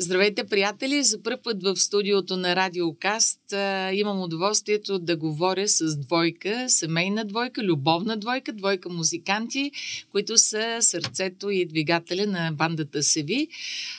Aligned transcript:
Здравейте, 0.00 0.44
приятели! 0.44 1.02
За 1.02 1.22
първ 1.22 1.38
път 1.44 1.62
в 1.62 1.76
студиото 1.76 2.36
на 2.36 2.56
Радиокаст 2.56 3.40
имам 3.92 4.22
удоволствието 4.22 4.98
да 4.98 5.16
говоря 5.16 5.68
с 5.68 5.96
двойка, 5.96 6.64
семейна 6.68 7.24
двойка, 7.24 7.62
любовна 7.62 8.16
двойка, 8.16 8.52
двойка 8.52 8.88
музиканти, 8.88 9.70
които 10.12 10.38
са 10.38 10.76
сърцето 10.80 11.50
и 11.50 11.66
двигателя 11.66 12.26
на 12.26 12.52
бандата 12.52 13.02
Севи. 13.02 13.48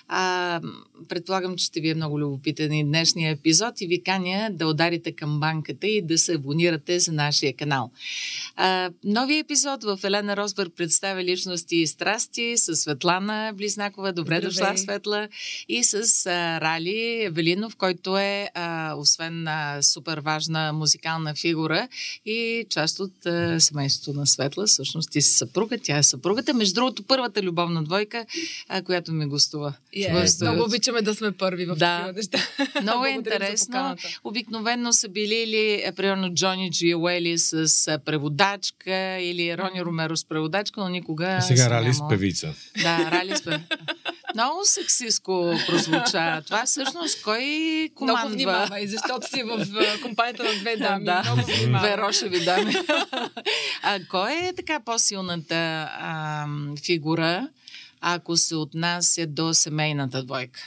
А, 0.07 0.61
предполагам, 1.07 1.55
че 1.55 1.65
ще 1.65 1.79
ви 1.79 1.89
е 1.89 1.95
много 1.95 2.19
любопитен 2.19 2.73
и 2.73 2.83
днешния 2.83 3.31
епизод 3.31 3.81
и 3.81 3.87
ви 3.87 4.03
каня 4.03 4.49
да 4.51 4.67
ударите 4.67 5.11
към 5.11 5.39
банката 5.39 5.87
и 5.87 6.01
да 6.01 6.17
се 6.17 6.33
абонирате 6.33 6.99
за 6.99 7.11
нашия 7.11 7.53
канал. 7.53 7.91
А, 8.55 8.91
нови 9.03 9.37
епизод 9.37 9.83
в 9.83 9.99
Елена 10.03 10.37
Росбърг 10.37 10.73
представя 10.77 11.23
личности 11.23 11.75
и 11.75 11.87
страсти 11.87 12.57
с 12.57 12.75
Светлана 12.75 13.53
Близнакова. 13.55 14.13
Добре 14.13 14.35
Здравей. 14.37 14.49
дошла, 14.49 14.77
Светла. 14.77 15.27
И 15.69 15.88
с 15.89 16.25
а, 16.25 16.61
Рали 16.61 17.29
Велинов, 17.31 17.75
който 17.75 18.17
е, 18.17 18.49
а, 18.53 18.93
освен 18.97 19.47
а, 19.47 19.77
супер 19.81 20.17
важна 20.17 20.73
музикална 20.73 21.35
фигура 21.35 21.87
и 22.25 22.65
част 22.69 22.99
от 22.99 23.25
а, 23.25 23.59
семейството 23.59 24.19
на 24.19 24.27
Светла. 24.27 24.65
Всъщност 24.65 25.11
ти 25.11 25.21
си 25.21 25.31
съпруга, 25.31 25.77
тя 25.83 25.97
е 25.97 26.03
съпругата. 26.03 26.53
Между 26.53 26.73
другото, 26.73 27.03
първата 27.03 27.43
любовна 27.43 27.83
двойка, 27.83 28.25
а, 28.69 28.81
която 28.81 29.11
ми 29.11 29.25
гостува. 29.25 29.73
Yeah, 29.97 30.41
много 30.41 30.63
обичаме 30.63 31.01
да 31.01 31.15
сме 31.15 31.31
първи 31.31 31.65
в 31.65 31.75
да. 31.75 31.97
такива 31.97 32.13
неща. 32.13 32.39
Много 32.81 33.05
е 33.05 33.09
интересно. 33.09 33.95
Обикновено 34.23 34.93
са 34.93 35.09
били 35.09 35.35
или, 35.35 35.81
е, 35.85 35.91
примерно, 35.91 36.33
Джони 36.33 36.71
Джиуели 36.71 37.37
с 37.37 37.99
преводачка 38.05 39.19
или 39.21 39.57
Рони 39.57 39.81
Ромеро 39.83 40.17
с 40.17 40.25
преводачка, 40.25 40.81
но 40.81 40.89
никога... 40.89 41.25
А 41.25 41.41
сега 41.41 41.69
Рали 41.69 41.93
с 41.93 42.07
певица. 42.09 42.53
Да, 42.81 43.11
Рали 43.11 43.35
с 43.37 43.43
певица. 43.43 43.67
Много 44.39 44.59
сексиско 44.63 45.53
прозвуча. 45.67 46.41
Това 46.45 46.65
всъщност 46.65 47.23
кой 47.23 47.89
командва? 47.95 48.19
Много 48.19 48.33
внимавай, 48.33 48.87
защото 48.87 49.27
си 49.27 49.43
в 49.43 50.01
компанията 50.01 50.43
на 50.43 50.59
две 50.59 50.77
дами. 50.77 51.05
да. 51.05 51.23
Много 51.25 51.51
внимавай. 51.51 51.89
Верошеви 51.89 52.45
дами. 52.45 52.73
а 53.83 53.99
кой 54.09 54.33
е 54.33 54.53
така 54.55 54.79
по-силната 54.79 55.89
а, 55.99 56.47
фигура, 56.85 57.47
ако 58.01 58.37
се 58.37 58.55
отнася 58.55 59.27
до 59.27 59.53
семейната 59.53 60.23
двойка? 60.23 60.59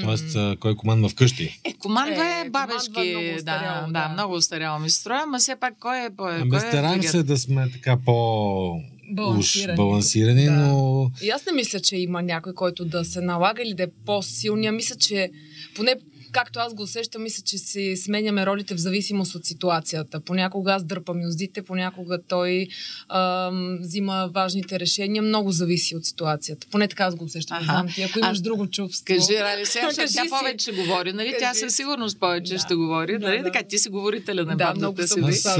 Тоест, 0.00 0.36
кой 0.60 0.76
командва 0.76 1.08
вкъщи? 1.08 1.60
Е, 1.64 1.72
командва 1.72 2.26
е, 2.26 2.40
е 2.46 2.50
бабешки. 2.50 3.14
Много 3.14 3.42
да, 3.42 3.42
да, 3.42 3.86
да, 3.90 4.08
много 4.08 4.34
устаряло 4.34 4.78
ми 4.78 4.90
строя, 4.90 5.22
ама 5.22 5.38
все 5.38 5.56
пак 5.56 5.74
кой 5.80 6.04
е 6.04 6.10
по 6.16 6.28
Ами 6.28 6.60
стараем 6.60 7.02
се 7.02 7.22
да 7.22 7.36
сме 7.36 7.70
така 7.72 7.98
по 8.04 8.80
балансирани, 9.10 9.76
балансирани 9.76 10.44
да. 10.44 10.52
но... 10.52 11.10
И 11.22 11.30
аз 11.30 11.46
не 11.46 11.52
мисля, 11.52 11.80
че 11.80 11.96
има 11.96 12.22
някой, 12.22 12.54
който 12.54 12.84
да 12.84 13.04
се 13.04 13.20
налага 13.20 13.62
или 13.62 13.74
да 13.74 13.82
е 13.82 13.88
по-силния. 14.06 14.72
Мисля, 14.72 14.96
че 14.96 15.30
поне 15.74 15.96
както 16.36 16.58
аз 16.58 16.74
го 16.74 16.82
усещам, 16.82 17.22
мисля, 17.22 17.42
че 17.46 17.58
си 17.58 17.96
сменяме 17.96 18.46
ролите 18.46 18.74
в 18.74 18.78
зависимост 18.78 19.34
от 19.34 19.44
ситуацията. 19.44 20.20
Понякога 20.20 20.72
аз 20.72 20.84
дърпам 20.84 21.22
юздите, 21.22 21.62
понякога 21.62 22.18
той 22.28 22.66
ам, 23.08 23.78
взима 23.80 24.30
важните 24.34 24.80
решения. 24.80 25.22
Много 25.22 25.50
зависи 25.50 25.96
от 25.96 26.04
ситуацията. 26.04 26.66
Поне 26.70 26.88
така 26.88 27.04
аз 27.04 27.14
го 27.14 27.24
усещам. 27.24 27.56
Ага. 27.56 27.64
Знам 27.64 27.88
ти, 27.94 28.02
ако 28.02 28.18
имаш 28.18 28.38
а, 28.38 28.42
друго 28.42 28.66
чувство. 28.66 29.04
Кажи, 29.04 29.40
Рали, 29.40 29.66
сега 29.66 29.90
ще 29.92 30.06
тя 30.06 30.24
повече 30.28 30.72
говори, 30.72 31.12
нали? 31.12 31.28
Кажи. 31.32 31.40
Тя 31.40 31.54
със 31.54 31.76
сигурност 31.76 32.20
повече 32.20 32.52
да. 32.52 32.58
ще 32.58 32.74
говори. 32.74 33.12
Нали? 33.12 33.36
Да, 33.36 33.42
да. 33.42 33.52
Така, 33.52 33.68
ти 33.68 33.78
си 33.78 33.88
говорителя 33.88 34.44
на 34.44 34.56
да, 34.56 34.74
много 34.74 35.02
си. 35.06 35.20
Аз 35.20 35.58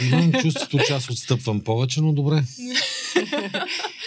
имам 0.00 0.32
чувството, 0.32 0.78
че 0.86 0.92
аз 0.92 1.10
отстъпвам 1.10 1.60
повече, 1.60 2.00
но 2.00 2.12
добре. 2.12 2.42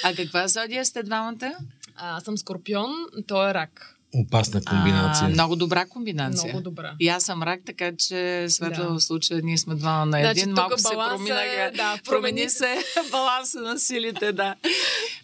а 0.04 0.16
каква 0.16 0.48
зодия 0.48 0.86
сте 0.86 1.04
двамата? 1.04 1.52
А, 1.96 2.18
аз 2.18 2.24
съм 2.24 2.38
скорпион, 2.38 2.92
той 3.28 3.50
е 3.50 3.54
рак. 3.54 4.00
Опасна 4.14 4.62
комбинация. 4.64 5.28
А, 5.28 5.30
много 5.30 5.56
добра 5.56 5.86
комбинация. 5.86 6.54
Много 6.54 6.64
добра. 6.64 6.96
И 7.00 7.08
аз 7.08 7.24
съм 7.24 7.44
рак, 7.44 7.60
така 7.66 7.92
че 7.98 8.46
светло 8.50 8.94
да. 8.94 9.00
случая 9.00 9.42
ние 9.44 9.58
сме 9.58 9.76
два 9.76 10.06
на 10.06 10.20
значи, 10.20 10.42
един. 10.42 10.54
Малко 10.54 10.78
се 10.78 10.94
проминаха. 10.94 11.72
Да, 11.76 11.98
промени 12.06 12.50
се 12.50 12.78
баланса 13.12 13.60
на 13.60 13.80
силите, 13.80 14.32
да. 14.32 14.56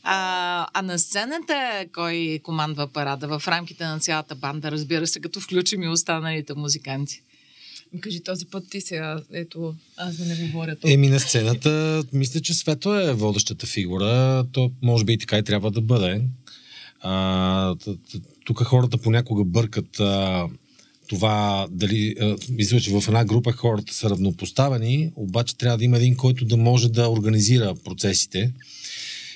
А, 0.04 0.68
а 0.74 0.82
на 0.82 1.00
сцената 1.00 1.86
кой 1.94 2.40
командва 2.44 2.88
парада? 2.88 3.40
В 3.40 3.48
рамките 3.48 3.86
на 3.86 4.00
цялата 4.00 4.36
банда, 4.36 4.72
разбира 4.72 5.08
се, 5.08 5.20
като 5.20 5.40
включим 5.40 5.84
и 5.84 5.88
останалите 5.88 6.54
музиканти. 6.54 7.22
Кажи 8.02 8.24
този 8.24 8.46
път 8.46 8.70
ти 8.70 8.82
сега, 8.82 9.22
ето, 9.34 9.76
аз 9.98 10.16
да 10.16 10.26
не 10.26 10.36
говоря 10.36 10.76
това. 10.76 10.94
Еми 10.94 11.10
на 11.10 11.20
сцената, 11.20 12.04
мисля, 12.14 12.40
че 12.40 12.54
Свето 12.54 13.00
е 13.00 13.14
водещата 13.14 13.68
фигура. 13.68 14.46
То 14.52 14.72
може 14.82 15.06
би 15.06 15.14
и 15.14 15.18
така 15.18 15.38
и 15.38 15.44
трябва 15.44 15.72
да 15.72 15.82
бъде. 15.82 16.22
А, 17.02 17.76
тук 18.46 18.64
хората 18.64 18.98
понякога 18.98 19.44
бъркат 19.44 20.00
а, 20.00 20.46
това 21.08 21.68
дали, 21.72 22.16
мисля, 22.50 22.80
че 22.80 22.92
в 22.92 23.04
една 23.08 23.26
група 23.26 23.52
хората 23.52 23.94
са 23.94 24.10
равнопоставени, 24.10 25.12
обаче 25.16 25.58
трябва 25.58 25.78
да 25.78 25.84
има 25.84 25.98
един, 25.98 26.16
който 26.16 26.46
да 26.46 26.58
може 26.58 26.90
да 26.90 27.10
организира 27.10 27.76
процесите. 27.84 28.54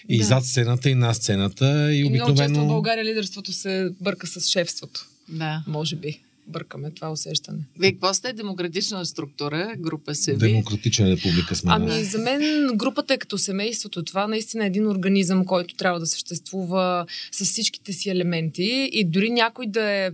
И 0.10 0.18
да. 0.18 0.26
зад 0.26 0.46
сцената, 0.46 0.90
и 0.90 0.96
на 0.96 1.14
сцената. 1.14 1.94
И, 1.94 2.00
и 2.00 2.06
обикновено... 2.06 2.34
много 2.34 2.54
често 2.54 2.66
в 2.66 2.68
България 2.68 3.06
лидерството 3.06 3.54
се 3.54 3.90
бърка 4.02 4.28
с 4.28 4.50
шефството. 4.50 5.08
Да. 5.28 5.64
Може 5.68 5.96
би 5.96 6.20
бъркаме 6.50 6.92
това 6.92 7.12
усещане. 7.12 7.58
Вие 7.80 7.92
какво 7.92 8.14
сте 8.14 8.34
демократична 8.34 9.06
структура? 9.06 9.74
Група 9.80 10.16
се 10.16 10.34
ви? 10.34 10.38
Демократична 10.38 11.10
република 11.10 11.56
сме. 11.56 11.72
Ами 11.74 12.04
за 12.04 12.18
мен 12.18 12.68
групата 12.74 13.14
е 13.14 13.18
като 13.18 13.38
семейството. 13.38 14.04
Това 14.04 14.28
наистина 14.28 14.64
е 14.64 14.68
един 14.68 14.88
организъм, 14.88 15.46
който 15.46 15.76
трябва 15.76 16.00
да 16.00 16.08
съществува 16.08 17.06
с 17.32 17.46
всичките 17.46 17.94
си 17.94 18.10
елементи 18.10 18.90
и 18.92 19.06
дори 19.06 19.30
някой 19.30 19.68
да 19.68 19.90
е, 19.90 20.12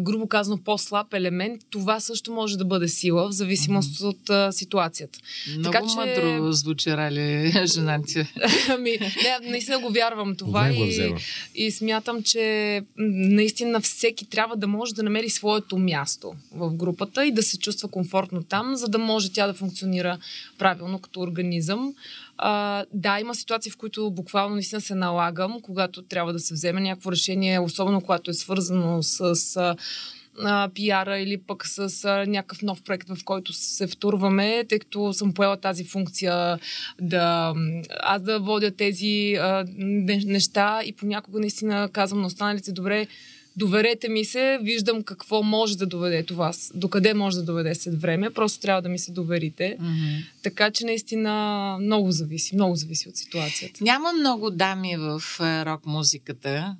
грубо 0.00 0.28
казано, 0.28 0.58
по-слаб 0.64 1.14
елемент, 1.14 1.62
това 1.70 2.00
също 2.00 2.32
може 2.32 2.58
да 2.58 2.64
бъде 2.64 2.88
сила 2.88 3.28
в 3.28 3.32
зависимост 3.32 3.98
mm-hmm. 3.98 4.08
от 4.08 4.30
а, 4.30 4.52
ситуацията. 4.52 5.18
Много 5.48 5.62
така, 5.62 5.86
че... 5.86 5.96
мъдро 5.96 6.52
звучи 6.52 6.96
Рали, 6.96 7.52
жена 7.66 8.00
ти. 8.06 8.18
ами, 8.70 8.90
не, 9.00 9.50
наистина 9.50 9.78
го 9.78 9.90
вярвам 9.90 10.36
това 10.36 10.70
и, 10.70 11.14
и 11.54 11.70
смятам, 11.70 12.22
че 12.22 12.82
наистина 12.96 13.80
всеки 13.80 14.26
трябва 14.26 14.56
да 14.56 14.66
може 14.66 14.94
да 14.94 15.02
намери 15.02 15.30
своето 15.30 15.56
своето 15.56 15.78
място 15.78 16.34
в 16.52 16.70
групата 16.70 17.26
и 17.26 17.32
да 17.32 17.42
се 17.42 17.58
чувства 17.58 17.88
комфортно 17.88 18.42
там, 18.42 18.76
за 18.76 18.88
да 18.88 18.98
може 18.98 19.32
тя 19.32 19.46
да 19.46 19.54
функционира 19.54 20.18
правилно 20.58 20.98
като 20.98 21.20
организъм. 21.20 21.94
А, 22.38 22.84
да, 22.92 23.20
има 23.20 23.34
ситуации, 23.34 23.72
в 23.72 23.76
които 23.76 24.10
буквално 24.10 24.54
наистина 24.54 24.80
се 24.80 24.94
налагам, 24.94 25.60
когато 25.62 26.02
трябва 26.02 26.32
да 26.32 26.38
се 26.38 26.54
вземе 26.54 26.80
някакво 26.80 27.12
решение, 27.12 27.60
особено 27.60 28.00
когато 28.00 28.30
е 28.30 28.34
свързано 28.34 29.02
с 29.02 29.56
а, 29.56 30.68
пиара 30.74 31.18
или 31.18 31.38
пък 31.38 31.66
с 31.66 32.04
а, 32.04 32.26
някакъв 32.26 32.62
нов 32.62 32.82
проект, 32.82 33.08
в 33.08 33.24
който 33.24 33.52
се 33.52 33.86
втурваме, 33.86 34.64
тъй 34.68 34.78
като 34.78 35.12
съм 35.12 35.34
поела 35.34 35.56
тази 35.56 35.84
функция 35.84 36.58
да 37.00 37.54
аз 38.00 38.22
да 38.22 38.40
водя 38.40 38.70
тези 38.70 39.34
а, 39.40 39.64
неща 39.78 40.80
и 40.84 40.92
понякога 40.92 41.40
наистина 41.40 41.88
казвам 41.92 42.20
на 42.20 42.26
останалите, 42.26 42.72
добре, 42.72 43.06
доверете 43.56 44.08
ми 44.08 44.24
се, 44.24 44.58
виждам 44.62 45.02
какво 45.02 45.42
може 45.42 45.78
да 45.78 45.86
доведе 45.86 46.22
това, 46.22 46.52
докъде 46.74 47.14
може 47.14 47.36
да 47.36 47.42
доведе 47.42 47.74
след 47.74 48.00
време, 48.00 48.30
просто 48.30 48.60
трябва 48.60 48.82
да 48.82 48.88
ми 48.88 48.98
се 48.98 49.12
доверите. 49.12 49.76
Mm-hmm. 49.80 50.24
Така 50.42 50.70
че 50.70 50.84
наистина 50.84 51.76
много 51.80 52.10
зависи, 52.10 52.54
много 52.54 52.76
зависи 52.76 53.08
от 53.08 53.16
ситуацията. 53.16 53.84
Няма 53.84 54.12
много 54.12 54.50
дами 54.50 54.96
в 54.96 55.22
е, 55.40 55.64
рок 55.64 55.86
музиката, 55.86 56.76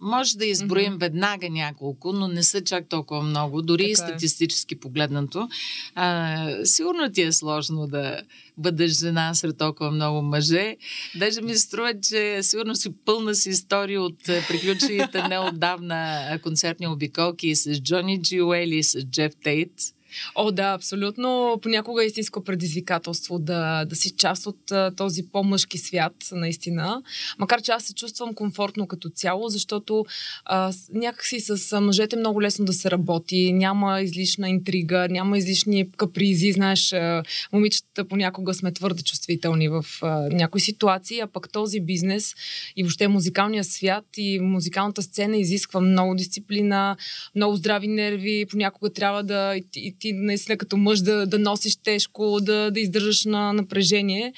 може 0.00 0.36
да 0.36 0.46
изброим 0.46 0.92
mm-hmm. 0.92 1.00
веднага 1.00 1.50
няколко, 1.50 2.12
но 2.12 2.28
не 2.28 2.42
са 2.42 2.64
чак 2.64 2.88
толкова 2.88 3.22
много, 3.22 3.62
дори 3.62 3.82
така 3.82 3.88
и 3.88 3.92
е. 3.92 3.96
статистически 3.96 4.74
е. 4.74 4.78
погледнато. 4.78 5.48
А, 5.94 6.48
сигурно 6.64 7.12
ти 7.12 7.22
е 7.22 7.32
сложно 7.32 7.86
да 7.86 8.20
бъдеш 8.58 8.98
жена 8.98 9.34
сред 9.34 9.58
толкова 9.58 9.90
много 9.90 10.22
мъже. 10.22 10.76
Даже 11.16 11.40
ми 11.40 11.54
се 11.54 11.60
струва, 11.60 12.00
че 12.00 12.42
сигурно 12.42 12.74
си 12.74 12.88
пълна 13.04 13.34
си 13.34 13.50
история 13.50 14.02
от 14.02 14.28
е, 14.28 14.44
приключените 14.48 15.28
неотдавна 15.28 16.38
концертни 16.42 16.86
обиколки 16.86 17.56
с 17.56 17.80
Джони 17.82 18.22
Джиуели, 18.22 18.82
с 18.82 19.02
Джеф 19.02 19.32
Тейт. 19.42 19.95
О, 20.34 20.50
да, 20.50 20.72
абсолютно. 20.72 21.58
Понякога 21.62 22.02
е 22.02 22.06
истинско 22.06 22.44
предизвикателство 22.44 23.38
да, 23.38 23.84
да 23.84 23.96
си 23.96 24.10
част 24.16 24.46
от 24.46 24.72
този 24.96 25.22
по-мъжки 25.32 25.78
свят, 25.78 26.14
наистина. 26.32 27.02
Макар, 27.38 27.62
че 27.62 27.72
аз 27.72 27.84
се 27.84 27.94
чувствам 27.94 28.34
комфортно 28.34 28.86
като 28.86 29.08
цяло, 29.08 29.48
защото 29.48 30.04
а, 30.44 30.72
някакси 30.92 31.40
с 31.40 31.80
мъжете 31.80 32.16
много 32.16 32.42
лесно 32.42 32.64
да 32.64 32.72
се 32.72 32.90
работи, 32.90 33.52
няма 33.52 34.00
излишна 34.00 34.48
интрига, 34.48 35.08
няма 35.10 35.38
излишни 35.38 35.90
капризи. 35.90 36.52
Знаеш, 36.52 36.92
а, 36.92 37.22
момичетата 37.52 38.04
понякога 38.04 38.54
сме 38.54 38.72
твърде 38.72 39.02
чувствителни 39.02 39.68
в 39.68 39.84
а, 40.02 40.28
някои 40.32 40.60
ситуации, 40.60 41.20
а 41.20 41.26
пък 41.26 41.52
този 41.52 41.80
бизнес 41.80 42.34
и 42.76 42.82
въобще 42.82 43.08
музикалния 43.08 43.64
свят 43.64 44.04
и 44.16 44.40
музикалната 44.40 45.02
сцена 45.02 45.36
изисква 45.36 45.80
много 45.80 46.14
дисциплина, 46.14 46.96
много 47.34 47.56
здрави 47.56 47.88
нерви, 47.88 48.46
понякога 48.50 48.92
трябва 48.92 49.22
да 49.22 49.56
и, 49.56 49.64
и 49.76 49.94
ти 50.06 50.12
наистина 50.12 50.56
като 50.56 50.76
мъж 50.76 51.00
да, 51.00 51.26
да 51.26 51.38
носиш 51.38 51.76
тежко, 51.76 52.38
да, 52.40 52.70
да 52.70 52.80
издържаш 52.80 53.24
на 53.24 53.52
напрежение. 53.52 54.32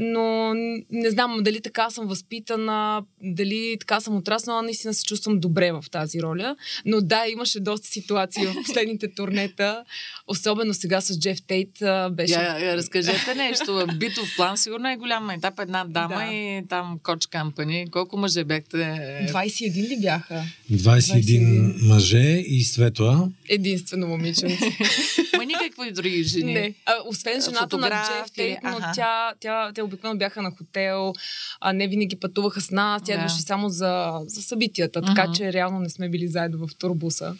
Но 0.00 0.54
не 0.90 1.10
знам 1.10 1.38
дали 1.40 1.60
така 1.60 1.90
съм 1.90 2.06
възпитана, 2.06 3.02
дали 3.22 3.76
така 3.80 4.00
съм 4.00 4.16
отраснала, 4.16 4.62
наистина 4.62 4.94
се 4.94 5.04
чувствам 5.04 5.40
добре 5.40 5.72
в 5.72 5.84
тази 5.90 6.22
роля. 6.22 6.56
Но 6.86 7.00
да, 7.00 7.24
имаше 7.28 7.60
доста 7.60 7.88
ситуации 7.88 8.46
в 8.46 8.54
последните 8.66 9.14
турнета, 9.14 9.84
особено 10.26 10.74
сега 10.74 11.00
с 11.00 11.18
Джеф 11.18 11.42
Тейт 11.42 11.82
беше... 12.10 12.32
Я, 12.32 12.58
я, 12.58 12.76
разкажете 12.76 13.34
нещо. 13.34 13.86
Битов 13.98 14.32
план 14.36 14.56
сигурно 14.56 14.88
е 14.88 14.96
голям 14.96 15.30
етап. 15.30 15.60
Една 15.60 15.84
дама 15.88 16.16
да. 16.16 16.34
и 16.34 16.62
там 16.68 16.98
Коч 17.02 17.26
Кампани. 17.26 17.86
Колко 17.90 18.16
мъже 18.16 18.44
бяхте? 18.44 18.76
21 18.76 19.88
ли 19.88 20.00
бяха? 20.00 20.44
21, 20.72 20.72
21. 20.72 21.86
мъже 21.86 22.42
и 22.46 22.64
Светла. 22.64 23.28
Единствено 23.48 24.06
момиченце. 24.06 24.78
Ма 25.36 25.44
никакви 25.44 25.92
други 25.92 26.22
жени. 26.24 26.54
Не. 26.54 26.74
А, 26.86 26.92
освен 27.06 27.40
жената 27.40 27.62
Фотограф, 27.62 27.90
на 27.90 28.24
Джеф 28.24 28.32
Тейт, 28.32 28.58
но 28.64 28.78
тя, 28.94 29.32
тя, 29.40 29.72
те 29.74 29.82
обикновено 29.82 30.18
бяха 30.18 30.42
на 30.42 30.50
хотел, 30.50 31.12
а 31.60 31.72
не 31.72 31.88
винаги 31.88 32.16
пътуваха 32.16 32.60
с 32.60 32.70
нас. 32.70 33.02
Тя 33.04 33.12
да. 33.12 33.18
идваше 33.18 33.42
само 33.42 33.68
за, 33.68 34.20
за 34.26 34.42
събитията, 34.42 35.02
така 35.02 35.26
uh-huh. 35.26 35.36
че 35.36 35.52
реално 35.52 35.80
не 35.80 35.90
сме 35.90 36.08
били 36.08 36.28
заедно 36.28 36.66
в 36.66 36.74
турбуса. 36.78 37.36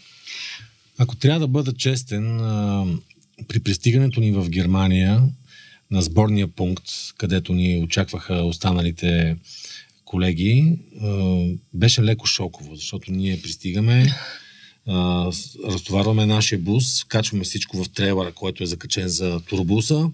Ако 0.99 1.17
трябва 1.17 1.41
да 1.41 1.49
бъда 1.49 1.73
честен, 1.73 2.39
при 3.49 3.61
пристигането 3.61 4.21
ни 4.21 4.33
в 4.33 4.49
Германия 4.49 5.23
на 5.91 6.03
сборния 6.03 6.49
пункт, 6.49 6.85
където 7.17 7.53
ни 7.53 7.79
очакваха 7.85 8.35
останалите 8.35 9.37
колеги, 10.05 10.79
беше 11.75 12.03
леко 12.03 12.27
шоково, 12.27 12.75
защото 12.75 13.13
ние 13.13 13.43
пристигаме, 13.43 14.15
разтоварваме 15.65 16.27
нашия 16.27 16.59
бус, 16.59 17.05
качваме 17.05 17.45
всичко 17.45 17.85
в 17.85 17.89
трейлера, 17.89 18.33
който 18.33 18.63
е 18.63 18.67
закачен 18.67 19.09
за 19.09 19.41
турбуса 19.41 20.11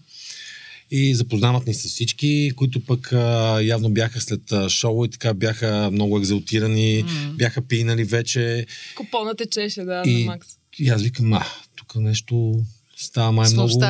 и 0.90 1.14
запознават 1.14 1.66
ни 1.66 1.74
с 1.74 1.88
всички, 1.88 2.52
които 2.56 2.84
пък 2.84 3.12
а, 3.12 3.60
явно 3.62 3.90
бяха 3.90 4.20
след 4.20 4.52
а, 4.52 4.68
шоу 4.68 5.04
и 5.04 5.08
така 5.08 5.34
бяха 5.34 5.90
много 5.92 6.18
екзалтирани, 6.18 7.04
mm. 7.04 7.30
бяха 7.32 7.62
пинали 7.62 8.04
вече. 8.04 8.66
Купона 8.94 9.34
течеше, 9.34 9.84
да, 9.84 10.02
и, 10.06 10.24
на 10.24 10.32
Макс. 10.32 10.48
И 10.78 10.88
аз 10.88 11.02
викам, 11.02 11.32
а, 11.32 11.44
тук 11.76 11.96
нещо 11.96 12.64
става 12.96 13.32
май 13.32 13.50
много, 13.52 13.82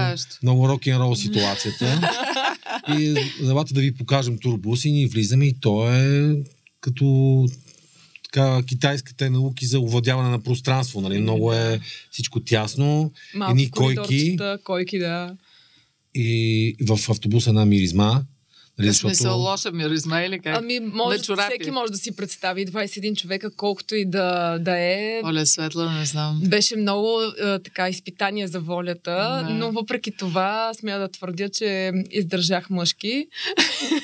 много 0.42 0.68
рок-н-рол 0.68 1.14
ситуацията. 1.14 2.10
и 2.98 3.14
давате 3.42 3.74
да 3.74 3.80
ви 3.80 3.94
покажем 3.94 4.38
турбус 4.38 4.84
и 4.84 4.92
ние 4.92 5.06
влизаме 5.06 5.46
и 5.46 5.60
то 5.60 5.92
е 5.92 6.36
като 6.80 7.46
така, 8.32 8.62
китайските 8.66 9.30
науки 9.30 9.66
за 9.66 9.80
овладяване 9.80 10.28
на 10.28 10.42
пространство. 10.42 11.00
Нали? 11.00 11.18
Много 11.18 11.52
е 11.52 11.80
всичко 12.10 12.40
тясно. 12.40 13.12
Малки 13.34 13.50
едни 13.50 13.70
койки. 13.70 14.36
койки, 14.64 14.98
да. 14.98 15.36
И 16.14 16.76
в 16.88 17.10
автобуса 17.10 17.52
на 17.52 17.66
миризма 17.66 18.22
Нали, 18.78 18.88
защото... 18.88 19.14
смисъл 19.14 19.38
лоша 19.38 19.72
миризма 19.72 20.22
или 20.22 20.38
как? 20.38 20.56
Ами, 20.58 20.80
може, 20.80 21.18
всеки 21.18 21.70
може 21.70 21.92
да 21.92 21.98
си 21.98 22.16
представи 22.16 22.66
21 22.66 23.16
човека, 23.16 23.50
колкото 23.56 23.94
и 23.94 24.04
да, 24.04 24.58
да 24.58 24.78
е. 24.78 25.20
Оля 25.24 25.46
Светла, 25.46 25.92
не 25.92 26.04
знам. 26.04 26.40
Беше 26.44 26.76
много 26.76 27.18
а, 27.18 27.58
така 27.58 27.88
изпитание 27.88 28.46
за 28.46 28.60
волята, 28.60 29.42
не. 29.48 29.54
но 29.54 29.72
въпреки 29.72 30.10
това 30.10 30.74
смея 30.74 30.98
да 30.98 31.08
твърдя, 31.08 31.48
че 31.48 31.92
издържах 32.10 32.70
мъжки. 32.70 33.26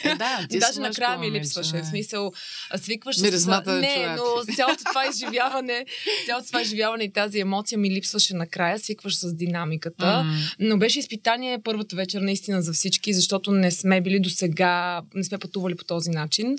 Е, 0.05 0.15
да, 0.15 0.47
ти 0.51 0.59
Даже 0.65 0.81
накрая 0.81 1.19
ми 1.19 1.31
липсваше. 1.31 1.83
В 1.83 1.87
смисъл, 1.87 2.33
свикваш 2.77 3.19
Миризмата 3.19 3.79
с... 3.79 3.81
Не, 3.81 4.17
но 4.17 4.55
цялото 4.55 4.85
това 4.85 5.07
изживяване, 5.07 5.87
цялото 6.27 6.47
това 6.47 6.63
изживяване 6.63 7.05
и 7.05 7.13
тази 7.13 7.41
емоция 7.41 7.79
ми 7.79 7.91
липсваше 7.91 8.35
накрая, 8.35 8.79
свикваш 8.79 9.17
с 9.17 9.35
динамиката. 9.35 10.05
Mm. 10.05 10.55
Но 10.61 10.79
беше 10.79 10.99
изпитание 10.99 11.59
първата 11.65 11.97
вечер 11.97 12.21
наистина 12.21 12.63
за 12.63 12.73
всички, 12.73 13.13
защото 13.13 13.51
не 13.51 13.71
сме 13.71 14.01
били 14.01 14.21
до 14.21 14.31
сега 14.31 14.64
сега 14.65 15.03
не 15.15 15.25
сме 15.25 15.39
пътували 15.39 15.75
по 15.75 15.85
този 15.85 16.11
начин. 16.11 16.57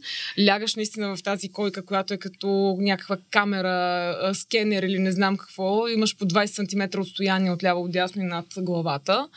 Лягаш 0.48 0.76
наистина 0.76 1.16
в 1.16 1.24
тази 1.24 1.50
койка, 1.50 1.86
която 1.86 2.14
е 2.14 2.18
като 2.18 2.78
някаква 2.80 3.18
камера, 3.32 4.32
скенер 4.34 4.84
или 4.84 5.00
не 5.00 5.12
знам 5.12 5.38
какво. 5.38 5.88
Имаш 5.88 6.18
по 6.18 6.26
20 6.26 6.46
см 6.46 7.00
отстояние 7.00 7.52
от 7.52 7.64
ляво, 7.64 7.84
от 7.84 7.92
дясно 7.92 8.22
и 8.22 8.26
над 8.26 8.46
главата. 8.58 9.28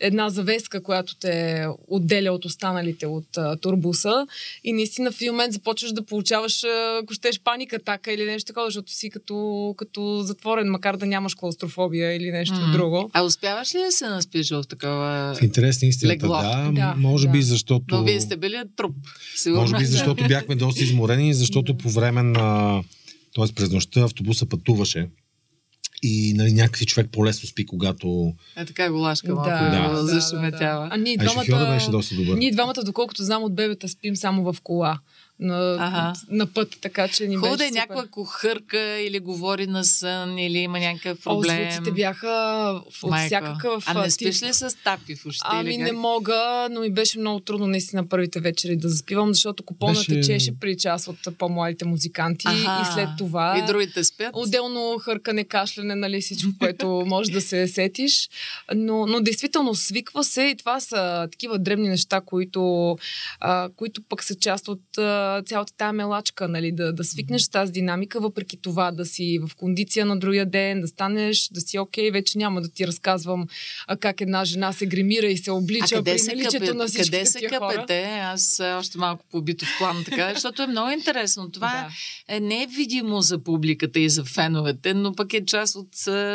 Една 0.00 0.30
завеска, 0.30 0.82
която 0.82 1.16
те 1.16 1.66
отделя 1.88 2.32
от 2.32 2.44
останалите 2.44 3.06
от 3.06 3.36
а, 3.36 3.56
турбуса. 3.56 4.26
И 4.64 4.72
наистина 4.72 5.12
в 5.12 5.20
един 5.20 5.32
момент 5.32 5.52
започваш 5.52 5.92
да 5.92 6.02
получаваш, 6.02 6.64
ако 7.02 7.14
щеш, 7.14 7.40
паника 7.40 7.78
така 7.78 8.12
или 8.12 8.24
нещо 8.24 8.46
такова, 8.46 8.66
защото 8.66 8.92
си 8.92 9.10
като, 9.10 9.74
като 9.76 10.22
затворен, 10.22 10.70
макар 10.70 10.96
да 10.96 11.06
нямаш 11.06 11.34
клаустрофобия 11.34 12.16
или 12.16 12.30
нещо 12.30 12.54
mm. 12.54 12.72
друго. 12.72 13.10
А 13.12 13.22
успяваш 13.22 13.74
ли 13.74 13.78
да 13.78 13.92
се 13.92 14.08
наспиш 14.08 14.50
в 14.50 14.64
такова 14.68 15.34
В 15.38 15.42
интересна 15.42 15.88
истината, 15.88 16.28
да, 16.28 16.70
да. 16.72 16.94
Може 16.96 17.26
да. 17.26 17.32
би 17.32 17.42
защото... 17.42 17.84
Но 17.90 18.02
вие 18.04 18.15
сте 18.20 18.36
били 18.36 18.62
труп. 18.76 18.96
Сигурно. 19.36 19.62
Може 19.62 19.76
би 19.76 19.84
защото 19.96 20.24
бяхме 20.28 20.54
доста 20.54 20.84
изморени, 20.84 21.34
защото 21.34 21.76
по 21.76 21.90
време 21.90 22.22
на... 22.22 22.82
Тоест 23.34 23.54
през 23.54 23.70
нощта 23.70 24.00
автобуса 24.00 24.46
пътуваше 24.46 25.08
и 26.02 26.34
нали, 26.36 26.52
някакси 26.52 26.86
човек 26.86 27.08
по-лесно 27.12 27.48
спи, 27.48 27.66
когато... 27.66 28.32
Е 28.56 28.64
така 28.64 28.90
го 28.90 28.98
лашка 28.98 29.34
малко, 29.34 29.50
да, 29.50 29.56
да, 29.56 30.02
да, 30.02 30.30
да, 30.40 30.50
да. 30.50 30.88
А 30.90 30.96
ние 30.96 31.16
двамата, 31.16 31.74
беше 31.74 31.90
доста 31.90 32.14
добър. 32.14 32.36
Ние 32.36 32.50
двамата, 32.50 32.82
доколкото 32.84 33.24
знам 33.24 33.42
от 33.42 33.54
бебета, 33.54 33.88
спим 33.88 34.16
само 34.16 34.52
в 34.52 34.60
кола 34.62 34.98
на, 35.40 35.76
ага. 35.80 36.12
на 36.28 36.46
път, 36.46 36.76
така 36.80 37.08
че 37.08 37.26
ни 37.26 37.36
Хубаво 37.36 37.56
да 37.56 37.66
е 37.66 37.70
някаква 37.70 38.06
кухърка 38.06 39.00
или 39.00 39.18
говори 39.18 39.66
на 39.66 39.84
сън 39.84 40.38
или 40.38 40.58
има 40.58 40.78
някакъв 40.78 41.22
проблем. 41.24 41.68
О, 41.68 41.70
звуците 41.70 41.90
бяха 41.90 42.26
от 43.02 43.10
Майко. 43.10 43.26
всякакъв 43.26 43.84
А 43.86 44.02
не 44.02 44.10
спиш 44.10 44.42
ли 44.42 44.54
с 44.54 44.76
тапи 44.84 45.16
в 45.16 45.26
ушите? 45.26 45.44
Ами 45.48 45.76
не 45.76 45.92
мога, 45.92 46.68
но 46.70 46.80
ми 46.80 46.90
беше 46.90 47.18
много 47.18 47.40
трудно 47.40 47.66
наистина 47.66 48.08
първите 48.08 48.40
вечери 48.40 48.76
да 48.76 48.88
заспивам, 48.88 49.34
защото 49.34 49.62
купона 49.62 49.92
беше... 49.92 50.06
течеше 50.06 50.58
при 50.60 50.76
част 50.76 51.08
от 51.08 51.38
по-младите 51.38 51.84
музиканти 51.84 52.46
ага. 52.48 52.82
и 52.82 52.94
след 52.94 53.08
това... 53.18 53.58
И 53.58 53.66
другите 53.66 54.04
спят? 54.04 54.30
Отделно 54.32 54.98
хъркане, 54.98 55.44
кашляне, 55.44 55.94
нали 55.94 56.20
всичко, 56.20 56.50
което 56.58 57.02
може 57.06 57.30
да 57.30 57.40
се 57.40 57.68
сетиш. 57.68 58.28
Но, 58.74 59.06
но 59.06 59.20
действително 59.20 59.74
свиква 59.74 60.24
се 60.24 60.42
и 60.42 60.56
това 60.56 60.80
са 60.80 61.28
такива 61.32 61.58
дребни 61.58 61.88
неща, 61.88 62.20
които, 62.26 62.96
а, 63.40 63.68
които 63.76 64.02
пък 64.08 64.22
са 64.22 64.34
част 64.34 64.68
от 64.68 64.80
цялата 65.46 65.72
тази 65.76 65.96
мелачка, 65.96 66.48
нали, 66.48 66.72
да, 66.72 66.92
да 66.92 67.04
свикнеш 67.04 67.42
с 67.42 67.48
тази 67.48 67.72
динамика, 67.72 68.20
въпреки 68.20 68.56
това 68.56 68.90
да 68.90 69.04
си 69.04 69.38
в 69.42 69.56
кондиция 69.56 70.06
на 70.06 70.18
другия 70.18 70.46
ден, 70.46 70.80
да 70.80 70.88
станеш, 70.88 71.48
да 71.52 71.60
си 71.60 71.78
окей, 71.78 72.10
вече 72.10 72.38
няма 72.38 72.62
да 72.62 72.68
ти 72.68 72.86
разказвам 72.86 73.46
а, 73.86 73.96
как 73.96 74.20
една 74.20 74.44
жена 74.44 74.72
се 74.72 74.86
гримира 74.86 75.26
и 75.26 75.36
се 75.36 75.50
облича 75.50 75.94
а 75.94 75.96
къде 75.96 76.16
при 76.16 76.36
наличието 76.36 76.74
на 76.74 76.86
всички 76.86 77.10
Къде 77.10 77.26
се 77.26 77.40
къпете? 77.40 78.02
Аз 78.04 78.60
още 78.78 78.98
малко 78.98 79.24
побито 79.30 79.64
в 79.64 79.78
план, 79.78 80.04
така, 80.04 80.30
защото 80.34 80.62
е 80.62 80.66
много 80.66 80.90
интересно. 80.90 81.50
Това 81.50 81.88
да. 82.28 82.36
е, 82.36 82.40
не 82.40 82.62
е 82.62 82.66
видимо 82.66 83.20
за 83.20 83.38
публиката 83.38 84.00
и 84.00 84.08
за 84.08 84.24
феновете, 84.24 84.94
но 84.94 85.14
пък 85.14 85.34
е 85.34 85.44
част 85.44 85.76
от 85.76 85.88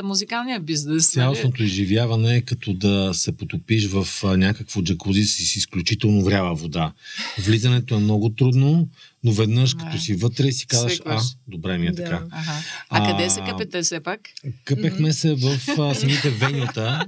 музикалния 0.04 0.60
бизнес. 0.60 1.16
Нали? 1.16 1.24
Цялостното 1.24 1.64
изживяване 1.64 2.36
е 2.36 2.42
като 2.42 2.74
да 2.74 3.14
се 3.14 3.32
потопиш 3.32 3.88
в 3.88 4.08
някакво 4.24 4.82
джакузи 4.82 5.24
с 5.24 5.56
изключително 5.56 6.24
врява 6.24 6.56
вода. 6.56 6.94
Влизането 7.38 7.96
е 7.96 8.00
много 8.00 8.30
трудно, 8.30 8.81
но 9.24 9.32
веднъж, 9.32 9.74
като 9.74 9.98
си 9.98 10.14
вътре 10.14 10.48
и 10.48 10.52
си 10.52 10.68
казваш, 10.68 11.02
а, 11.06 11.22
добре 11.48 11.78
ми 11.78 11.88
е 11.88 11.92
да. 11.92 12.04
така. 12.04 12.24
Ага. 12.32 12.52
А, 12.90 13.04
а 13.04 13.12
къде 13.12 13.30
се 13.30 13.42
къпете 13.50 13.82
все 13.82 14.00
пак? 14.00 14.22
Къпехме 14.66 15.14
се 15.14 15.36
в 15.36 15.60
а, 15.80 15.96
самите 15.96 16.30
венюта. 16.30 17.06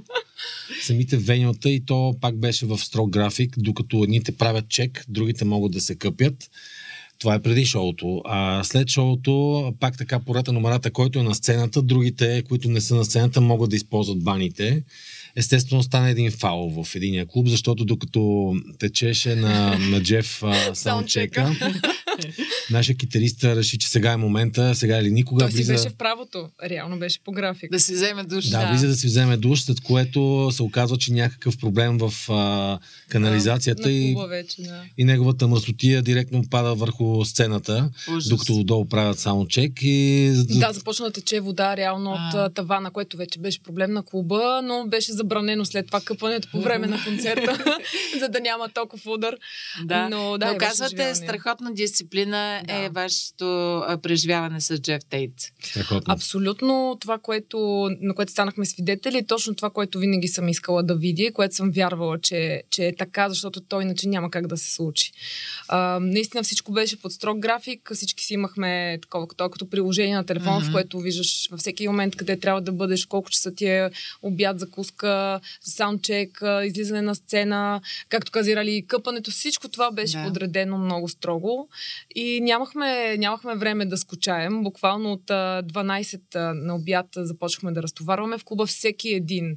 самите 0.82 1.16
венюта 1.16 1.70
и 1.70 1.84
то 1.84 2.14
пак 2.20 2.36
беше 2.36 2.66
в 2.66 2.78
строг 2.78 3.10
график, 3.10 3.54
докато 3.58 4.04
едните 4.04 4.32
правят 4.32 4.68
чек, 4.68 5.04
другите 5.08 5.44
могат 5.44 5.72
да 5.72 5.80
се 5.80 5.94
къпят. 5.94 6.50
Това 7.18 7.34
е 7.34 7.42
преди 7.42 7.66
шоуто. 7.66 8.22
А 8.24 8.64
след 8.64 8.88
шоуто, 8.88 9.72
пак 9.80 9.98
така 9.98 10.20
пората 10.20 10.52
номерата, 10.52 10.90
който 10.90 11.18
е 11.18 11.22
на 11.22 11.34
сцената, 11.34 11.82
другите, 11.82 12.42
които 12.48 12.70
не 12.70 12.80
са 12.80 12.94
на 12.94 13.04
сцената, 13.04 13.40
могат 13.40 13.70
да 13.70 13.76
използват 13.76 14.24
баните 14.24 14.82
естествено 15.36 15.82
стана 15.82 16.10
един 16.10 16.30
фаул 16.30 16.84
в 16.84 16.94
единия 16.94 17.26
клуб, 17.26 17.48
защото 17.48 17.84
докато 17.84 18.52
течеше 18.78 19.36
на, 19.36 19.78
на 19.78 20.02
Джеф 20.02 20.42
саундчека, 20.74 21.56
нашия 22.70 22.96
китарист 22.96 23.44
реши, 23.44 23.78
че 23.78 23.88
сега 23.88 24.12
е 24.12 24.16
момента, 24.16 24.74
сега 24.74 24.98
или 24.98 25.10
никога. 25.10 25.44
Той 25.44 25.50
влиза... 25.50 25.64
си 25.64 25.72
беше 25.72 25.94
в 25.94 25.96
правото, 25.96 26.48
реално 26.64 26.98
беше 26.98 27.20
по 27.24 27.32
график. 27.32 27.70
Да 27.70 27.80
си 27.80 27.94
вземе 27.94 28.24
душ. 28.24 28.44
Да, 28.44 28.60
да. 28.60 28.70
влиза 28.70 28.86
да 28.86 28.94
си 28.94 29.06
вземе 29.06 29.36
душ, 29.36 29.60
след 29.60 29.80
което 29.80 30.50
се 30.52 30.62
оказва, 30.62 30.96
че 30.96 31.12
някакъв 31.12 31.58
проблем 31.58 31.98
в 31.98 32.12
а, 32.28 32.78
канализацията 33.08 33.82
да, 33.82 33.92
и, 33.92 34.16
вече, 34.28 34.62
да. 34.62 34.82
и 34.98 35.04
неговата 35.04 35.48
мръсотия 35.48 36.02
директно 36.02 36.42
пада 36.50 36.74
върху 36.74 37.24
сцената, 37.24 37.90
Ужас. 38.08 38.28
докато 38.28 38.54
отдолу 38.54 38.84
правят 38.84 39.18
саундчек. 39.18 39.72
И... 39.82 40.32
Да, 40.48 40.72
започна 40.72 41.06
да 41.06 41.12
тече 41.12 41.40
вода 41.40 41.76
реално 41.76 42.14
а. 42.18 42.46
от 42.46 42.54
тавана, 42.54 42.90
което 42.90 43.16
вече 43.16 43.38
беше 43.38 43.62
проблем 43.62 43.92
на 43.92 44.02
клуба, 44.02 44.60
но 44.64 44.86
беше 44.88 45.12
за 45.12 45.23
забранено 45.24 45.64
след 45.64 45.86
това 45.86 46.00
къпането 46.00 46.48
по 46.50 46.60
време 46.60 46.86
на 46.86 47.04
концерта, 47.04 47.78
за 48.18 48.28
да 48.28 48.40
няма 48.40 48.68
толкова 48.68 49.12
удар. 49.12 49.36
Да, 49.84 50.08
но, 50.08 50.38
да, 50.38 50.52
но 50.52 50.58
казвате 50.58 51.14
страхотна 51.14 51.74
дисциплина 51.74 52.14
дисциплина 52.14 52.62
да. 52.66 52.74
е 52.74 52.88
вашето 52.88 53.44
преживяване 54.02 54.60
с 54.60 54.78
Джеф 54.78 55.02
Тейт? 55.10 55.32
Абсолютно 56.08 56.96
това, 57.00 57.18
което, 57.18 57.90
на 58.00 58.14
което 58.14 58.32
станахме 58.32 58.66
свидетели, 58.66 59.18
е 59.18 59.26
точно 59.26 59.54
това, 59.54 59.70
което 59.70 59.98
винаги 59.98 60.28
съм 60.28 60.48
искала 60.48 60.82
да 60.82 60.94
видя 60.94 61.22
и 61.22 61.32
което 61.32 61.54
съм 61.54 61.70
вярвала, 61.70 62.20
че, 62.20 62.62
че 62.70 62.86
е 62.86 62.96
така, 62.96 63.28
защото 63.28 63.60
той 63.60 63.82
иначе 63.82 64.08
няма 64.08 64.30
как 64.30 64.46
да 64.46 64.56
се 64.56 64.74
случи. 64.74 65.12
А, 65.68 65.98
наистина 66.02 66.42
всичко 66.42 66.72
беше 66.72 67.00
под 67.00 67.12
строг 67.12 67.38
график, 67.38 67.90
всички 67.94 68.24
си 68.24 68.34
имахме 68.34 68.98
такова 69.02 69.28
като, 69.28 69.50
като 69.50 69.70
приложение 69.70 70.14
на 70.14 70.26
телефон, 70.26 70.62
mm-hmm. 70.62 70.70
в 70.70 70.72
което 70.72 70.98
виждаш 70.98 71.48
във 71.50 71.60
всеки 71.60 71.88
момент 71.88 72.16
къде 72.16 72.40
трябва 72.40 72.60
да 72.60 72.72
бъдеш, 72.72 73.06
колко 73.06 73.30
часа 73.30 73.54
ти 73.54 73.66
е 73.66 73.90
обяд, 74.22 74.58
закуска, 74.60 75.08
саундчек, 75.60 76.42
излизане 76.64 77.02
на 77.02 77.14
сцена, 77.14 77.80
както 78.08 78.32
каза 78.32 78.56
Рали, 78.56 78.84
къпането, 78.86 79.30
всичко 79.30 79.68
това 79.68 79.90
беше 79.90 80.18
да. 80.18 80.24
подредено 80.24 80.78
много 80.78 81.08
строго 81.08 81.68
и 82.14 82.40
нямахме, 82.40 83.16
нямахме 83.16 83.54
време 83.54 83.86
да 83.86 83.96
скучаем. 83.96 84.62
Буквално 84.62 85.12
от 85.12 85.26
12 85.26 86.52
на 86.52 86.76
обяд 86.76 87.06
започнахме 87.16 87.72
да 87.72 87.82
разтоварваме 87.82 88.38
в 88.38 88.44
клуба 88.44 88.66
всеки 88.66 89.08
един 89.08 89.56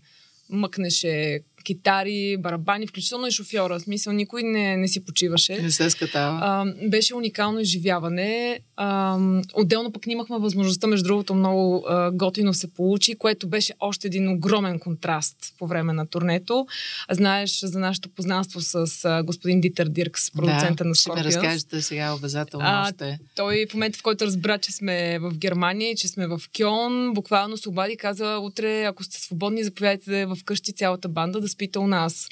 мъкнеше 0.50 1.40
китари, 1.68 2.38
барабани, 2.40 2.88
включително 2.88 3.28
и 3.28 3.32
шофьора. 3.32 3.80
В 3.80 3.82
смисъл, 3.82 4.14
никой 4.14 4.44
не, 4.44 4.78
не 4.78 4.88
си 4.88 5.06
почиваше. 5.06 5.62
Не 5.62 5.72
се 5.72 5.90
скатава. 5.90 6.40
А, 6.42 6.66
беше 6.90 7.16
уникално 7.16 7.60
изживяване. 7.60 8.60
А, 8.76 9.18
отделно 9.54 9.92
пък 9.92 10.08
имахме 10.08 10.40
възможността, 10.40 10.88
между 10.88 11.08
другото, 11.08 11.36
много 11.36 11.86
а, 11.88 12.12
готино 12.12 12.54
се 12.54 12.74
получи, 12.74 13.16
което 13.16 13.48
беше 13.48 13.74
още 13.80 14.08
един 14.08 14.30
огромен 14.30 14.80
контраст 14.80 15.38
по 15.60 15.68
време 15.68 15.94
на 15.94 16.08
турнето. 16.08 16.68
Знаеш 17.12 17.60
за 17.60 17.80
нашето 17.80 18.10
познанство 18.10 18.62
с 18.62 19.06
а, 19.06 19.24
господин 19.24 19.62
Дитър 19.62 19.88
Диркс, 19.90 20.32
продуцента 20.32 20.84
да, 20.84 20.90
на 20.90 20.96
Scorpions. 20.96 21.00
Ще 21.00 21.12
ми 21.12 21.24
разкажете 21.24 21.82
сега 21.82 22.14
обязателно 22.14 22.66
а, 22.68 22.84
още. 22.84 23.20
Той 23.36 23.66
в 23.70 23.74
момента, 23.74 24.00
в 24.00 24.04
който 24.04 24.26
разбра, 24.26 24.58
че 24.58 24.72
сме 24.72 25.20
в 25.20 25.38
Германия, 25.38 25.96
че 25.96 26.08
сме 26.08 26.28
в 26.28 26.42
Кьон, 26.58 27.14
буквално 27.14 27.58
се 27.58 27.70
обади 27.70 27.94
и 27.94 27.98
каза, 27.98 28.38
утре, 28.42 28.84
ако 28.84 29.04
сте 29.04 29.22
свободни, 29.22 29.64
заповядайте 29.64 30.26
в 30.26 30.38
къщи 30.46 30.74
цялата 30.74 31.10
банда 31.10 31.42
да 31.42 31.48
спите 31.58 31.80
у 31.80 31.88
нас. 31.88 32.28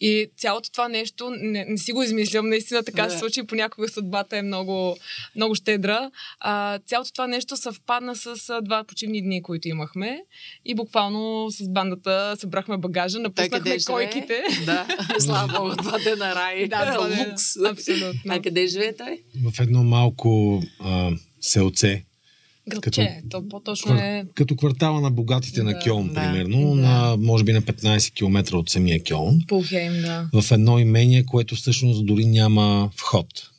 И 0.00 0.30
цялото 0.36 0.70
това 0.70 0.88
нещо, 0.88 1.30
не, 1.30 1.64
не 1.64 1.78
си 1.78 1.92
го 1.92 2.02
измислям, 2.02 2.48
наистина 2.48 2.82
така 2.82 3.04
да. 3.04 3.10
се 3.10 3.18
случи, 3.18 3.42
понякога 3.42 3.88
съдбата 3.88 4.36
е 4.36 4.42
много, 4.42 4.96
много 5.36 5.54
щедра. 5.54 6.10
А, 6.40 6.78
цялото 6.86 7.12
това 7.12 7.26
нещо 7.26 7.56
съвпадна 7.56 8.16
с 8.16 8.50
а, 8.50 8.60
два 8.60 8.84
почивни 8.84 9.22
дни, 9.22 9.42
които 9.42 9.68
имахме 9.68 10.20
и 10.64 10.74
буквално 10.74 11.50
с 11.50 11.68
бандата 11.68 12.36
събрахме 12.38 12.76
багажа, 12.76 13.18
напуснахме 13.18 13.78
койките. 13.86 14.42
Да, 14.66 14.86
слава 15.18 15.58
Богу, 15.58 15.76
два 15.76 15.98
дена 15.98 16.34
рай. 16.34 16.68
Да, 16.68 16.84
дена. 16.84 17.26
Лукс. 17.30 17.56
Абсолютно. 17.56 18.20
А 18.28 18.42
къде 18.42 18.66
живее 18.66 18.96
той? 18.96 19.22
В 19.52 19.60
едно 19.60 19.84
малко 19.84 20.62
а, 20.80 21.10
селце 21.40 22.04
Градче, 22.70 23.20
като, 23.22 23.28
то 23.30 23.48
по-точно 23.48 23.94
е... 23.94 24.24
Като 24.34 24.56
квартала 24.56 25.00
на 25.00 25.10
богатите 25.10 25.60
да, 25.60 25.64
на 25.64 25.78
Кьон, 25.78 26.08
да, 26.08 26.14
примерно, 26.14 26.74
да. 26.74 26.82
на 26.82 27.16
може 27.18 27.44
би 27.44 27.52
на 27.52 27.62
15 27.62 28.14
км 28.14 28.56
от 28.56 28.70
самия 28.70 29.00
Кьон. 29.04 29.40
Пулхейм, 29.48 29.92
да. 29.92 30.42
В 30.42 30.52
едно 30.52 30.78
имение, 30.78 31.24
което 31.24 31.54
всъщност 31.54 32.06
дори 32.06 32.24
няма 32.24 32.90
вход. 32.96 33.49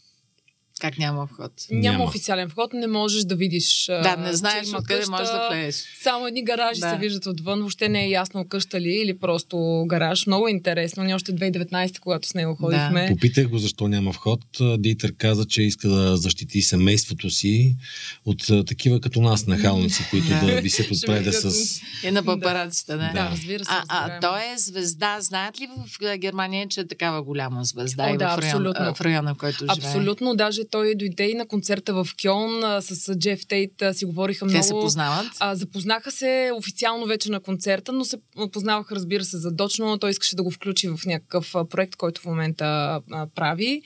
Как 0.81 0.97
няма 0.97 1.27
вход? 1.27 1.51
Няма, 1.71 1.81
няма 1.81 2.03
официален 2.03 2.50
вход, 2.50 2.73
не 2.73 2.88
можеш 2.88 3.23
да 3.23 3.35
видиш. 3.35 3.85
Да, 3.88 4.15
не 4.15 4.33
знаеш 4.33 4.73
откъде 4.73 5.05
можеш 5.09 5.27
да 5.27 5.47
влезеш. 5.51 5.83
Само 6.03 6.27
едни 6.27 6.43
гаражи 6.43 6.79
да. 6.79 6.89
се 6.89 6.97
виждат 6.97 7.25
отвън, 7.25 7.59
въобще 7.59 7.89
не 7.89 8.05
е 8.05 8.09
ясно 8.09 8.47
къща 8.47 8.81
ли 8.81 8.89
или 8.89 9.19
просто 9.19 9.85
гараж. 9.88 10.25
Много 10.25 10.47
е 10.47 10.51
интересно. 10.51 11.03
Ние 11.03 11.15
още 11.15 11.31
2019, 11.33 12.00
когато 12.00 12.27
с 12.27 12.33
него 12.33 12.55
ходихме. 12.55 13.01
Да. 13.01 13.07
Попитах 13.07 13.47
го 13.47 13.57
защо 13.57 13.88
няма 13.88 14.13
вход. 14.13 14.39
Дитър 14.77 15.13
каза, 15.17 15.45
че 15.45 15.61
иска 15.61 15.89
да 15.89 16.17
защити 16.17 16.61
семейството 16.61 17.29
си 17.29 17.75
от 18.25 18.65
такива 18.67 19.01
като 19.01 19.21
нас 19.21 19.47
нахалници, 19.47 20.03
които 20.09 20.27
да 20.27 20.61
висят 20.61 20.91
отпреде 20.91 21.31
с... 21.31 21.79
И 22.03 22.11
на 22.11 22.23
папараците, 22.23 22.91
да. 22.91 23.11
Да, 23.13 23.29
разбира 23.31 23.65
се. 23.65 23.71
А, 23.71 23.83
а 23.88 24.19
той 24.19 24.39
е 24.39 24.57
звезда. 24.57 25.17
Знаят 25.19 25.61
ли 25.61 25.67
в 25.67 26.17
Германия, 26.17 26.67
че 26.67 26.79
е 26.79 26.88
такава 26.88 27.23
голяма 27.23 27.63
звезда 27.63 28.03
О, 28.03 28.13
и 28.13 28.17
да, 28.17 28.35
в, 28.35 28.39
район, 28.39 28.73
в 28.95 29.01
района, 29.01 29.35
в 29.35 29.38
който 29.38 29.57
живее? 29.57 29.75
Абсолютно. 29.77 30.35
Даже 30.35 30.63
той 30.72 30.96
дойде 30.96 31.30
и 31.30 31.34
на 31.34 31.48
концерта 31.48 31.94
в 31.94 32.08
Кьон 32.22 32.63
а, 32.63 32.82
с 32.82 33.16
Джеф 33.16 33.48
Тейт, 33.48 33.82
а, 33.82 33.94
си 33.94 34.06
говориха 34.06 34.46
много. 34.46 34.60
Те 34.60 34.63
се 34.63 34.74
познават? 34.74 35.28
А, 35.40 35.56
запознаха 35.56 36.12
се 36.12 36.51
официално 36.56 37.06
вече 37.06 37.32
на 37.32 37.40
концерта, 37.40 37.92
но 37.92 38.06
се 38.06 38.18
познаваха, 38.51 38.96
разбира 38.96 39.24
се, 39.24 39.38
задочно. 39.38 39.98
Той 39.98 40.10
искаше 40.10 40.36
да 40.36 40.44
го 40.44 40.51
включи 40.51 40.88
в 40.88 41.00
някакъв 41.06 41.54
проект, 41.70 41.96
който 41.96 42.22
в 42.22 42.25
момента 42.25 42.66
а, 43.12 43.28
прави. 43.36 43.82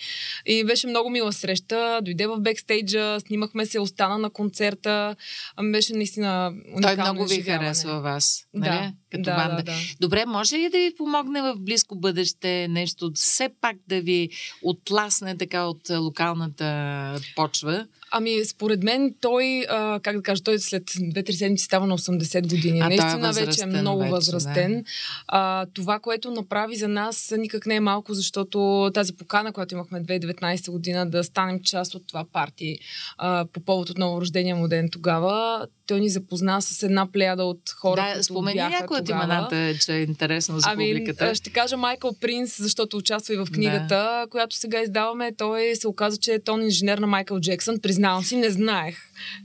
И 0.46 0.64
беше 0.64 0.88
много 0.88 1.10
мила 1.10 1.34
среща. 1.34 2.00
Дойде 2.04 2.28
в 2.28 2.40
бекстейджа, 2.40 3.20
снимахме 3.20 3.66
се, 3.66 3.80
остана 3.80 4.18
на 4.18 4.30
концерта. 4.30 5.16
А, 5.56 5.64
беше 5.64 5.94
наистина 5.94 6.54
уникално 6.76 7.04
Той 7.04 7.14
много 7.14 7.26
ви 7.26 7.42
харесва 7.42 8.02
вас. 8.02 8.44
Нали? 8.54 8.70
Да, 8.70 8.94
Като 9.16 9.30
да, 9.30 9.36
банда. 9.36 9.56
Да, 9.56 9.64
да. 9.64 9.78
Добре, 10.00 10.26
може 10.26 10.56
ли 10.56 10.70
да 10.70 10.78
ви 10.78 10.94
помогне 10.98 11.42
в 11.42 11.56
близко 11.60 11.96
бъдеще 11.96 12.68
нещо, 12.68 13.12
все 13.16 13.50
пак 13.62 13.76
да 13.88 14.02
ви 14.02 14.30
отласне 14.64 15.38
така 15.38 15.66
от 15.66 15.90
локалната 15.90 17.20
почва? 17.36 17.88
Ами, 18.18 18.46
според 18.46 18.84
мен 18.84 19.16
той, 19.22 19.66
а, 19.70 20.00
как 20.00 20.16
да 20.16 20.24
кажа, 20.24 20.44
той 20.44 20.60
след 20.60 20.84
2-3 20.84 21.32
седмици 21.32 21.66
става 21.66 21.88
на 21.88 21.98
80 21.98 22.48
години. 22.48 22.80
А, 22.80 22.88
Наистина 22.88 23.30
е 23.30 23.46
вече 23.46 23.64
е 23.64 23.66
много 23.66 24.00
вече, 24.00 24.12
възрастен. 24.12 24.74
Да. 24.74 24.84
А, 25.28 25.66
това, 25.74 26.00
което 26.00 26.32
направи 26.32 26.76
за 26.76 26.88
нас, 26.88 27.34
никак 27.38 27.66
не 27.66 27.76
е 27.76 27.80
малко, 27.80 28.14
защото 28.14 28.90
тази 28.94 29.14
покана, 29.14 29.52
която 29.52 29.74
имахме 29.74 30.04
2019 30.04 30.72
година, 30.72 31.10
да 31.10 31.24
станем 31.24 31.60
част 31.64 31.96
от 31.96 32.08
това 32.08 32.26
парти 32.34 32.78
а, 33.18 33.46
по 33.54 33.60
повод 33.60 33.90
от 33.90 33.98
новорождения 33.98 34.56
му 34.56 34.68
ден 34.68 34.90
тогава, 34.92 35.68
той 35.88 36.00
ни 36.00 36.10
запозна 36.10 36.62
с 36.62 36.84
една 36.84 37.12
плеяда 37.12 37.44
от 37.44 37.70
хора, 37.70 38.02
да, 38.02 38.12
които 38.12 38.24
спомени 38.24 38.56
бяха 38.56 38.70
някои 38.70 38.98
от 38.98 39.10
имената, 39.10 39.74
че 39.80 39.94
е 39.94 40.02
интересно 40.02 40.60
за 40.60 40.70
ами, 40.70 40.94
публиката. 40.94 41.36
ще 41.36 41.50
кажа 41.50 41.78
Майкъл 41.78 42.16
Принс, 42.22 42.58
защото 42.58 42.98
участва 42.98 43.34
и 43.34 43.38
в 43.38 43.48
книгата, 43.54 43.88
да. 43.88 44.26
която 44.30 44.56
сега 44.56 44.82
издаваме. 44.82 45.32
Той 45.38 45.76
се 45.76 45.88
оказа, 45.88 46.18
че 46.18 46.34
е 46.34 46.40
тон 46.40 46.64
инженер 46.64 46.98
на 46.98 47.08
Майкъл 47.08 47.40
Джексън. 47.40 47.80
Признавам 48.06 48.24
си, 48.24 48.36
не 48.36 48.50
знаех. 48.50 48.98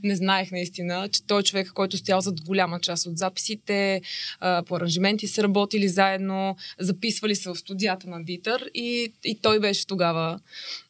Не 0.03 0.17
знаех 0.17 0.51
наистина, 0.51 1.09
че 1.13 1.23
той 1.23 1.41
е 1.41 1.43
човек, 1.43 1.71
който 1.75 1.97
стоял 1.97 2.21
зад 2.21 2.41
голяма 2.41 2.81
част 2.81 3.07
от 3.07 3.19
записите, 3.19 4.01
по 4.41 4.77
аранжименти 4.77 5.29
са 5.29 5.43
работили 5.43 5.89
заедно, 5.89 6.57
записвали 6.79 7.37
се 7.37 7.51
в 7.51 7.57
студията 7.57 8.09
на 8.09 8.25
Дитър 8.25 8.71
и, 8.75 9.13
и 9.25 9.39
той 9.43 9.61
беше 9.61 9.87
тогава 9.87 10.41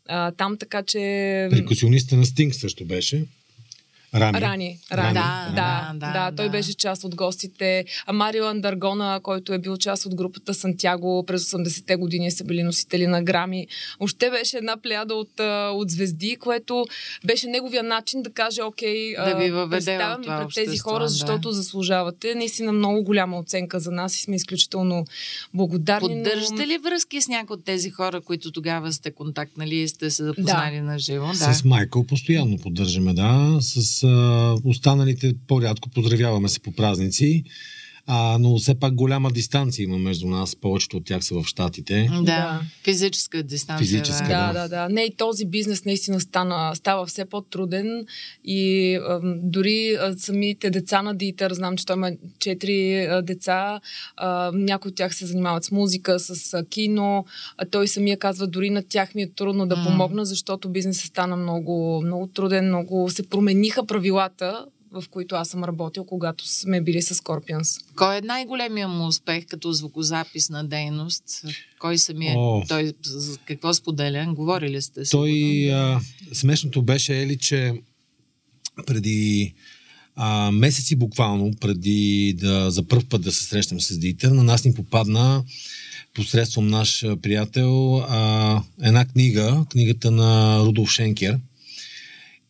а, 0.08 0.30
там, 0.30 0.56
така 0.58 0.82
че... 0.82 0.98
Перкусиониста 1.50 2.16
на 2.16 2.26
Стинг 2.26 2.54
също 2.54 2.84
беше. 2.84 3.24
Рани. 4.14 4.40
Рани. 4.40 4.78
Рани. 4.92 5.14
Да, 5.14 5.52
да, 5.54 5.92
да, 5.94 6.12
да, 6.12 6.36
той 6.36 6.46
да. 6.46 6.50
беше 6.50 6.74
част 6.74 7.04
от 7.04 7.14
гостите. 7.14 7.84
А 8.06 8.12
Марио 8.12 8.44
Андаргона, 8.44 9.20
който 9.22 9.52
е 9.52 9.58
бил 9.58 9.76
част 9.76 10.06
от 10.06 10.14
групата 10.14 10.54
Сантяго 10.54 11.24
през 11.26 11.44
80-те 11.44 11.96
години, 11.96 12.30
са 12.30 12.44
били 12.44 12.62
носители 12.62 13.06
на 13.06 13.22
грами. 13.22 13.66
Още 14.00 14.30
беше 14.30 14.56
една 14.56 14.76
плеяда 14.76 15.14
от, 15.14 15.40
от 15.72 15.90
звезди, 15.90 16.36
което 16.36 16.86
беше 17.24 17.46
неговия 17.46 17.82
начин 17.82 18.22
да 18.22 18.30
каже, 18.30 18.62
окей, 18.62 19.14
Да 19.14 19.34
ви 19.34 19.70
представям 19.70 20.20
ви 20.20 20.26
пред 20.26 20.48
тези 20.54 20.78
хора, 20.78 21.02
да. 21.02 21.08
защото 21.08 21.52
заслужавате. 21.52 22.34
Наистина 22.34 22.72
много 22.72 23.02
голяма 23.02 23.38
оценка 23.38 23.80
за 23.80 23.90
нас 23.90 24.16
и 24.16 24.22
сме 24.22 24.36
изключително 24.36 25.04
благодарни. 25.54 26.08
но- 26.08 26.22
Поддържате 26.24 26.66
ли 26.66 26.78
връзки 26.78 27.20
с 27.20 27.28
някои 27.28 27.54
от 27.54 27.64
тези 27.64 27.90
хора, 27.90 28.20
които 28.20 28.52
тогава 28.52 28.92
сте 28.92 29.10
контактнали 29.10 29.74
и 29.76 29.88
сте 29.88 30.10
се 30.10 30.24
запознали 30.24 30.80
на 30.80 30.98
живо? 30.98 31.26
Да. 31.26 31.54
С 31.54 31.64
Майкъл 31.64 32.04
постоянно 32.04 32.58
поддържаме, 32.58 33.14
да. 33.14 33.58
С 33.60 33.99
останалите 34.64 35.34
по-рядко 35.48 35.90
поздравяваме 35.90 36.48
се 36.48 36.60
по 36.60 36.72
празници. 36.72 37.44
А, 38.06 38.38
но 38.40 38.58
все 38.58 38.74
пак 38.74 38.94
голяма 38.94 39.30
дистанция 39.30 39.84
има 39.84 39.98
между 39.98 40.26
нас. 40.26 40.56
Повечето 40.56 40.96
от 40.96 41.04
тях 41.04 41.24
са 41.24 41.34
в 41.34 41.44
Штатите. 41.44 42.10
Да. 42.22 42.60
Физическа 42.84 43.42
дистанция. 43.42 43.86
Физическа, 43.86 44.28
да. 44.28 44.52
Да, 44.52 44.52
да, 44.52 44.68
да. 44.68 44.88
Не, 44.88 45.02
и 45.02 45.16
този 45.16 45.46
бизнес 45.46 45.84
наистина 45.84 46.20
стана, 46.20 46.76
става 46.76 47.06
все 47.06 47.24
по-труден 47.24 48.06
и 48.44 48.94
ам, 49.08 49.34
дори 49.42 49.96
а, 50.00 50.14
самите 50.18 50.70
деца 50.70 51.02
на 51.02 51.14
Дитър, 51.14 51.52
знам, 51.52 51.76
че 51.76 51.86
той 51.86 51.96
има 51.96 52.12
четири 52.38 53.06
а, 53.06 53.22
деца, 53.22 53.80
а, 54.16 54.52
някои 54.54 54.88
от 54.88 54.96
тях 54.96 55.14
се 55.14 55.26
занимават 55.26 55.64
с 55.64 55.70
музика, 55.70 56.18
с 56.18 56.54
а, 56.54 56.64
кино, 56.64 57.24
а 57.56 57.64
той 57.64 57.88
самия 57.88 58.18
казва, 58.18 58.46
дори 58.46 58.70
на 58.70 58.82
тях 58.82 59.14
ми 59.14 59.22
е 59.22 59.30
трудно 59.30 59.66
да 59.66 59.84
помогна, 59.84 60.24
защото 60.24 60.68
бизнесът 60.68 61.04
стана 61.04 61.36
много, 61.36 62.02
много 62.04 62.26
труден, 62.26 62.66
много 62.66 63.10
се 63.10 63.28
промениха 63.28 63.86
правилата, 63.86 64.66
в 64.92 65.04
които 65.10 65.34
аз 65.34 65.48
съм 65.48 65.64
работил, 65.64 66.04
когато 66.04 66.48
сме 66.48 66.80
били 66.80 67.02
с 67.02 67.14
Scorpions. 67.14 67.80
Кой 67.96 68.16
е 68.16 68.20
най-големия 68.20 68.88
му 68.88 69.06
успех 69.06 69.46
като 69.46 69.72
звукозаписна 69.72 70.64
дейност? 70.64 71.24
Кой 71.78 71.98
самия? 71.98 72.34
О. 72.38 72.62
Той 72.68 72.92
какво 73.44 73.74
споделя? 73.74 74.26
Говорили 74.34 74.82
сте 74.82 75.10
Той, 75.10 75.30
сигурно. 75.30 75.78
а, 75.78 76.00
смешното 76.32 76.82
беше, 76.82 77.22
Ели, 77.22 77.38
че 77.38 77.74
преди 78.86 79.54
а, 80.16 80.50
месеци 80.50 80.96
буквално, 80.96 81.52
преди 81.60 82.34
да 82.38 82.70
за 82.70 82.82
първ 82.82 83.04
път 83.08 83.22
да 83.22 83.32
се 83.32 83.44
срещам 83.44 83.80
с 83.80 83.98
Дитър, 83.98 84.30
на 84.30 84.42
нас 84.42 84.64
ни 84.64 84.74
попадна 84.74 85.44
посредством 86.14 86.66
наш 86.66 87.04
приятел 87.22 87.96
а, 87.98 88.62
една 88.82 89.04
книга, 89.04 89.64
книгата 89.70 90.10
на 90.10 90.60
Рудолф 90.64 90.90
Шенкер, 90.90 91.38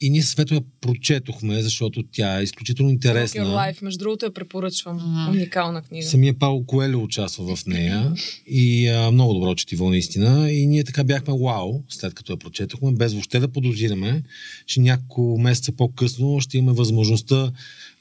и 0.00 0.10
ние 0.10 0.22
Свето 0.22 0.54
я 0.54 0.60
прочетохме, 0.80 1.62
защото 1.62 2.02
тя 2.12 2.40
е 2.40 2.42
изключително 2.42 2.90
интересна. 2.90 3.44
Your 3.44 3.74
Life, 3.74 3.82
между 3.82 3.98
другото 3.98 4.24
я 4.24 4.34
препоръчвам. 4.34 5.00
Mm-hmm. 5.00 5.30
Уникална 5.30 5.82
книга. 5.82 6.06
Самия 6.06 6.38
Пауло 6.38 6.66
Коеле 6.66 6.96
участва 6.96 7.56
в 7.56 7.66
нея 7.66 8.12
и 8.46 8.88
а, 8.88 9.10
много 9.10 9.34
добро 9.34 9.54
четиво 9.54 9.90
наистина. 9.90 10.52
И 10.52 10.66
ние 10.66 10.84
така 10.84 11.04
бяхме 11.04 11.34
вау, 11.44 11.82
след 11.88 12.14
като 12.14 12.32
я 12.32 12.38
прочетохме, 12.38 12.92
без 12.92 13.12
въобще 13.12 13.38
да 13.40 13.48
подозираме, 13.48 14.22
че 14.66 14.80
няколко 14.80 15.38
месеца 15.40 15.72
по-късно 15.72 16.40
ще 16.40 16.58
имаме 16.58 16.76
възможността 16.76 17.52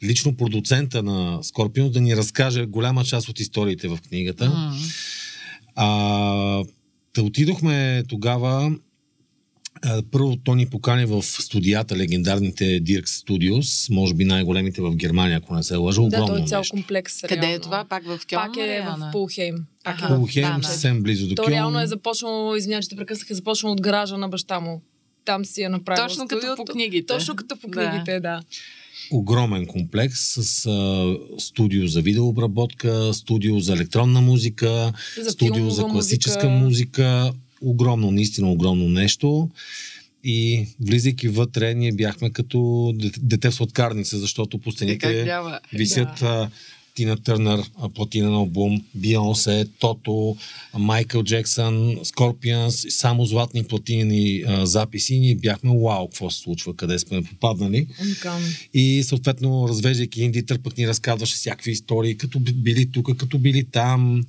лично 0.04 0.36
продуцента 0.38 1.04
на 1.04 1.40
Скорпион 1.44 1.92
да 1.92 2.02
ни 2.02 2.16
разкаже 2.16 2.66
голяма 2.66 3.04
част 3.04 3.30
от 3.30 3.40
историите 3.40 3.88
в 3.88 4.00
книгата. 4.10 4.46
Mm-hmm. 4.46 4.96
А, 5.76 6.64
да 7.16 7.24
отидохме 7.24 8.04
тогава 8.08 8.72
първо 10.12 10.36
то 10.36 10.56
ни 10.56 10.66
покани 10.66 11.06
в 11.06 11.24
студията, 11.24 11.98
легендарните 11.98 12.64
Dirk 12.64 13.06
Studios, 13.06 13.94
може 13.94 14.14
би 14.14 14.26
най-големите 14.26 14.82
в 14.82 14.96
Германия, 14.96 15.38
ако 15.38 15.56
не 15.56 15.64
се 15.64 15.76
лъжа. 15.76 16.02
Да, 16.02 16.26
той 16.26 16.42
е 16.42 16.46
цял 16.46 16.60
нещо. 16.60 16.72
комплекс. 16.72 17.24
Реално. 17.24 17.42
Къде 17.42 17.54
е 17.54 17.60
това? 17.60 17.86
Пак 17.86 18.04
в 18.04 18.20
Кьон? 18.30 18.40
Пак 18.40 18.58
е 18.58 18.82
в 18.82 19.10
Пулхейм. 19.12 19.56
Пак 19.84 20.02
е 20.02 20.06
в 20.06 20.16
Пулхейм, 20.16 20.64
съвсем 20.64 21.04
близо 21.04 21.28
до 21.28 21.36
Кьон. 21.36 21.46
То 21.46 21.52
реално 21.52 21.82
е 21.82 21.88
започнало, 21.88 22.56
извинявай, 22.56 22.82
че 22.82 22.90
те 22.90 22.96
прекъснах, 22.96 23.30
е 23.30 23.34
започнало 23.34 23.74
от 23.74 23.82
гаража 23.82 24.18
на 24.18 24.30
баща 24.30 24.60
му. 24.60 24.82
Там 25.26 25.46
си 25.46 25.62
е 25.62 25.70
направил 25.70 26.04
Точно 26.04 26.26
студиото. 26.26 26.48
като 26.48 26.66
по 26.66 26.72
книгите. 26.72 27.06
Точно 27.06 27.36
като 27.36 27.58
по 27.58 27.68
книгите, 27.68 28.14
да. 28.14 28.20
да. 28.20 28.42
Огромен 29.12 29.66
комплекс 29.66 30.20
с 30.20 30.66
а, 30.66 31.40
студио 31.40 31.88
за 31.88 32.02
видеообработка, 32.02 33.14
студио 33.14 33.60
за 33.60 33.74
електронна 33.74 34.22
музика, 34.22 34.94
за 35.22 35.32
студио 35.32 35.70
за 35.70 35.84
класическа 35.84 36.50
музика, 36.50 37.04
музика 37.04 37.34
огромно, 37.62 38.12
наистина 38.12 38.52
огромно 38.52 38.90
нещо. 38.90 39.50
И 40.24 40.68
влизайки 40.80 41.28
вътре, 41.28 41.74
ние 41.74 41.92
бяхме 41.92 42.30
като 42.30 42.92
дете 43.22 43.50
в 43.50 43.56
сладкарница, 43.56 44.18
защото 44.18 44.58
по 44.58 44.72
стените 44.72 45.22
е, 45.22 45.42
висят 45.74 46.10
да. 46.20 46.50
Тина 47.00 47.18
Търнър, 47.18 47.62
платинен 47.96 48.34
албум, 48.34 48.82
Бионсе, 48.96 49.66
Тото, 49.80 50.38
Майкъл 50.78 51.24
Джексън, 51.24 52.00
Скорпионс, 52.04 52.86
само 52.90 53.26
златни 53.26 53.64
платинени 53.64 54.44
а, 54.48 54.66
записи. 54.66 55.16
И 55.16 55.20
ние 55.20 55.36
бяхме 55.36 55.72
вау, 55.84 56.08
какво 56.08 56.30
се 56.30 56.40
случва, 56.40 56.76
къде 56.76 57.00
сме 57.00 57.24
попаднали. 57.24 57.88
Уникално. 58.02 58.46
И 58.74 59.04
съответно, 59.04 59.66
развеждайки 59.70 60.22
Индитър, 60.22 60.60
пък 60.60 60.78
ни 60.78 60.88
разказваше 60.88 61.36
всякакви 61.36 61.72
истории, 61.72 62.18
като 62.18 62.40
били 62.40 62.92
тук, 62.92 63.18
като 63.18 63.38
били 63.38 63.66
там. 63.72 64.24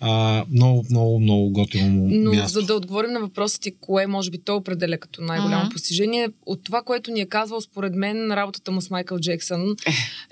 А, 0.00 0.44
много, 0.50 0.84
много, 0.90 1.20
много 1.20 1.50
готино 1.50 2.08
Но 2.10 2.30
място. 2.30 2.60
за 2.60 2.66
да 2.66 2.74
отговорим 2.74 3.12
на 3.12 3.20
въпроса 3.20 3.60
ти, 3.60 3.72
кое 3.80 4.06
може 4.06 4.30
би 4.30 4.38
то 4.38 4.56
определя 4.56 4.98
като 4.98 5.22
най-голямо 5.22 5.64
uh-huh. 5.64 5.72
постижение, 5.72 6.28
от 6.46 6.64
това, 6.64 6.82
което 6.82 7.10
ни 7.10 7.20
е 7.20 7.26
казвал, 7.26 7.60
според 7.60 7.94
мен, 7.94 8.32
работата 8.32 8.70
му 8.70 8.80
с 8.80 8.90
Майкъл 8.90 9.18
Джексън 9.18 9.76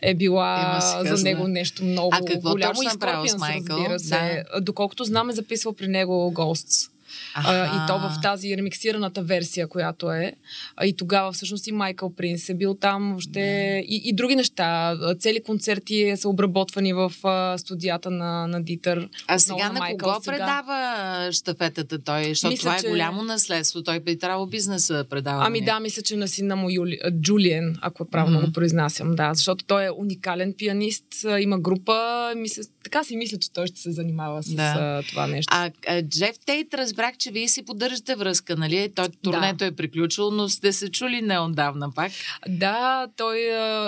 е 0.03 0.15
била 0.15 0.81
за 1.05 1.25
него 1.25 1.49
нещо 1.49 1.84
много 1.85 2.11
а 2.13 2.25
какво 2.25 2.51
голямо 2.51 2.75
точно 2.75 3.25
е 3.25 3.29
с 3.29 3.37
Майкъл? 3.39 3.77
Разбира 3.77 3.99
се. 3.99 4.45
Да. 4.55 4.61
Доколкото 4.61 5.05
знам, 5.05 5.31
е 5.31 5.33
записвал 5.33 5.73
при 5.73 5.89
него 5.89 6.33
Ghosts. 6.35 6.91
А, 7.35 7.67
и 7.67 7.87
то 7.87 7.99
в 7.99 8.21
тази 8.23 8.57
ремиксираната 8.57 9.23
версия, 9.23 9.69
която 9.69 10.13
е. 10.13 10.33
А, 10.77 10.87
и 10.87 10.97
тогава 10.97 11.33
всъщност 11.33 11.67
и 11.67 11.73
Майкъл 11.73 12.15
Принс 12.15 12.49
е 12.49 12.55
бил 12.55 12.75
там, 12.75 13.11
въобще 13.11 13.41
и, 13.89 14.03
и 14.05 14.13
други 14.15 14.37
неща. 14.37 14.97
Цели 15.21 15.43
концерти 15.43 16.13
са 16.17 16.29
обработвани 16.29 16.93
в 16.93 17.13
а, 17.25 17.59
студията 17.59 18.11
на, 18.11 18.47
на 18.47 18.63
Дитър. 18.63 19.09
А 19.27 19.39
сега 19.39 19.73
на, 19.73 19.79
Майкъл, 19.79 20.09
кого 20.09 20.23
сега... 20.23 20.37
предава 20.37 21.33
щафетата 21.33 21.99
той? 21.99 22.25
Защото 22.25 22.53
мисля, 22.53 22.61
това 22.61 22.77
е 22.77 22.81
че... 22.81 22.89
голямо 22.89 23.23
наследство. 23.23 23.83
Той 23.83 24.01
би 24.01 24.19
трябвало 24.19 24.47
бизнеса 24.47 25.05
предава. 25.11 25.47
Ами 25.47 25.61
да, 25.61 25.81
мисля, 25.81 26.03
че 26.03 26.17
на 26.17 26.29
сина 26.29 26.57
му 26.57 26.71
Юли... 26.71 26.99
Джулиен, 27.21 27.79
ако 27.81 28.03
е 28.03 28.11
правилно 28.11 28.41
mm-hmm. 28.41 28.47
го 28.47 28.53
произнасям, 28.53 29.15
да. 29.15 29.35
Защото 29.35 29.65
той 29.65 29.85
е 29.85 29.91
уникален 29.91 30.55
пианист, 30.59 31.05
има 31.41 31.59
група. 31.59 32.33
Мисля, 32.37 32.63
така 32.85 33.05
си 33.05 33.17
мисля, 33.17 33.39
че 33.39 33.53
той 33.53 33.67
ще 33.67 33.81
се 33.81 33.93
занимава 33.93 34.43
с 34.43 34.55
да. 34.55 35.03
това 35.09 35.27
нещо. 35.27 35.55
А, 35.57 35.71
а 35.89 36.03
Джеф 36.03 36.37
Тейт 36.47 36.75
разбрах, 37.05 37.19
че 37.19 37.31
вие 37.31 37.49
си 37.49 37.65
поддържате 37.65 38.15
връзка, 38.15 38.57
нали? 38.57 38.93
Той, 38.95 39.09
турнето 39.23 39.57
да. 39.57 39.67
е 39.67 39.73
приключило, 39.73 40.31
но 40.31 40.49
сте 40.49 40.73
се 40.73 40.91
чули 40.91 41.23
неотдавна 41.23 41.93
пак. 41.95 42.13
Да, 42.49 43.07
той 43.17 43.39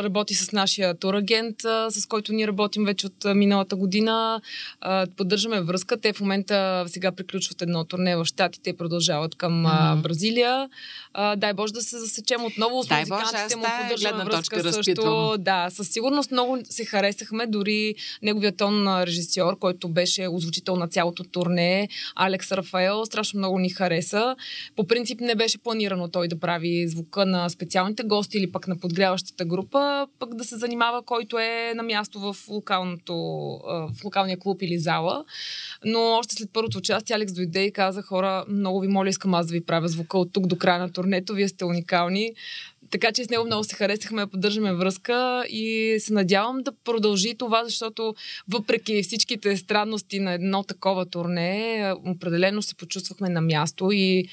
работи 0.03 0.35
с 0.35 0.53
нашия 0.53 0.95
турагент, 0.99 1.57
с 1.89 2.07
който 2.09 2.33
ние 2.33 2.47
работим 2.47 2.85
вече 2.85 3.07
от 3.07 3.25
миналата 3.35 3.77
година. 3.77 4.41
Поддържаме 5.17 5.61
връзка. 5.61 5.97
Те 6.01 6.13
в 6.13 6.21
момента 6.21 6.85
сега 6.89 7.13
приключват 7.13 7.63
едно 7.63 7.85
турне 7.85 8.17
в 8.17 8.25
Штатите 8.25 8.71
и 8.71 8.77
продължават 8.77 9.35
към 9.35 9.53
mm-hmm. 9.53 10.03
Бразилия. 10.03 10.69
Дай 11.37 11.53
Боже 11.53 11.73
да 11.73 11.83
се 11.83 11.99
засечем 11.99 12.45
отново 12.45 12.83
с 12.83 12.87
дай 12.87 13.01
музикантите 13.01 13.57
му, 13.57 13.65
поддържаме 13.83 14.25
връзка 14.25 14.57
точка 14.57 14.73
също. 14.73 15.37
Да, 15.39 15.71
със 15.71 15.89
сигурност 15.89 16.31
много 16.31 16.59
се 16.71 16.85
харесахме, 16.85 17.47
дори 17.47 17.95
неговият 18.23 18.57
тон 18.57 19.03
режисьор, 19.03 19.59
който 19.59 19.89
беше 19.89 20.29
озвучител 20.31 20.77
на 20.77 20.89
цялото 20.89 21.25
турне, 21.25 21.89
Алекс 22.15 22.53
Рафаел, 22.53 23.06
страшно 23.07 23.39
много 23.39 23.59
ни 23.59 23.71
хареса. 23.71 24.37
По 24.77 24.87
принцип 24.87 25.21
не 25.21 25.35
беше 25.35 25.59
планирано 25.59 26.09
той 26.09 26.29
да 26.29 26.39
прави 26.39 26.89
звука 26.89 27.27
на 27.27 27.49
специалните 27.49 28.03
гости 28.03 28.39
или 28.39 28.53
пък 28.53 28.69
на 28.69 28.79
подгряващата 28.79 29.45
група, 29.45 30.07
пък 30.19 30.35
да 30.35 30.45
се 30.45 30.57
занимава 30.57 31.03
който 31.03 31.39
е 31.39 31.73
на 31.77 31.83
място 31.83 32.21
в, 32.21 32.37
локалното, 32.49 33.15
в 33.67 34.05
локалния 34.05 34.39
клуб 34.39 34.63
или 34.63 34.79
зала. 34.79 35.25
Но 35.85 36.01
още 36.01 36.35
след 36.35 36.51
първото 36.53 36.79
участие 36.79 37.17
Алекс 37.17 37.33
дойде 37.33 37.65
и 37.65 37.73
каза 37.73 38.03
хора, 38.03 38.45
много 38.49 38.81
ви 38.81 38.89
моля, 38.89 39.09
искам 39.09 39.35
аз 39.35 39.47
да 39.47 39.53
ви 39.53 39.65
правя 39.65 39.89
звука 39.89 40.19
от 40.19 40.33
тук 40.33 40.47
до 40.47 40.59
края 40.59 40.79
на 40.79 40.93
турнето, 40.93 41.35
вие 41.35 41.49
сте 41.49 41.65
уникални. 41.65 42.33
Така 42.91 43.13
че 43.13 43.25
с 43.25 43.31
него 43.31 43.45
много 43.45 43.65
се 43.65 43.75
харесахме, 43.75 44.27
поддържаме 44.27 44.75
връзка 44.75 45.45
и 45.49 45.97
се 46.01 46.13
надявам 46.13 46.63
да 46.63 46.73
продължи 46.85 47.35
това, 47.39 47.65
защото 47.65 48.15
въпреки 48.49 49.03
всичките 49.03 49.57
странности 49.57 50.21
на 50.21 50.33
едно 50.33 50.63
такова 50.63 51.07
турне, 51.07 51.93
определено 52.07 52.63
се 52.63 52.75
почувствахме 52.75 53.29
на 53.29 53.41
място 53.41 53.91
и 53.93 54.29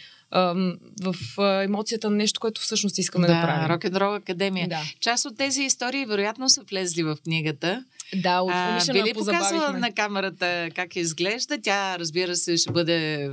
в 1.01 1.15
емоцията 1.63 2.09
на 2.09 2.15
нещо, 2.15 2.39
което 2.39 2.61
всъщност 2.61 2.97
искаме 2.97 3.27
да, 3.27 3.33
да 3.35 3.41
правим. 3.41 3.75
Рок 3.75 3.83
н 3.83 3.99
Рол 3.99 4.15
Академия. 4.15 4.67
Да. 4.67 4.81
Част 4.99 5.25
от 5.25 5.37
тези 5.37 5.63
истории 5.63 6.05
вероятно 6.05 6.49
са 6.49 6.61
влезли 6.69 7.03
в 7.03 7.17
книгата. 7.23 7.85
Да, 8.15 8.41
от 8.41 8.51
а, 8.53 8.93
би 8.93 9.03
ли 9.03 9.13
показала 9.13 9.71
на 9.71 9.91
камерата 9.91 10.69
как 10.75 10.95
изглежда? 10.95 11.57
Тя, 11.63 11.99
разбира 11.99 12.35
се, 12.35 12.57
ще 12.57 12.71
бъде 12.71 13.29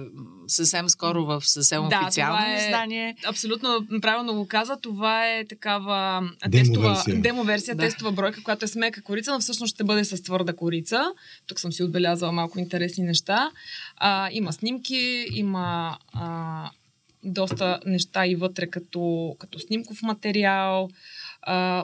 съвсем 0.46 0.88
скоро 0.88 1.24
в 1.24 1.42
съвсем 1.44 1.88
да, 1.88 2.00
официално 2.02 2.46
е, 2.46 2.56
издание. 2.56 3.16
Абсолютно 3.26 3.86
правилно 4.02 4.34
го 4.34 4.48
каза. 4.48 4.76
Това 4.82 5.28
е 5.28 5.44
такава 5.44 6.30
тестова, 6.52 7.02
демо-версия, 7.08 7.74
да. 7.74 7.82
тестова 7.82 8.12
бройка, 8.12 8.42
която 8.42 8.64
е 8.64 8.68
с 8.68 8.76
мека 8.76 9.02
корица, 9.02 9.32
но 9.32 9.40
всъщност 9.40 9.74
ще 9.74 9.84
бъде 9.84 10.04
с 10.04 10.22
твърда 10.22 10.52
корица. 10.52 11.12
Тук 11.46 11.60
съм 11.60 11.72
си 11.72 11.82
отбелязала 11.82 12.32
малко 12.32 12.58
интересни 12.58 13.04
неща. 13.04 13.50
А, 13.96 14.28
има 14.32 14.52
снимки, 14.52 15.26
има 15.30 15.98
а, 16.12 16.70
доста 17.24 17.80
неща 17.86 18.26
и 18.26 18.34
вътре 18.34 18.66
като, 18.66 19.34
като 19.38 19.58
снимков 19.58 20.02
материал. 20.02 20.88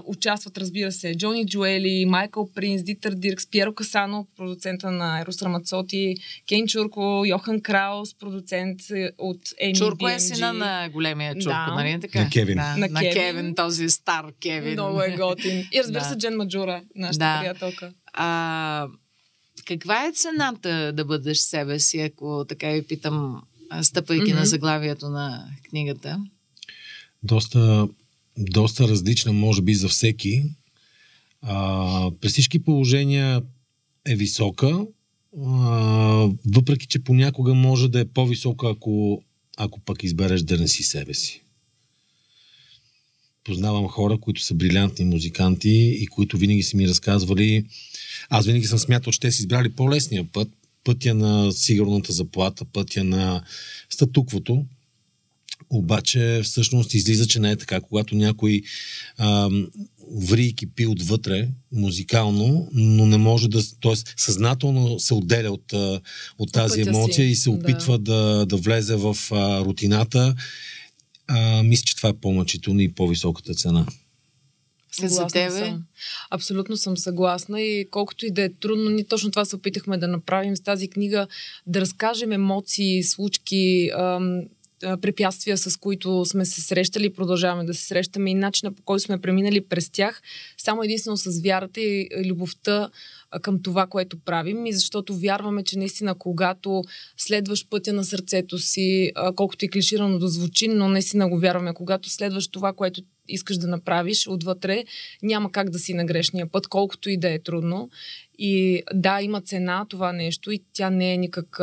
Участват, 0.05 0.59
разбира 0.59 0.93
се, 0.93 1.17
Джони 1.17 1.47
Джуели, 1.47 2.07
Майкъл 2.07 2.53
Принс, 2.53 2.83
Дитър 2.83 3.15
Диркс, 3.15 3.51
Пьеро 3.51 3.75
Касано, 3.75 4.27
продуцента 4.37 4.91
на 4.91 5.21
Ерос 5.21 5.43
Рамацоти, 5.43 6.15
Кен 6.49 6.67
Чурко, 6.67 7.23
Йохан 7.27 7.61
Краус, 7.61 8.15
продуцент 8.15 8.81
от 9.19 9.41
Еми 9.59 9.75
Чурко 9.75 10.09
е 10.09 10.19
сина 10.19 10.53
на 10.53 10.89
големия 10.93 11.35
Чурко, 11.35 11.49
да. 11.69 11.75
нали 11.75 12.01
така? 12.01 12.21
На 12.21 12.31
Кевин. 12.31 12.57
Да, 12.57 12.77
на, 12.77 12.89
на 12.89 13.01
Кевин. 13.01 13.13
Кевин, 13.13 13.55
този 13.55 13.89
стар 13.89 14.33
Кевин. 14.43 14.73
Много 14.73 15.03
е 15.03 15.17
готин. 15.17 15.65
И 15.73 15.81
разбира 15.81 16.03
да. 16.03 16.09
се, 16.09 16.19
Джен 16.19 16.37
Маджура, 16.37 16.83
нашата 16.97 17.25
да. 17.25 17.41
приятелка. 17.41 17.93
А, 18.13 18.87
каква 19.65 20.07
е 20.07 20.13
цената 20.13 20.93
да 20.93 21.05
бъдеш 21.05 21.39
себе 21.39 21.79
си, 21.79 22.01
ако 22.01 22.45
така 22.49 22.69
ви 22.69 22.87
питам 22.87 23.43
стъпайки 23.83 24.25
mm-hmm. 24.25 24.39
на 24.39 24.47
заглавието 24.47 25.09
на 25.09 25.45
книгата? 25.71 26.21
Доста, 27.23 27.89
доста 28.39 28.89
различна, 28.89 29.33
може 29.33 29.63
би, 29.63 29.75
за 29.75 29.89
всеки. 29.89 30.43
А, 31.43 32.11
при 32.21 32.29
всички 32.29 32.59
положения 32.59 33.43
е 34.07 34.17
висока, 34.17 34.87
а, 35.47 35.49
въпреки 36.47 36.87
че 36.87 37.05
понякога 37.05 37.55
може 37.55 37.89
да 37.89 38.01
е 38.01 38.05
по-висока, 38.05 38.69
ако, 38.71 39.23
ако 39.57 39.81
пък 39.81 40.03
избереш 40.03 40.43
да 40.43 40.59
не 40.59 40.69
си 40.69 40.83
себе 40.83 41.15
си. 41.15 41.43
Познавам 43.45 43.89
хора, 43.89 44.19
които 44.21 44.43
са 44.43 44.55
брилянтни 44.55 45.05
музиканти 45.05 45.97
и 46.01 46.07
които 46.07 46.39
винаги 46.39 46.63
са 46.63 46.77
ми 46.77 46.89
разказвали. 46.89 47.65
Аз 48.29 48.47
винаги 48.47 48.67
съм 48.67 48.79
смятал, 48.79 49.13
че 49.13 49.21
те 49.21 49.33
са 49.33 49.43
избрали 49.43 49.73
по-лесния 49.73 50.25
път, 50.33 50.49
пътя 50.85 51.15
на 51.15 51.53
сигурната 51.53 52.13
заплата, 52.13 52.65
пътя 52.65 53.05
на 53.05 53.45
статуквото. 53.91 54.65
Обаче 55.71 56.41
всъщност 56.45 56.95
излиза, 56.95 57.27
че 57.27 57.41
не 57.41 57.51
е 57.51 57.57
така. 57.57 57.81
Когато 57.81 58.15
някой 58.15 58.63
ам, 59.19 59.69
ври 60.17 60.45
и 60.45 60.55
кипи 60.55 60.87
отвътре 60.87 61.49
музикално, 61.73 62.69
но 62.73 63.07
не 63.07 63.17
може 63.17 63.49
да, 63.49 63.63
т.е. 63.83 63.95
съзнателно 64.17 65.01
се 65.01 65.15
отделя 65.15 65.51
от, 65.51 65.73
от 66.39 66.53
тази 66.53 66.81
емоция 66.81 67.27
си. 67.27 67.31
и 67.31 67.37
се 67.37 67.51
опитва 67.51 67.99
да, 67.99 68.15
да, 68.15 68.47
да 68.47 68.57
влезе 68.57 68.97
в 68.97 69.17
а, 69.31 69.61
рутината 69.65 70.35
а, 71.29 71.63
мисля, 71.63 71.85
че 71.85 71.97
това 71.97 72.09
е 72.09 72.21
по-мъчително 72.21 72.81
и 72.81 72.93
по-високата 72.93 73.55
цена. 73.55 73.87
Съгласна 74.93 75.29
тебе? 75.29 75.59
съм. 75.59 75.85
Абсолютно 76.31 76.77
съм 76.77 76.97
съгласна 76.97 77.61
и 77.61 77.91
колкото 77.91 78.27
и 78.27 78.31
да 78.31 78.43
е 78.43 78.49
трудно, 78.49 78.91
ние 78.91 79.05
точно 79.05 79.31
това 79.31 79.45
се 79.45 79.57
опитахме 79.57 79.99
да 79.99 80.09
направим 80.09 80.57
с 80.57 80.61
тази 80.61 80.89
книга, 80.89 81.27
да 81.67 81.81
разкажем 81.81 82.33
емоции, 82.33 83.03
случки, 83.03 83.91
ам, 83.99 84.41
препятствия, 84.81 85.59
с 85.59 85.77
които 85.77 86.25
сме 86.25 86.45
се 86.45 86.61
срещали 86.61 87.07
и 87.07 87.13
продължаваме 87.13 87.65
да 87.65 87.75
се 87.75 87.85
срещаме 87.85 88.31
и 88.31 88.35
начина 88.35 88.73
по 88.73 88.83
който 88.83 89.05
сме 89.05 89.21
преминали 89.21 89.61
през 89.61 89.91
тях, 89.91 90.23
само 90.59 90.83
единствено 90.83 91.17
с 91.17 91.43
вярата 91.43 91.81
и 91.81 92.09
любовта 92.27 92.91
към 93.43 93.63
това, 93.63 93.87
което 93.87 94.19
правим 94.19 94.67
и 94.67 94.73
защото 94.73 95.17
вярваме, 95.17 95.65
че 95.65 95.79
наистина 95.79 96.15
когато 96.15 96.83
следваш 97.17 97.69
пътя 97.69 97.93
на 97.93 98.05
сърцето 98.05 98.59
си, 98.59 99.13
колкото 99.37 99.65
и 99.65 99.69
клиширано 99.69 100.19
да 100.19 100.29
звучи, 100.29 100.69
но 100.69 100.89
наистина 100.89 101.29
го 101.29 101.39
вярваме, 101.39 101.75
когато 101.75 102.11
следваш 102.11 102.49
това, 102.49 102.73
което 102.73 103.03
искаш 103.29 103.57
да 103.57 103.67
направиш 103.67 104.29
отвътре, 104.29 104.85
няма 105.23 105.53
как 105.53 105.71
да 105.71 105.79
си 105.79 105.95
на 105.95 106.05
грешния 106.05 106.47
път, 106.53 106.67
колкото 106.67 107.11
и 107.11 107.17
да 107.17 107.33
е 107.33 107.39
трудно. 107.39 107.91
И 108.39 108.83
да, 108.95 109.23
има 109.23 109.41
цена 109.41 109.87
това 109.89 110.13
нещо 110.13 110.51
и 110.51 110.61
тя 110.73 110.91
не 110.91 111.15
е 111.15 111.17
никак, 111.17 111.61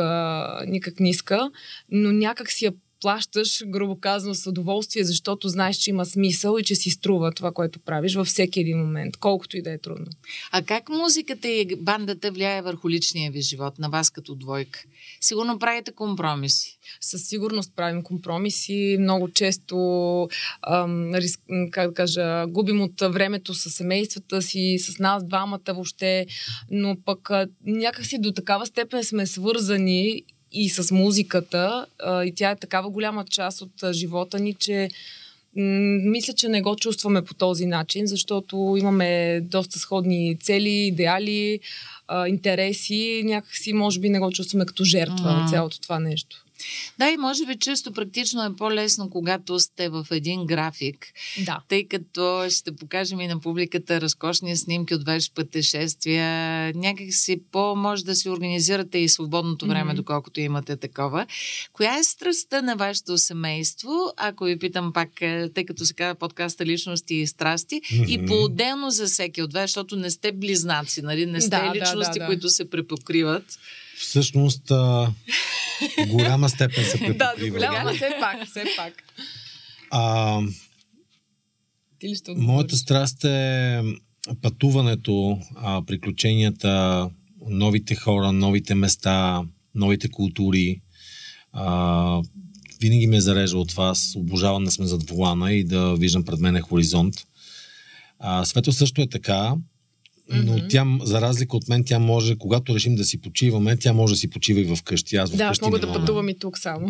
никак 0.66 1.00
ниска, 1.00 1.50
но 1.90 2.12
някак 2.12 2.50
си 2.50 2.64
я 2.64 2.72
плащаш, 3.04 3.62
грубо 3.66 4.00
казано, 4.00 4.34
с 4.34 4.46
удоволствие, 4.46 5.04
защото 5.04 5.48
знаеш, 5.48 5.76
че 5.76 5.90
има 5.90 6.06
смисъл 6.06 6.58
и 6.58 6.64
че 6.64 6.74
си 6.74 6.90
струва 6.90 7.32
това, 7.32 7.52
което 7.52 7.78
правиш 7.78 8.14
във 8.14 8.26
всеки 8.26 8.60
един 8.60 8.78
момент, 8.78 9.16
колкото 9.16 9.56
и 9.56 9.62
да 9.62 9.72
е 9.72 9.78
трудно. 9.78 10.06
А 10.52 10.62
как 10.62 10.88
музиката 10.88 11.48
и 11.48 11.76
бандата 11.76 12.30
влияе 12.30 12.62
върху 12.62 12.90
личния 12.90 13.30
ви 13.30 13.40
живот, 13.40 13.78
на 13.78 13.88
вас 13.88 14.10
като 14.10 14.34
двойка? 14.34 14.80
Сигурно 15.20 15.58
правите 15.58 15.92
компромиси. 15.92 16.78
Със 17.00 17.22
сигурност 17.22 17.72
правим 17.76 18.02
компромиси. 18.02 18.96
Много 19.00 19.30
често, 19.30 19.76
ам, 20.62 21.14
риск, 21.14 21.40
как 21.70 21.88
да 21.88 21.94
кажа, 21.94 22.46
губим 22.48 22.82
от 22.82 23.00
времето 23.00 23.54
с 23.54 23.70
семействата 23.70 24.42
си, 24.42 24.76
с 24.78 24.98
нас 24.98 25.24
двамата 25.26 25.60
въобще, 25.68 26.26
но 26.70 26.96
пък 27.04 27.30
някакси 27.66 28.18
до 28.18 28.32
такава 28.32 28.66
степен 28.66 29.04
сме 29.04 29.26
свързани 29.26 30.22
и 30.54 30.68
с 30.68 30.94
музиката. 30.94 31.86
А, 31.98 32.24
и 32.24 32.34
тя 32.34 32.50
е 32.50 32.56
такава 32.56 32.90
голяма 32.90 33.24
част 33.24 33.62
от 33.62 33.82
а, 33.82 33.92
живота 33.92 34.40
ни, 34.40 34.54
че 34.54 34.88
мисля, 35.56 36.32
че 36.32 36.48
не 36.48 36.62
го 36.62 36.76
чувстваме 36.76 37.24
по 37.24 37.34
този 37.34 37.66
начин, 37.66 38.06
защото 38.06 38.76
имаме 38.78 39.40
доста 39.40 39.78
сходни 39.78 40.36
цели, 40.40 40.70
идеали, 40.70 41.60
а, 42.08 42.28
интереси. 42.28 43.22
Някакси, 43.24 43.72
може 43.72 44.00
би, 44.00 44.08
не 44.08 44.20
го 44.20 44.32
чувстваме 44.32 44.66
като 44.66 44.84
жертва 44.84 45.16
mm. 45.16 45.50
цялото 45.50 45.80
това 45.80 46.00
нещо. 46.00 46.44
Да, 46.98 47.10
и 47.10 47.16
може 47.16 47.46
би 47.46 47.58
често 47.58 47.92
практично 47.92 48.44
е 48.44 48.56
по-лесно, 48.56 49.10
когато 49.10 49.58
сте 49.58 49.88
в 49.88 50.06
един 50.10 50.46
график. 50.46 51.06
Да. 51.44 51.60
Тъй 51.68 51.88
като 51.88 52.46
ще 52.50 52.76
покажем 52.76 53.20
и 53.20 53.26
на 53.26 53.40
публиката 53.40 54.00
разкошни 54.00 54.56
снимки 54.56 54.94
от 54.94 55.06
ваши 55.06 55.30
пътешествия. 55.34 56.26
Някак 56.74 57.14
си 57.14 57.40
по-може 57.52 58.04
да 58.04 58.14
си 58.14 58.28
организирате 58.28 58.98
и 58.98 59.08
свободното 59.08 59.66
време, 59.66 59.92
mm-hmm. 59.92 59.96
доколкото 59.96 60.40
имате 60.40 60.76
такова. 60.76 61.26
Коя 61.72 61.98
е 61.98 62.04
страстта 62.04 62.62
на 62.62 62.76
вашето 62.76 63.18
семейство? 63.18 63.90
Ако 64.16 64.44
ви 64.44 64.58
питам 64.58 64.92
пак, 64.92 65.20
е, 65.20 65.50
тъй 65.54 65.64
като 65.64 65.84
се 65.84 65.94
казва 65.94 66.14
подкаста 66.14 66.66
личности 66.66 67.14
и 67.14 67.26
страсти, 67.26 67.80
mm-hmm. 67.80 68.08
и 68.08 68.26
по-отделно 68.26 68.90
за 68.90 69.06
всеки 69.06 69.42
от 69.42 69.52
вас, 69.52 69.62
защото 69.62 69.96
не 69.96 70.10
сте 70.10 70.32
близнаци, 70.32 71.02
нали? 71.02 71.26
Не 71.26 71.40
сте 71.40 71.50
да, 71.50 71.72
личности, 71.74 72.18
да, 72.18 72.18
да, 72.18 72.18
да. 72.18 72.26
които 72.26 72.48
се 72.48 72.70
препокриват. 72.70 73.44
Всъщност, 73.98 74.70
а, 74.70 75.12
голяма 76.08 76.48
степен 76.48 76.84
се 76.84 76.98
препокрива. 76.98 77.18
да, 77.38 77.46
до 77.46 77.52
голяма, 77.52 77.92
все 77.92 78.16
пак, 78.20 78.46
все 78.50 78.64
пак. 78.76 78.92
А, 79.90 80.40
Ти 81.98 82.08
ли 82.08 82.14
ще 82.14 82.34
моята 82.34 82.76
страст 82.76 83.24
е 83.24 83.82
пътуването, 84.42 85.38
а, 85.56 85.82
приключенията, 85.86 87.10
новите 87.48 87.94
хора, 87.94 88.32
новите 88.32 88.74
места, 88.74 89.42
новите 89.74 90.08
култури. 90.08 90.80
А, 91.52 92.22
винаги 92.80 93.06
ме 93.06 93.16
е 93.16 93.20
зарежда 93.20 93.58
от 93.58 93.72
вас. 93.72 94.12
Обожавам 94.16 94.64
да 94.64 94.70
сме 94.70 94.86
зад 94.86 95.10
волана 95.10 95.52
и 95.52 95.64
да 95.64 95.94
виждам 95.94 96.24
пред 96.24 96.40
мен 96.40 96.60
хоризонт. 96.60 97.14
А, 98.18 98.44
Свето 98.44 98.72
също 98.72 99.02
е 99.02 99.08
така 99.08 99.54
но 100.32 100.58
mm-hmm. 100.58 100.70
тя, 100.70 100.86
за 101.02 101.20
разлика 101.20 101.56
от 101.56 101.68
мен, 101.68 101.84
тя 101.84 101.98
може, 101.98 102.36
когато 102.36 102.74
решим 102.74 102.94
да 102.94 103.04
си 103.04 103.20
почиваме, 103.20 103.76
тя 103.76 103.92
може 103.92 104.12
да 104.12 104.16
си 104.16 104.30
почива 104.30 104.60
и 104.60 104.76
вкъщи. 104.76 105.16
Аз 105.16 105.30
да, 105.30 105.44
аз 105.44 105.60
мога 105.60 105.78
да 105.78 105.92
пътувам 105.92 106.28
и 106.28 106.38
тук 106.38 106.58
само. 106.58 106.88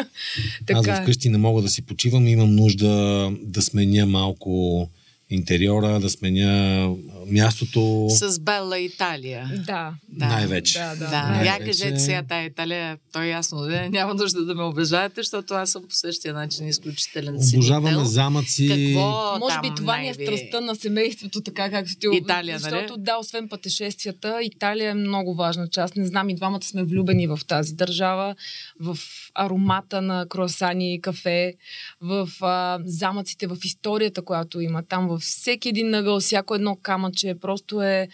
аз 0.72 0.86
е. 0.86 0.94
вкъщи 1.02 1.28
не 1.28 1.38
мога 1.38 1.62
да 1.62 1.68
си 1.68 1.82
почивам, 1.82 2.26
имам 2.26 2.54
нужда 2.54 3.32
да 3.42 3.62
сменя 3.62 4.06
малко 4.06 4.88
интериора, 5.30 6.00
да 6.00 6.10
сменя 6.10 6.88
мястото. 7.30 8.06
С 8.10 8.40
Белла 8.40 8.78
Италия. 8.78 9.50
Да. 9.66 9.94
да. 10.08 10.26
Най-вече. 10.26 10.78
Да, 10.78 10.96
да. 10.96 11.08
да. 11.08 11.44
Я 11.44 11.58
кажете 11.58 11.98
сега 11.98 12.22
тая 12.28 12.46
Италия, 12.46 12.98
то 13.12 13.22
е 13.22 13.26
ясно, 13.26 13.58
да? 13.58 13.88
няма 13.90 14.14
нужда 14.14 14.44
да 14.44 14.54
ме 14.54 14.62
обижаете, 14.62 15.14
защото 15.16 15.54
аз 15.54 15.70
съм 15.70 15.82
по 15.88 15.94
същия 15.94 16.34
начин 16.34 16.68
изключителен 16.68 17.38
Обожаваме 17.54 18.04
замъци. 18.04 18.68
Какво 18.68 19.38
Може 19.38 19.60
би 19.62 19.70
това 19.76 19.98
ни 19.98 20.08
е 20.08 20.14
страстта 20.14 20.60
на 20.60 20.74
семейството, 20.74 21.40
така 21.40 21.70
както 21.70 21.92
ти 22.00 22.06
Италия, 22.12 22.58
Защото 22.58 22.92
нали? 22.92 23.02
да, 23.02 23.16
освен 23.16 23.48
пътешествията, 23.48 24.38
Италия 24.42 24.90
е 24.90 24.94
много 24.94 25.34
важна 25.34 25.68
част. 25.68 25.96
Не 25.96 26.06
знам, 26.06 26.28
и 26.28 26.34
двамата 26.34 26.62
сме 26.62 26.84
влюбени 26.84 27.26
в 27.26 27.40
тази 27.48 27.74
държава, 27.74 28.34
в 28.80 28.98
аромата 29.34 30.02
на 30.02 30.26
круасани 30.28 30.94
и 30.94 31.00
кафе, 31.00 31.54
в 32.00 32.28
а, 32.40 32.78
замъците, 32.84 33.46
в 33.46 33.56
историята, 33.64 34.22
която 34.22 34.60
има 34.60 34.82
там, 34.88 35.08
във 35.08 35.20
всеки 35.20 35.68
един 35.68 35.90
нъгъл, 35.90 36.20
всяко 36.20 36.54
едно 36.54 36.76
камъче, 36.82 37.15
просто 37.40 37.82
е 37.82 38.08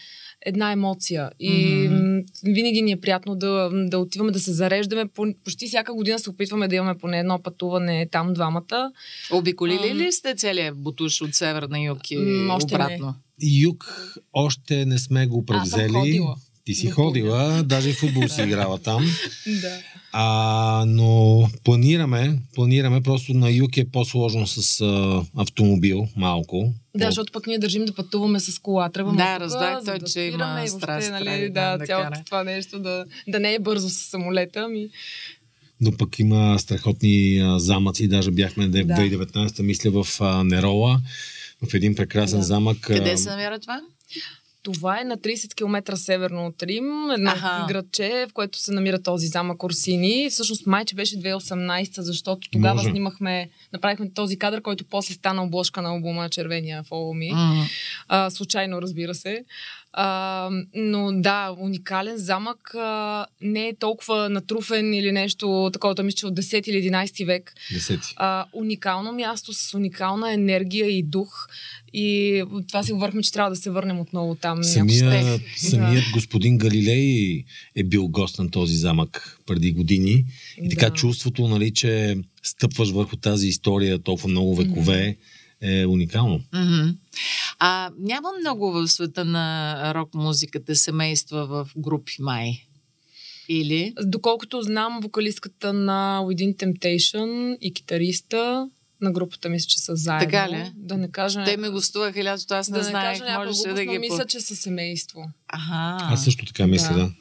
една 0.45 0.71
емоция. 0.71 1.29
И 1.39 1.51
mm-hmm. 1.51 2.25
винаги 2.43 2.81
ни 2.81 2.91
е 2.91 3.01
приятно 3.01 3.35
да, 3.35 3.69
да 3.73 3.99
отиваме 3.99 4.31
да 4.31 4.39
се 4.39 4.51
зареждаме. 4.51 5.05
По, 5.05 5.25
почти 5.43 5.67
всяка 5.67 5.93
година 5.93 6.19
се 6.19 6.29
опитваме 6.29 6.67
да 6.67 6.75
имаме 6.75 6.97
поне 6.97 7.19
едно 7.19 7.41
пътуване 7.43 8.07
там 8.11 8.33
двамата. 8.33 8.91
Обиколили 9.31 9.89
а, 9.91 9.95
ли 9.95 10.11
сте 10.11 10.35
целият 10.35 10.77
бутуш 10.77 11.21
от 11.21 11.35
север 11.35 11.63
на 11.63 11.79
юг 11.79 12.11
и 12.11 12.47
още 12.51 12.75
обратно? 12.75 13.05
Не. 13.05 13.59
Юг 13.61 14.13
още 14.33 14.85
не 14.85 14.97
сме 14.97 15.27
го 15.27 15.45
превзели. 15.45 16.21
Ти 16.65 16.73
си 16.73 16.89
ходила, 16.89 17.63
даже 17.63 17.89
и 17.89 17.93
футбол 17.93 18.27
си 18.27 18.41
играла 18.41 18.77
там. 18.77 19.05
да. 19.61 19.79
А, 20.15 20.85
но 20.87 21.43
планираме, 21.63 22.39
планираме, 22.55 23.01
просто 23.01 23.33
на 23.33 23.51
юг 23.51 23.77
е 23.77 23.85
по-сложно 23.85 24.47
с 24.47 24.81
а, 24.81 25.23
автомобил 25.37 26.07
малко. 26.15 26.73
Да, 26.95 27.05
защото 27.05 27.31
пък 27.31 27.47
ние 27.47 27.59
държим 27.59 27.85
да 27.85 27.95
пътуваме 27.95 28.39
с 28.39 28.59
кола. 28.59 28.89
Трябва 28.89 29.13
да, 29.13 29.39
разбрах 29.39 29.85
той, 29.85 29.99
да 29.99 30.05
че 30.05 30.21
има 30.21 30.63
страст. 30.67 31.11
Нали, 31.11 31.49
да, 31.49 31.77
да, 31.77 31.85
цялото 31.85 32.17
да 32.17 32.23
това 32.25 32.43
нещо 32.43 32.79
да, 32.79 33.05
да 33.27 33.39
не 33.39 33.53
е 33.53 33.59
бързо 33.59 33.89
с 33.89 33.93
самолета. 33.93 34.67
Ми... 34.67 34.89
Но 35.81 35.97
пък 35.97 36.19
има 36.19 36.59
страхотни 36.59 37.39
а, 37.39 37.59
замъци. 37.59 38.07
Даже 38.07 38.31
бяхме 38.31 38.67
в 38.67 38.71
2019, 38.71 39.61
мисля, 39.61 40.03
в 40.03 40.21
а, 40.21 40.43
Нерола, 40.43 41.01
в 41.69 41.73
един 41.73 41.95
прекрасен 41.95 42.39
да. 42.39 42.45
замък. 42.45 42.77
Къде 42.81 43.17
се 43.17 43.29
намира 43.29 43.59
това? 43.59 43.81
Това 44.63 45.01
е 45.01 45.03
на 45.03 45.17
30 45.17 45.55
км 45.55 45.97
северно 45.97 46.45
от 46.45 46.63
Рим, 46.63 47.11
едно 47.11 47.31
Аха. 47.31 47.65
градче, 47.67 48.25
в 48.29 48.33
което 48.33 48.59
се 48.59 48.71
намира 48.71 49.01
този 49.01 49.27
замък 49.27 49.63
Орсини. 49.63 50.29
Всъщност 50.29 50.67
майче 50.67 50.95
беше 50.95 51.15
2018, 51.15 52.01
защото 52.01 52.49
тогава 52.51 52.75
Може. 52.75 52.89
снимахме, 52.89 53.49
направихме 53.73 54.11
този 54.13 54.39
кадър, 54.39 54.61
който 54.61 54.85
после 54.85 55.13
стана 55.13 55.43
обложка 55.43 55.81
на 55.81 55.89
албума 55.89 56.29
Червения 56.29 56.83
в 56.91 57.13
ми. 57.15 57.33
А, 58.07 58.29
случайно, 58.29 58.81
разбира 58.81 59.15
се. 59.15 59.45
А, 59.95 60.49
но 60.75 61.11
да, 61.11 61.55
уникален 61.59 62.17
замък 62.17 62.75
а, 62.75 63.25
не 63.41 63.67
е 63.67 63.75
толкова 63.75 64.29
натруфен 64.29 64.93
или 64.93 65.11
нещо 65.11 65.69
такова, 65.73 66.03
мисля, 66.03 66.15
че 66.15 66.25
от 66.25 66.39
10 66.39 66.69
или 66.69 66.91
11 66.91 67.25
век. 67.25 67.53
10. 67.73 68.13
А, 68.15 68.45
уникално 68.53 69.11
място 69.11 69.53
с 69.53 69.73
уникална 69.73 70.33
енергия 70.33 70.97
и 70.97 71.03
дух. 71.03 71.47
И 71.93 72.43
това 72.67 72.83
си 72.83 72.93
говорихме, 72.93 73.21
че 73.21 73.31
трябва 73.31 73.49
да 73.49 73.55
се 73.55 73.69
върнем 73.69 73.99
отново 73.99 74.35
там. 74.35 74.63
Самия, 74.63 75.39
самият 75.57 76.05
да. 76.05 76.11
господин 76.13 76.57
Галилей 76.57 77.43
е 77.75 77.83
бил 77.83 78.07
гост 78.07 78.39
на 78.39 78.51
този 78.51 78.75
замък 78.75 79.39
преди 79.45 79.71
години. 79.71 80.25
И 80.63 80.69
така 80.69 80.89
да. 80.89 80.95
чувството, 80.95 81.47
нали, 81.47 81.73
че 81.73 82.17
стъпваш 82.43 82.89
върху 82.89 83.15
тази 83.15 83.47
история 83.47 83.99
толкова 83.99 84.29
много 84.29 84.55
векове. 84.55 84.93
Mm-hmm 84.93 85.43
е 85.63 85.85
уникално. 85.85 86.39
Mm-hmm. 86.53 86.95
А 87.59 87.91
няма 87.99 88.29
много 88.39 88.71
в 88.71 88.87
света 88.87 89.25
на 89.25 89.93
рок 89.95 90.13
музиката 90.13 90.75
семейства 90.75 91.45
в 91.45 91.69
групи 91.77 92.15
май. 92.19 92.65
Или? 93.49 93.93
Доколкото 94.03 94.61
знам, 94.61 94.99
вокалистката 95.03 95.73
на 95.73 96.21
Within 96.23 96.55
Temptation 96.55 97.57
и 97.61 97.73
китариста 97.73 98.69
на 99.01 99.11
групата 99.11 99.49
мисля, 99.49 99.67
че 99.67 99.79
са 99.79 99.95
заедно. 99.95 100.25
Така 100.25 100.49
ли? 100.49 100.71
Да 100.75 100.97
не 100.97 101.11
кажа... 101.11 101.43
Те 101.43 101.57
ме 101.57 101.69
гостуваха 101.69 102.23
лятото, 102.23 102.53
аз 102.53 102.69
не, 102.69 102.77
да 102.77 102.83
знаех. 102.83 103.19
Да 103.19 103.25
не 103.25 103.45
кажа 103.45 103.73
да 103.73 103.85
ги... 103.85 103.99
мисля, 103.99 104.25
че 104.25 104.39
са 104.39 104.55
семейство. 104.55 105.29
Ага. 105.47 106.13
Аз 106.13 106.23
също 106.23 106.45
така 106.45 106.67
мисля, 106.67 106.93
да. 106.93 106.99
да. 106.99 107.11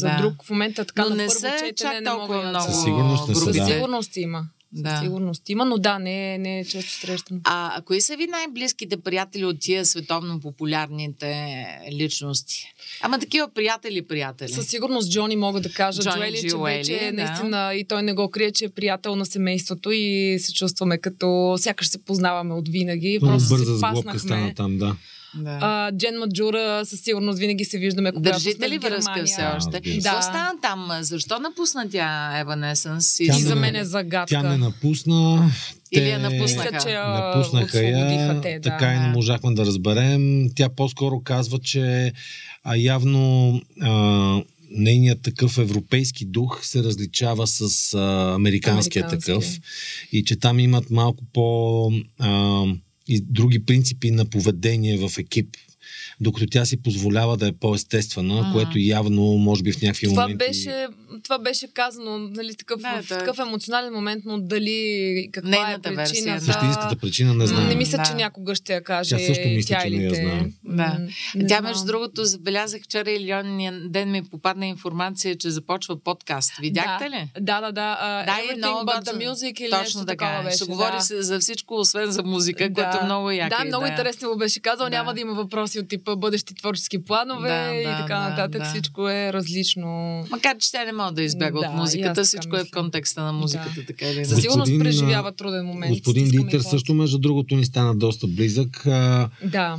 За 0.00 0.08
да. 0.08 0.16
друг 0.16 0.44
в 0.44 0.50
момента 0.50 0.84
така 0.84 1.02
Но 1.02 1.08
на 1.08 1.16
не 1.16 1.26
първо 1.26 1.40
са 1.40 1.56
четене 1.58 1.94
не 1.94 2.00
много. 2.00 2.32
Със 2.60 2.82
сигурност 2.82 3.28
не 3.28 3.34
са, 3.34 3.46
да. 3.46 3.52
Със 3.54 3.66
сигурност 3.66 4.16
има. 4.16 4.48
Да. 4.76 4.90
Със 4.90 5.00
сигурност 5.00 5.48
има, 5.48 5.64
но 5.64 5.78
да, 5.78 5.98
не, 5.98 6.34
е, 6.34 6.38
не 6.38 6.58
е 6.60 6.64
често 6.64 6.92
срещано. 6.92 7.40
А, 7.44 7.78
а 7.78 7.82
кои 7.82 8.00
са 8.00 8.16
ви 8.16 8.26
най-близките 8.26 8.96
приятели 8.96 9.44
от 9.44 9.60
тия 9.60 9.86
световно 9.86 10.40
популярните 10.40 11.64
личности? 11.92 12.74
Ама 13.00 13.18
такива 13.18 13.48
приятели, 13.54 14.06
приятели. 14.06 14.52
Със 14.52 14.66
сигурност 14.66 15.12
Джони 15.12 15.36
мога 15.36 15.60
да 15.60 15.72
кажа. 15.72 16.02
Джони 16.02 16.14
Джоели, 16.16 16.40
че 16.50 16.56
вече 16.56 17.12
да. 17.14 17.22
наистина 17.22 17.74
и 17.74 17.84
той 17.84 18.02
не 18.02 18.14
го 18.14 18.30
крие, 18.30 18.52
че 18.52 18.64
е 18.64 18.68
приятел 18.68 19.16
на 19.16 19.26
семейството 19.26 19.90
и 19.92 20.36
се 20.40 20.52
чувстваме 20.52 20.98
като 20.98 21.54
сякаш 21.58 21.88
се 21.88 22.04
познаваме 22.04 22.54
от 22.54 22.68
винаги. 22.68 23.18
Просто 23.20 23.48
бърза 23.48 23.76
сглобка 23.76 24.18
стана 24.18 24.54
там, 24.54 24.78
да. 24.78 24.96
Да. 25.36 25.58
А, 25.62 25.92
Джен 25.92 26.18
Маджура 26.18 26.82
със 26.84 27.00
сигурност 27.00 27.38
винаги 27.38 27.64
се 27.64 27.78
виждаме. 27.78 28.12
Когато 28.12 28.32
Държите 28.32 28.70
ли 28.70 28.78
връзка 28.78 29.22
все 29.26 29.44
още? 29.56 29.70
Да. 29.70 29.80
Какво 29.80 30.22
стана 30.22 30.52
там? 30.62 30.88
Защо 31.00 31.38
напусна 31.38 31.88
тя 31.90 32.38
Еванесенс? 32.38 33.20
И 33.20 33.32
за 33.32 33.54
мен 33.54 33.76
е 33.76 33.84
загадка. 33.84 34.26
Тя 34.34 34.42
не 34.42 34.56
напусна. 34.56 35.50
Те 35.92 36.00
Или 36.00 36.08
я 36.08 36.18
напуснаха? 36.18 36.78
че 36.82 36.94
напуснаха 36.94 37.82
я, 37.82 38.40
те, 38.40 38.58
да. 38.58 38.70
така 38.70 38.94
и 38.94 38.98
не 38.98 39.08
можахме 39.08 39.54
да 39.54 39.66
разберем. 39.66 40.50
Тя 40.54 40.68
по-скоро 40.68 41.20
казва, 41.20 41.58
че 41.58 42.12
а, 42.64 42.76
явно 42.76 43.52
а, 43.80 44.42
нейният 44.70 45.22
такъв 45.22 45.58
европейски 45.58 46.24
дух 46.24 46.66
се 46.66 46.82
различава 46.82 47.46
с 47.46 47.94
а, 47.94 48.34
американския 48.34 49.04
Американски. 49.04 49.26
такъв 49.26 49.44
и 50.12 50.24
че 50.24 50.38
там 50.38 50.58
имат 50.58 50.90
малко 50.90 51.24
по... 51.32 51.90
А, 52.18 52.64
и 53.08 53.20
други 53.20 53.64
принципи 53.64 54.10
на 54.10 54.24
поведение 54.24 55.08
в 55.08 55.18
екип 55.18 55.56
докато 56.20 56.46
тя 56.46 56.64
си 56.64 56.76
позволява 56.76 57.36
да 57.36 57.46
е 57.46 57.52
по-естествена, 57.52 58.44
а. 58.46 58.52
което 58.52 58.78
явно, 58.78 59.22
може 59.22 59.62
би 59.62 59.72
в 59.72 59.82
някакви 59.82 60.06
това 60.06 60.22
моменти... 60.22 60.46
Беше, 60.46 60.86
това 61.22 61.38
беше 61.38 61.72
казано, 61.72 62.18
нали, 62.18 62.54
такъв, 62.54 62.80
да, 62.80 63.02
в 63.02 63.08
такъв 63.08 63.38
емоционален 63.38 63.92
момент, 63.92 64.22
но 64.26 64.38
дали 64.38 65.28
каква 65.32 65.48
е 65.48 65.50
Нейната 65.50 65.88
е 65.88 65.94
причината... 65.94 66.44
Същинската 66.44 66.96
причина 66.96 67.34
не 67.34 67.46
знам. 67.46 67.68
Не 67.68 67.74
мисля, 67.74 67.98
да. 67.98 68.04
че 68.04 68.14
някога 68.14 68.54
ще 68.54 68.74
я 68.74 68.84
каже 68.84 69.16
Тя 69.16 69.26
също 69.26 69.48
мисля, 69.48 69.78
че 69.82 69.90
не 69.90 70.04
я 70.04 70.14
знам. 70.14 70.52
Да. 70.64 70.98
Не 71.34 71.46
тя, 71.46 71.60
между 71.60 71.84
другото, 71.84 72.24
забелязах 72.24 72.82
вчера 72.82 73.10
или 73.10 73.32
ден 73.88 74.10
ми 74.10 74.22
попадна 74.24 74.66
информация, 74.66 75.36
че 75.38 75.50
започва 75.50 76.00
подкаст. 76.00 76.52
Видяхте 76.60 77.04
да. 77.04 77.10
ли? 77.10 77.28
Да, 77.40 77.60
да, 77.60 77.72
да. 77.72 77.98
Uh, 78.02 78.26
да, 78.26 78.54
и 78.54 78.56
много 78.56 78.80
but 78.80 79.04
the 79.04 79.30
music 79.30 79.60
или 79.60 79.70
Точно 79.70 79.80
нещо 79.80 80.04
така. 80.04 80.26
такова 80.26 80.42
беше. 80.44 80.56
Ще 80.56 80.64
говори 80.64 80.96
да. 81.08 81.22
за 81.22 81.40
всичко, 81.40 81.74
освен 81.74 82.10
за 82.10 82.22
музика, 82.22 82.68
да. 82.68 82.74
което 82.74 82.98
е 82.98 83.04
много 83.04 83.30
яко. 83.30 83.56
Да, 83.58 83.64
много 83.64 83.86
интересно 83.86 84.28
му 84.28 84.36
беше 84.36 84.60
казал. 84.60 84.88
Няма 84.88 85.14
да 85.14 85.20
има 85.20 85.34
въпроси 85.34 85.78
от 85.78 85.88
типа 85.88 86.16
бъдещи 86.16 86.54
творчески 86.54 87.04
планове 87.04 87.48
да, 87.48 87.74
и 87.74 87.84
да, 87.84 87.96
така 87.96 88.28
нататък. 88.28 88.62
Да. 88.62 88.68
Всичко 88.68 89.08
е 89.08 89.32
различно. 89.32 89.86
Макар, 90.30 90.56
че 90.58 90.72
те 90.72 90.84
не 90.84 90.92
могат 91.06 91.16
да 91.16 91.22
избягат 91.22 91.60
да, 91.62 91.68
от 91.68 91.74
музиката, 91.74 92.24
всичко 92.24 92.56
е 92.56 92.64
в 92.64 92.70
контекста 92.70 93.22
на 93.22 93.32
музиката. 93.32 93.74
Да. 93.76 93.86
Така 93.86 94.10
или 94.10 94.24
Със 94.24 94.40
сигурност 94.40 94.72
преживява 94.78 95.32
труден 95.32 95.66
момент. 95.66 95.90
Господин 95.90 96.28
Дитър 96.28 96.60
също, 96.60 96.94
между 96.94 97.18
другото, 97.18 97.56
ни 97.56 97.64
стана 97.64 97.96
доста 97.96 98.26
близък. 98.26 98.82
Да. 99.44 99.78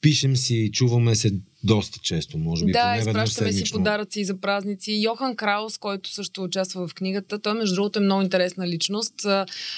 Пишем 0.00 0.36
си, 0.36 0.70
чуваме 0.72 1.14
се 1.14 1.30
доста 1.64 1.98
често, 2.02 2.38
може 2.38 2.64
би. 2.64 2.72
Да, 2.72 2.96
изпращаме 2.98 3.52
си 3.52 3.72
подаръци 3.72 4.24
за 4.24 4.40
празници. 4.40 4.92
Йохан 4.92 5.36
Краус, 5.36 5.78
който 5.78 6.12
също 6.12 6.42
участва 6.42 6.88
в 6.88 6.94
книгата, 6.94 7.38
той 7.38 7.54
между 7.54 7.74
другото 7.74 7.98
е 7.98 8.02
много 8.02 8.22
интересна 8.22 8.68
личност. 8.68 9.24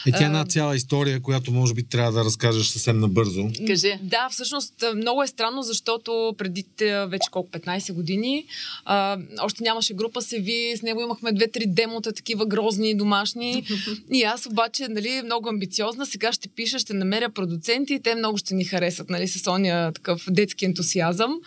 Е, 0.07 0.11
тя 0.11 0.23
е 0.23 0.27
една 0.27 0.45
цяла 0.45 0.77
история, 0.77 1.21
която 1.21 1.53
може 1.53 1.75
би 1.75 1.83
трябва 1.83 2.13
да 2.13 2.25
разкажеш 2.25 2.67
съвсем 2.67 2.99
набързо. 2.99 3.49
Кажи. 3.67 3.99
Да, 4.03 4.29
всъщност 4.31 4.85
много 4.97 5.23
е 5.23 5.27
странно, 5.27 5.63
защото 5.63 6.35
преди 6.39 6.65
вече 7.07 7.31
колко 7.31 7.51
15 7.51 7.93
години 7.93 8.47
а, 8.85 9.19
още 9.43 9.63
нямаше 9.63 9.95
група 9.95 10.23
Севи, 10.23 10.75
с 10.77 10.83
него 10.83 11.01
имахме 11.01 11.33
две-три 11.33 11.67
демота, 11.67 12.13
такива 12.13 12.47
грозни, 12.47 12.97
домашни. 12.97 13.65
и 14.13 14.23
аз 14.23 14.47
обаче, 14.47 14.89
нали, 14.89 15.23
много 15.25 15.49
амбициозна, 15.49 16.07
сега 16.07 16.33
ще 16.33 16.49
пиша, 16.49 16.79
ще 16.79 16.95
намеря 16.95 17.31
продуценти 17.31 17.95
и 17.95 18.01
те 18.01 18.15
много 18.15 18.39
ще 18.39 18.55
ни 18.55 18.65
харесат, 18.65 19.11
нали, 19.11 19.29
с 19.29 19.51
ония 19.51 19.93
такъв 19.93 20.25
детски 20.31 20.65
ентусиазъм 20.65 21.41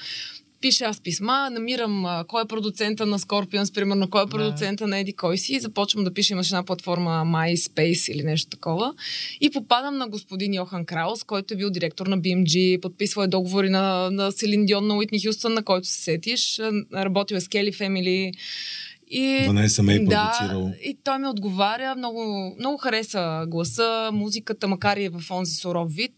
пиша 0.64 0.86
аз 0.86 1.02
писма, 1.02 1.50
намирам 1.52 2.06
а, 2.06 2.26
кой 2.28 2.42
е 2.42 2.46
продуцента 2.46 3.06
на 3.06 3.20
Scorpions, 3.20 3.74
примерно, 3.74 4.10
кой 4.10 4.24
е 4.24 4.30
продуцента 4.30 4.88
на 4.88 5.00
Еди 5.00 5.14
кой 5.14 5.38
си 5.38 5.56
и 5.56 5.60
започвам 5.60 6.04
да 6.04 6.14
пиша, 6.14 6.34
имаше 6.34 6.56
една 6.56 6.64
платформа 6.64 7.24
MySpace 7.26 8.12
или 8.12 8.24
нещо 8.24 8.50
такова. 8.50 8.94
И 9.42 9.50
попадам 9.50 9.98
на 9.98 10.08
господин 10.08 10.54
Йохан 10.54 10.86
Краус, 10.86 11.24
който 11.24 11.54
е 11.54 11.58
бил 11.58 11.70
директор 11.70 12.08
на 12.08 12.20
BMG, 12.20 12.82
подписва 12.82 13.24
е 13.24 13.28
договори 13.28 13.70
на, 13.70 14.12
на 14.12 14.32
Селин 14.32 14.66
Дион, 14.66 14.88
на 14.88 14.96
Уитни 14.96 15.26
Хюстън, 15.26 15.54
на 15.54 15.64
който 15.64 15.88
се 15.88 16.02
сетиш, 16.02 16.60
работил 16.94 17.36
е 17.36 17.42
с 17.42 17.48
Келли 17.48 17.72
Фемили 17.72 18.32
и, 19.16 19.48
Ванеса 19.48 19.84
ме 19.84 19.96
е 19.96 20.00
да, 20.00 20.72
и 20.84 20.98
той 21.04 21.20
ми 21.20 21.28
отговаря, 21.28 21.96
много, 21.98 22.56
много 22.60 22.78
хареса 22.78 23.46
гласа, 23.48 24.10
музиката, 24.14 24.68
макар 24.68 24.98
и 24.98 25.10
в 25.10 25.32
онзи 25.32 25.56
суров 25.56 25.94
вид. 25.94 26.12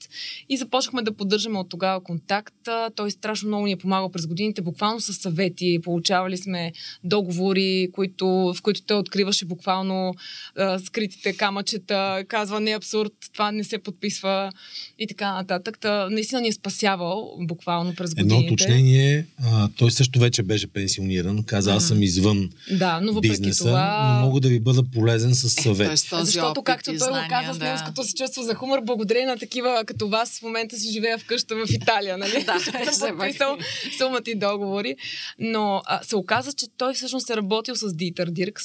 И 0.50 0.58
започнахме 0.58 1.02
да 1.02 1.12
поддържаме 1.12 1.60
от 1.60 1.70
тогава 1.70 2.04
контакт. 2.04 2.56
Той 2.96 3.12
страшно 3.12 3.48
много 3.48 3.66
ни 3.66 3.72
е 3.72 3.78
помагал 3.78 4.10
през 4.12 4.28
годините, 4.28 4.62
буквално 4.62 5.00
с 5.00 5.14
съвети. 5.14 5.80
Получавали 5.84 6.38
сме 6.38 6.72
договори, 7.04 7.90
които, 7.94 8.28
в 8.28 8.58
които 8.62 8.82
той 8.82 8.98
откриваше 8.98 9.46
буквално 9.46 10.16
а, 10.58 10.80
скритите 10.80 11.34
камъчета, 11.34 12.24
казва 12.28 12.60
не 12.60 12.72
е 12.72 12.76
абсурд, 12.76 13.14
това 13.34 13.52
не 13.52 13.64
се 13.64 13.78
подписва 13.78 14.52
и 15.00 15.08
така 15.08 15.34
нататък. 15.34 15.80
Та, 15.80 16.10
наистина 16.10 16.42
ни 16.42 16.48
е 16.48 16.54
спасявал 16.54 17.38
буквално 17.40 17.96
през 17.96 18.16
годините. 18.16 18.36
Едно 18.36 18.54
уточнение, 18.54 19.26
а, 19.44 19.70
той 19.78 19.92
също 19.92 20.20
вече 20.20 20.44
беше 20.44 20.68
пенсиониран, 20.68 21.44
каза 21.44 21.74
аз 21.74 21.88
съм 21.88 22.04
извън 22.04 22.50
да, 22.72 22.85
но 23.02 23.14
въпреки 23.14 23.32
бизнеса, 23.32 23.64
това... 23.64 24.20
мога 24.24 24.40
да 24.40 24.48
ви 24.48 24.60
бъда 24.60 24.84
полезен 24.94 25.36
с 25.36 25.50
съвет. 25.50 25.92
Е, 25.92 25.96
Защото, 26.26 26.64
както 26.64 26.86
той 26.86 26.98
знания, 26.98 27.24
го 27.24 27.30
каза, 27.30 27.54
с 27.54 27.60
немското 27.60 28.04
си 28.04 28.14
чувство 28.14 28.44
за 28.44 28.56
хумор, 28.56 28.82
благодарение 28.82 29.28
на 29.28 29.38
такива 29.38 29.84
като 29.86 30.10
вас, 30.10 30.40
в 30.40 30.42
момента 30.42 30.78
си 30.78 30.92
живея 30.92 31.18
вкъща 31.18 31.56
в 31.56 31.68
Италия, 31.70 32.18
нали? 32.18 32.44
да, 32.46 32.94
съм 32.94 33.18
подписал 33.18 33.58
сумата 33.98 34.22
и 34.26 34.36
договори. 34.36 34.96
Но 35.40 35.82
а, 35.86 36.04
се 36.04 36.16
оказа, 36.16 36.54
че 36.54 36.66
той 36.78 36.94
всъщност 36.94 37.30
е 37.30 37.36
работил 37.36 37.76
с 37.76 37.94
Дитър 37.94 38.30
Диркс 38.30 38.64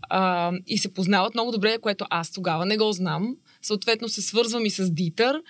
а, 0.00 0.52
и 0.66 0.78
се 0.78 0.94
познават 0.94 1.34
много 1.34 1.50
добре, 1.50 1.78
което 1.80 2.04
аз 2.10 2.30
тогава 2.30 2.66
не 2.66 2.76
го 2.76 2.92
знам. 2.92 3.36
Съответно 3.62 4.08
се 4.08 4.22
свързвам 4.22 4.66
и 4.66 4.70
с 4.70 4.90
Дитър. 4.90 5.42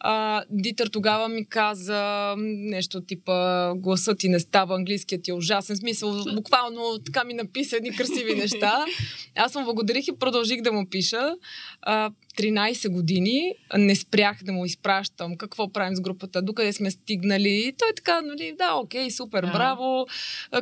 А, 0.00 0.44
Дитър 0.50 0.88
тогава 0.88 1.28
ми 1.28 1.48
каза 1.48 2.34
нещо 2.38 3.00
типа 3.00 3.72
гласът 3.74 4.18
ти 4.18 4.28
не 4.28 4.40
става, 4.40 4.74
английският 4.74 5.22
ти 5.22 5.30
е 5.30 5.34
ужасен. 5.34 5.76
Смисъл, 5.76 6.24
буквално 6.34 6.98
така 7.04 7.24
ми 7.24 7.34
написа 7.34 7.76
едни 7.76 7.96
красиви 7.96 8.34
неща. 8.34 8.84
Аз 9.36 9.54
му 9.54 9.64
благодарих 9.64 10.08
и 10.08 10.18
продължих 10.18 10.62
да 10.62 10.72
му 10.72 10.86
пиша. 10.90 11.36
А, 11.82 12.10
13 12.36 12.88
години 12.88 13.52
не 13.76 13.96
спрях 13.96 14.38
да 14.44 14.52
му 14.52 14.64
изпращам 14.64 15.36
какво 15.36 15.72
правим 15.72 15.96
с 15.96 16.00
групата, 16.00 16.42
докъде 16.42 16.72
сме 16.72 16.90
стигнали. 16.90 17.64
И 17.68 17.72
той 17.78 17.88
така, 17.96 18.20
нали, 18.20 18.54
да, 18.58 18.74
окей, 18.74 19.10
супер, 19.10 19.42
а. 19.42 19.52
браво, 19.52 20.06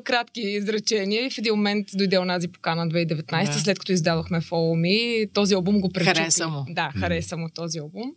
кратки 0.05 0.41
изречения. 0.41 1.27
И 1.27 1.31
в 1.31 1.39
един 1.39 1.55
момент 1.55 1.87
дойде 1.95 2.19
онази 2.19 2.49
покана 2.49 2.89
2019, 2.89 3.47
да. 3.47 3.53
след 3.53 3.79
като 3.79 3.93
издадохме 3.93 4.41
Follow 4.41 4.81
Me, 4.81 5.31
този 5.33 5.55
албум 5.55 5.81
го 5.81 5.93
пречупи. 5.93 6.19
Хареса 6.19 6.49
му. 6.49 6.65
Да, 6.69 6.93
хареса 7.01 7.37
му 7.37 7.49
този 7.55 7.79
албум. 7.79 8.13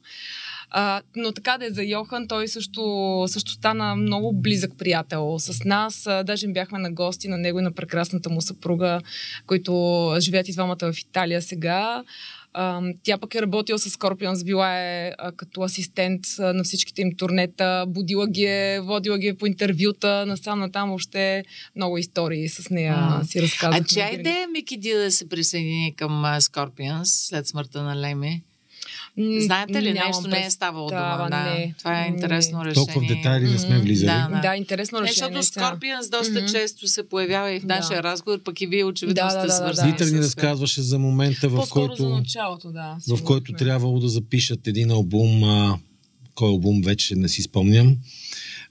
А, 0.69 1.01
но 1.15 1.31
така 1.31 1.57
да 1.57 1.65
е 1.65 1.69
за 1.69 1.83
Йохан, 1.83 2.27
той 2.27 2.47
също, 2.47 3.23
също 3.27 3.51
стана 3.51 3.95
много 3.95 4.33
близък 4.33 4.71
приятел 4.77 5.35
с 5.39 5.63
нас. 5.63 6.07
А, 6.07 6.23
даже 6.23 6.47
бяхме 6.47 6.79
на 6.79 6.91
гости 6.91 7.27
на 7.27 7.37
него 7.37 7.59
и 7.59 7.63
на 7.63 7.71
прекрасната 7.71 8.29
му 8.29 8.41
съпруга, 8.41 9.01
които 9.45 10.13
живеят 10.19 10.47
и 10.47 10.51
двамата 10.51 10.91
в 10.93 10.99
Италия 10.99 11.41
сега. 11.41 12.03
Тя 13.03 13.17
пък 13.17 13.35
е 13.35 13.41
работила 13.41 13.79
с 13.79 13.89
Scorpions, 13.89 14.45
била 14.45 14.79
е 14.79 15.11
като 15.37 15.61
асистент 15.61 16.21
на 16.39 16.63
всичките 16.63 17.01
им 17.01 17.15
турнета, 17.17 17.85
будила 17.87 18.27
ги 18.27 18.43
е, 18.43 18.79
водила 18.81 19.17
ги 19.17 19.27
е 19.27 19.37
по 19.37 19.45
интервюта, 19.45 20.25
насам 20.25 20.59
на 20.59 20.71
там 20.71 20.89
въобще 20.89 21.43
много 21.75 21.97
истории 21.97 22.49
с 22.49 22.69
нея 22.69 22.95
а, 22.97 23.23
си 23.23 23.41
разказват. 23.41 23.81
А 23.81 23.85
чия 23.85 24.13
идея 24.13 24.47
Мики 24.47 24.77
Ди 24.77 24.93
да 24.93 25.11
се 25.11 25.29
присъедини 25.29 25.93
към 25.95 26.11
Scorpions 26.11 27.03
след 27.03 27.47
смъртта 27.47 27.83
на 27.83 27.95
Леми? 27.95 28.43
Знаете 29.17 29.81
ли, 29.81 29.93
Нямам 29.93 30.07
нещо 30.07 30.27
не 30.27 30.45
е 30.45 30.49
ставало 30.49 30.89
дома? 30.89 31.27
Да, 31.29 31.43
не. 31.43 31.73
Това 31.77 32.03
е 32.03 32.07
интересно 32.07 32.59
не. 32.59 32.65
решение. 32.65 32.85
Толкова 32.85 33.05
в 33.05 33.07
детайли 33.07 33.51
не 33.51 33.59
сме 33.59 33.79
влизали. 33.79 34.07
Да, 34.07 34.29
да. 34.31 34.41
да 34.41 34.55
интересно 34.55 35.01
решение. 35.01 35.41
Защото 35.41 35.67
Скорпионс 35.67 36.09
доста 36.09 36.33
mm-hmm. 36.33 36.51
често 36.51 36.87
се 36.87 37.09
появява 37.09 37.51
и 37.51 37.59
в 37.59 37.63
нашия 37.63 38.01
да. 38.01 38.03
разговор, 38.03 38.39
пък 38.43 38.61
и 38.61 38.67
вие 38.67 38.83
очевидно 38.83 39.23
да, 39.23 39.29
сте 39.29 39.47
да, 39.47 39.53
свързани. 39.53 39.91
Дитър 39.91 40.07
ни 40.07 40.19
разказваше 40.19 40.81
за 40.81 40.99
момента, 40.99 41.49
в 41.49 41.67
който, 41.69 42.03
за 42.03 42.09
началото, 42.09 42.71
да, 42.71 42.97
в 43.07 43.23
който 43.23 43.53
трябвало 43.53 43.99
да 43.99 44.09
запишат 44.09 44.67
един 44.67 44.91
албум, 44.91 45.43
а, 45.43 45.79
кой 46.35 46.49
албум 46.49 46.81
вече 46.81 47.15
не 47.15 47.29
си 47.29 47.41
спомням. 47.41 47.97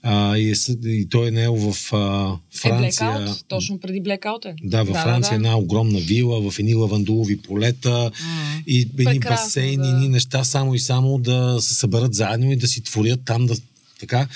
А, 0.03 0.37
и, 0.37 0.51
е, 0.51 0.87
и 0.89 1.09
той 1.09 1.27
е 1.27 1.31
наел 1.31 1.55
в 1.55 1.93
а, 1.93 2.35
Франция. 2.59 3.07
Е 3.07 3.11
Blackout, 3.11 3.43
точно 3.47 3.79
преди 3.79 4.01
Blackout 4.01 4.45
е. 4.45 4.55
Да, 4.63 4.83
във 4.83 4.93
да, 4.93 5.03
Франция 5.03 5.37
да, 5.37 5.41
да. 5.41 5.47
една 5.47 5.57
огромна 5.57 5.99
вила, 5.99 6.51
в 6.51 6.59
едни 6.59 6.75
лавандулови 6.75 7.41
полета 7.41 7.89
mm. 7.89 8.63
и 8.67 8.89
едни 8.99 9.19
басейни, 9.19 9.77
да. 9.77 9.89
едни 9.89 10.09
неща 10.09 10.43
само 10.43 10.75
и 10.75 10.79
само 10.79 11.17
да 11.17 11.57
се 11.61 11.73
съберат 11.73 12.13
заедно 12.13 12.51
и 12.51 12.55
да 12.55 12.67
си 12.67 12.83
творят 12.83 13.19
там 13.25 13.45
да 13.45 13.55
така, 13.99 14.27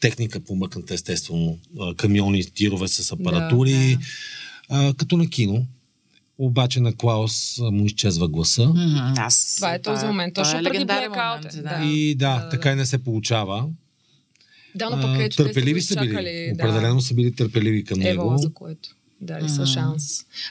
техника 0.00 0.40
помъкната 0.40 0.94
естествено, 0.94 1.58
камиони, 1.96 2.44
тирове 2.44 2.88
с 2.88 3.12
апаратури, 3.12 3.72
да, 3.72 3.98
да. 4.76 4.88
А, 4.88 4.94
като 4.94 5.16
на 5.16 5.30
кино. 5.30 5.66
обаче 6.38 6.80
на 6.80 6.94
Клаус 6.94 7.58
му 7.58 7.86
изчезва 7.86 8.28
гласа. 8.28 8.62
Mm-hmm. 8.62 9.14
Аз, 9.18 9.52
това 9.56 9.74
е 9.74 9.82
този 9.82 10.06
момент. 10.06 10.34
Точно 10.34 10.58
е 10.58 10.62
преди 10.62 10.84
Blackout. 10.84 11.62
Да. 11.62 11.84
И 11.84 12.14
да, 12.14 12.38
да, 12.38 12.48
така 12.48 12.72
и 12.72 12.74
не 12.74 12.86
се 12.86 12.98
получава. 12.98 13.68
Да, 14.74 14.90
но 14.90 15.02
пък 15.02 15.20
ето 15.20 15.36
търпеливи 15.36 15.82
са, 15.82 16.00
били. 16.00 16.10
Чакали, 16.10 16.52
Определено 16.54 17.00
са 17.00 17.14
били 17.14 17.34
търпеливи 17.34 17.84
към 17.84 17.98
него. 17.98 18.34
За 18.38 18.52
което. 18.52 18.88
Дали 19.20 19.48
са 19.48 19.66
шанс. 19.66 20.04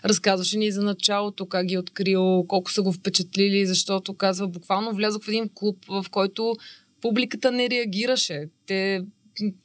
Разказваше 0.06 0.58
ни 0.58 0.72
за 0.72 0.82
началото, 0.82 1.46
как 1.46 1.66
ги 1.66 1.74
е 1.74 1.80
открил, 1.80 2.46
колко 2.48 2.72
са 2.72 2.82
го 2.82 2.94
впечатлили, 2.94 3.66
защото 3.66 4.14
казва, 4.14 4.48
буквално 4.48 4.94
влязох 4.94 5.24
в 5.24 5.28
един 5.28 5.50
клуб, 5.54 5.78
в 5.88 6.06
който 6.12 6.56
публиката 7.02 7.52
не 7.52 7.70
реагираше. 7.70 8.46
Те 8.66 9.02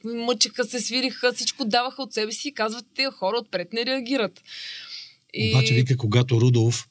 мъчиха 0.05 0.65
се, 0.65 0.81
свириха, 0.81 1.33
всичко 1.33 1.65
даваха 1.65 2.03
от 2.03 2.13
себе 2.13 2.33
си 2.33 2.49
и 2.49 2.55
казват, 2.55 2.85
тези 2.95 3.09
хора 3.13 3.37
отпред 3.39 3.73
не 3.73 3.87
реагират. 3.87 4.43
И... 5.35 5.55
Обаче 5.55 5.75
вика, 5.75 5.97
когато 5.97 6.41
Рудолф 6.41 6.89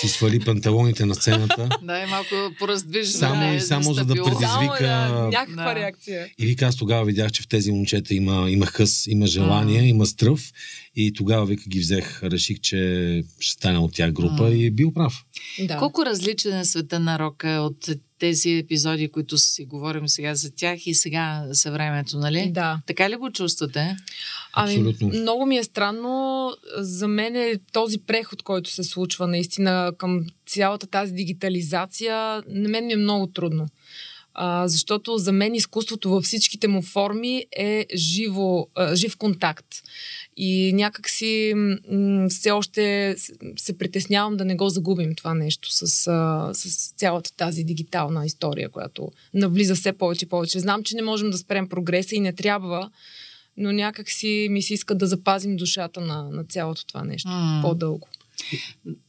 си 0.00 0.08
свали 0.08 0.40
панталоните 0.40 1.06
на 1.06 1.14
сцената. 1.14 1.68
да, 1.82 2.02
е 2.02 2.06
малко 2.06 2.34
пораздвижда. 2.58 3.18
Само 3.18 3.54
и 3.54 3.60
само 3.60 3.92
за 3.92 4.04
да 4.04 4.14
предизвика... 4.14 4.78
Само, 4.78 5.20
да, 5.20 5.28
някаква 5.28 5.74
реакция. 5.74 6.26
И 6.38 6.46
вика, 6.46 6.66
аз 6.66 6.76
тогава 6.76 7.04
видях, 7.04 7.32
че 7.32 7.42
в 7.42 7.48
тези 7.48 7.72
момчета 7.72 8.14
има, 8.14 8.50
има 8.50 8.66
хъс, 8.66 9.06
има 9.06 9.26
желание, 9.26 9.82
има 9.82 10.06
стръв. 10.06 10.52
И 10.96 11.12
тогава 11.12 11.46
вика 11.46 11.64
ги 11.68 11.78
взех, 11.78 12.22
реших, 12.22 12.60
че 12.60 13.22
ще 13.40 13.52
стане 13.52 13.78
от 13.78 13.94
тях 13.94 14.12
група 14.12 14.42
mm. 14.42 14.54
и 14.54 14.70
бил 14.70 14.92
прав. 14.92 15.24
Да. 15.58 15.76
Колко 15.76 16.06
различен 16.06 16.58
е 16.58 16.64
света 16.64 17.00
на 17.00 17.18
рока 17.18 17.48
от 17.48 17.88
тези 18.18 18.50
епизоди, 18.50 19.08
които 19.08 19.38
си 19.38 19.64
говорим 19.64 20.08
сега 20.08 20.34
за 20.34 20.54
тях 20.54 20.86
и 20.86 20.94
сега 20.94 21.46
съвремето, 21.52 22.18
нали? 22.18 22.50
Да. 22.50 22.80
Така 22.86 23.10
ли 23.10 23.16
го 23.16 23.30
чувствате? 23.30 23.96
Ами, 24.52 24.72
Абсолютно. 24.72 25.08
много 25.08 25.46
ми 25.46 25.56
е 25.56 25.64
странно. 25.64 26.50
За 26.78 27.08
мен 27.08 27.36
е 27.36 27.54
този 27.72 27.98
преход, 27.98 28.42
който 28.42 28.70
се 28.70 28.84
случва 28.84 29.26
наистина 29.26 29.92
към 29.98 30.26
цялата 30.46 30.86
тази 30.86 31.12
дигитализация, 31.12 32.42
на 32.48 32.68
мен 32.68 32.86
ми 32.86 32.92
е 32.92 32.96
много 32.96 33.26
трудно. 33.26 33.66
А, 34.38 34.68
защото 34.68 35.18
за 35.18 35.32
мен 35.32 35.54
изкуството 35.54 36.10
във 36.10 36.24
всичките 36.24 36.68
му 36.68 36.82
форми 36.82 37.44
е 37.58 37.86
живо, 37.94 38.66
а, 38.74 38.96
жив 38.96 39.16
контакт. 39.16 39.66
И 40.36 40.72
някак 40.72 41.08
си 41.08 41.52
м- 41.56 42.28
все 42.28 42.50
още 42.50 43.14
се 43.56 43.78
притеснявам 43.78 44.36
да 44.36 44.44
не 44.44 44.56
го 44.56 44.68
загубим 44.68 45.14
това 45.14 45.34
нещо 45.34 45.68
с, 45.72 46.06
а, 46.06 46.50
с 46.54 46.92
цялата 46.96 47.36
тази 47.36 47.64
дигитална 47.64 48.26
история, 48.26 48.68
която 48.68 49.12
навлиза 49.34 49.74
все 49.74 49.92
повече 49.92 50.24
и 50.24 50.28
повече. 50.28 50.60
Знам, 50.60 50.82
че 50.82 50.96
не 50.96 51.02
можем 51.02 51.30
да 51.30 51.38
спрем 51.38 51.68
прогреса 51.68 52.14
и 52.14 52.20
не 52.20 52.32
трябва, 52.32 52.90
но 53.56 53.72
някак 53.72 54.10
си 54.10 54.48
ми 54.50 54.62
се 54.62 54.74
иска 54.74 54.94
да 54.94 55.06
запазим 55.06 55.56
душата 55.56 56.00
на, 56.00 56.30
на 56.30 56.44
цялото 56.44 56.86
това 56.86 57.04
нещо 57.04 57.28
mm. 57.28 57.62
по-дълго. 57.62 58.08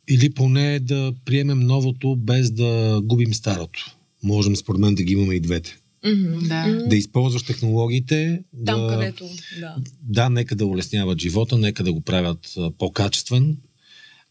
Или 0.09 0.33
поне 0.33 0.79
да 0.79 1.13
приемем 1.25 1.59
новото 1.59 2.15
без 2.15 2.51
да 2.51 3.01
губим 3.03 3.33
старото. 3.33 3.96
Можем 4.23 4.55
според 4.55 4.81
мен 4.81 4.95
да 4.95 5.03
ги 5.03 5.13
имаме 5.13 5.35
и 5.35 5.39
двете. 5.39 5.77
Mm-hmm, 6.05 6.47
да. 6.47 6.87
да 6.87 6.95
използваш 6.95 7.43
технологиите. 7.43 8.43
Там, 8.65 8.81
да, 8.81 8.87
където. 8.87 9.29
Да. 9.59 9.75
да, 10.01 10.29
нека 10.29 10.55
да 10.55 10.65
улесняват 10.65 11.19
живота, 11.19 11.57
нека 11.57 11.83
да 11.83 11.93
го 11.93 12.01
правят 12.01 12.53
по-качествен, 12.77 13.57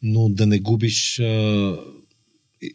но 0.03 0.29
да 0.29 0.47
не 0.47 0.59
губиш 0.59 1.21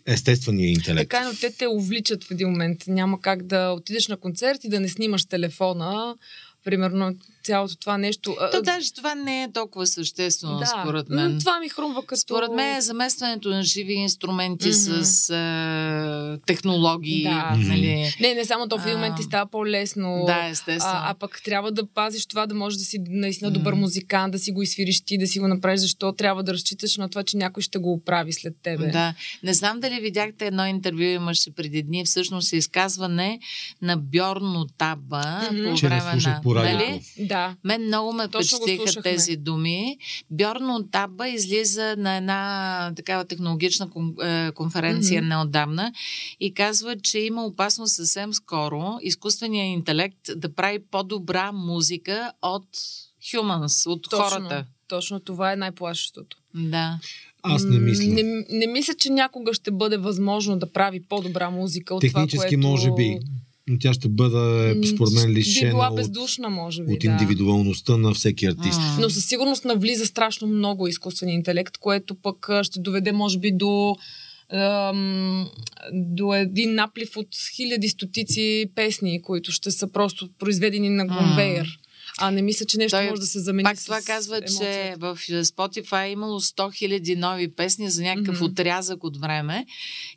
естествения 0.05 0.69
интелект. 0.69 1.09
Така, 1.09 1.27
но 1.27 1.39
те 1.39 1.51
те 1.57 1.67
увличат 1.67 2.23
в 2.23 2.31
един 2.31 2.49
момент. 2.49 2.83
Няма 2.87 3.21
как 3.21 3.43
да 3.43 3.71
отидеш 3.71 4.07
на 4.07 4.17
концерт 4.17 4.63
и 4.63 4.69
да 4.69 4.79
не 4.79 4.89
снимаш 4.89 5.25
телефона, 5.25 6.15
примерно 6.63 7.15
цялото 7.43 7.77
това 7.77 7.97
нещо. 7.97 8.35
То 8.51 8.61
даже 8.61 8.93
това 8.93 9.15
не 9.15 9.43
е 9.43 9.51
толкова 9.51 9.87
съществено, 9.87 10.59
да, 10.59 10.65
според 10.65 11.09
мен. 11.09 11.39
Това 11.39 11.59
ми 11.59 11.69
хрумва 11.69 12.05
като... 12.05 12.21
Според 12.21 12.51
мен 12.51 12.75
е 12.75 12.81
заместването 12.81 13.49
на 13.49 13.63
живи 13.63 13.93
инструменти 13.93 14.71
mm-hmm. 14.71 15.01
с 15.01 15.29
а, 15.29 16.39
технологии. 16.45 17.23
Да. 17.23 17.55
Нали? 17.57 18.15
Не, 18.19 18.33
не 18.33 18.45
само 18.45 18.67
то 18.67 18.77
в 18.77 18.85
един 18.85 18.95
момент 18.95 19.15
ти 19.17 19.23
става 19.23 19.49
по-лесно. 19.51 20.23
Да, 20.25 20.47
естествено. 20.47 20.95
А, 20.95 21.11
а 21.11 21.13
пък 21.13 21.41
трябва 21.43 21.71
да 21.71 21.85
пазиш 21.93 22.25
това, 22.25 22.45
да 22.45 22.55
можеш 22.55 22.77
да 22.77 22.85
си 22.85 22.97
наистина 23.09 23.51
добър 23.51 23.73
музикант, 23.73 24.31
да 24.31 24.39
си 24.39 24.51
го 24.51 24.61
изфириш 24.61 25.01
ти, 25.01 25.17
да 25.17 25.27
си 25.27 25.39
го 25.39 25.47
направиш, 25.47 25.79
защо 25.79 26.11
трябва 26.11 26.43
да 26.43 26.53
разчиташ 26.53 26.97
на 26.97 27.09
това, 27.09 27.23
че 27.23 27.37
някой 27.37 27.63
ще 27.63 27.79
го 27.79 27.93
оправи 27.93 28.33
след 28.33 28.53
тебе. 28.63 28.87
Да. 28.87 29.13
Не 29.43 29.53
знам 29.53 29.79
дали 29.79 29.99
видяхте 29.99 30.47
едно 30.47 30.65
интервю, 30.65 31.01
имаше 31.03 31.51
преди 31.51 31.83
дни, 31.83 32.05
всъщност 32.05 32.53
е 32.53 32.57
изказване 32.57 33.39
на 33.81 33.97
Бьорно 33.97 34.65
Таба 34.77 35.41
mm-hmm. 35.51 36.41
по 36.43 36.49
време 36.49 36.73
на... 36.73 36.73
Нали? 36.73 37.01
Да. 37.19 37.30
Мен 37.63 37.85
много 37.85 38.13
ме 38.13 38.27
впечатлиха 38.27 39.01
тези 39.01 39.35
думи. 39.35 39.97
Бьорно 40.29 40.87
Таба 40.91 41.29
излиза 41.29 41.95
на 41.97 42.17
една 42.17 42.93
такава 42.95 43.25
технологична 43.25 43.89
е, 44.23 44.51
конференция 44.51 45.21
mm-hmm. 45.21 45.27
неотдавна 45.27 45.93
и 46.39 46.53
казва, 46.53 46.95
че 47.03 47.19
има 47.19 47.45
опасност 47.45 47.95
съвсем 47.95 48.33
скоро 48.33 48.97
изкуственият 49.01 49.77
интелект 49.77 50.29
да 50.35 50.55
прави 50.55 50.79
по-добра 50.91 51.51
музика 51.51 52.31
от 52.41 52.67
humans, 53.21 53.89
от 53.89 54.03
точно, 54.09 54.25
хората. 54.25 54.65
Точно 54.87 55.19
това 55.19 55.53
е 55.53 55.55
най-плашещото. 55.55 56.37
Да. 56.55 56.99
Аз 57.43 57.63
не 57.63 57.79
мисля. 57.79 58.03
Не, 58.03 58.45
не 58.49 58.67
мисля, 58.67 58.93
че 58.93 59.09
някога 59.09 59.53
ще 59.53 59.71
бъде 59.71 59.97
възможно 59.97 60.59
да 60.59 60.73
прави 60.73 61.03
по-добра 61.03 61.49
музика 61.49 61.95
от 61.95 62.01
Технически 62.01 62.37
това, 62.37 62.47
което... 62.47 62.67
може 62.67 62.91
би 62.91 63.19
но 63.71 63.77
тя 63.79 63.93
ще 63.93 64.09
бъде, 64.09 64.75
според 64.87 65.13
мен, 65.13 65.29
лишена 65.29 65.69
би 65.69 65.73
била 65.73 65.91
бездушна, 65.91 66.49
може 66.49 66.83
би, 66.83 66.93
от 66.93 67.03
индивидуалността 67.03 67.97
на 67.97 68.13
всеки 68.13 68.45
артист. 68.45 68.79
А. 68.81 68.97
Но 69.01 69.09
със 69.09 69.25
сигурност 69.25 69.65
навлиза 69.65 70.05
страшно 70.05 70.47
много 70.47 70.87
изкуствен 70.87 71.29
интелект, 71.29 71.77
което 71.77 72.15
пък 72.15 72.49
ще 72.63 72.79
доведе, 72.79 73.11
може 73.11 73.39
би, 73.39 73.51
до 73.51 73.95
до 75.93 76.33
един 76.33 76.75
наплив 76.75 77.17
от 77.17 77.27
хиляди 77.55 77.89
стотици 77.89 78.65
песни, 78.75 79.21
които 79.21 79.51
ще 79.51 79.71
са 79.71 79.91
просто 79.91 80.29
произведени 80.39 80.89
на 80.89 81.07
конвейер. 81.07 81.79
А 82.17 82.31
не 82.31 82.41
мисля, 82.41 82.65
че 82.65 82.77
нещо 82.77 82.97
Той, 82.97 83.09
може 83.09 83.21
да 83.21 83.27
се 83.27 83.39
замени 83.39 83.63
Пак 83.63 83.83
това 83.83 84.01
казва, 84.01 84.37
емоцията. 84.37 84.63
че 84.65 84.95
в 84.99 85.17
Spotify 85.45 86.07
е 86.07 86.11
имало 86.11 86.39
100 86.39 86.53
000 87.01 87.15
нови 87.15 87.55
песни 87.55 87.89
за 87.89 88.03
някакъв 88.03 88.39
mm-hmm. 88.39 88.51
отрязък 88.51 89.03
от 89.03 89.17
време 89.17 89.65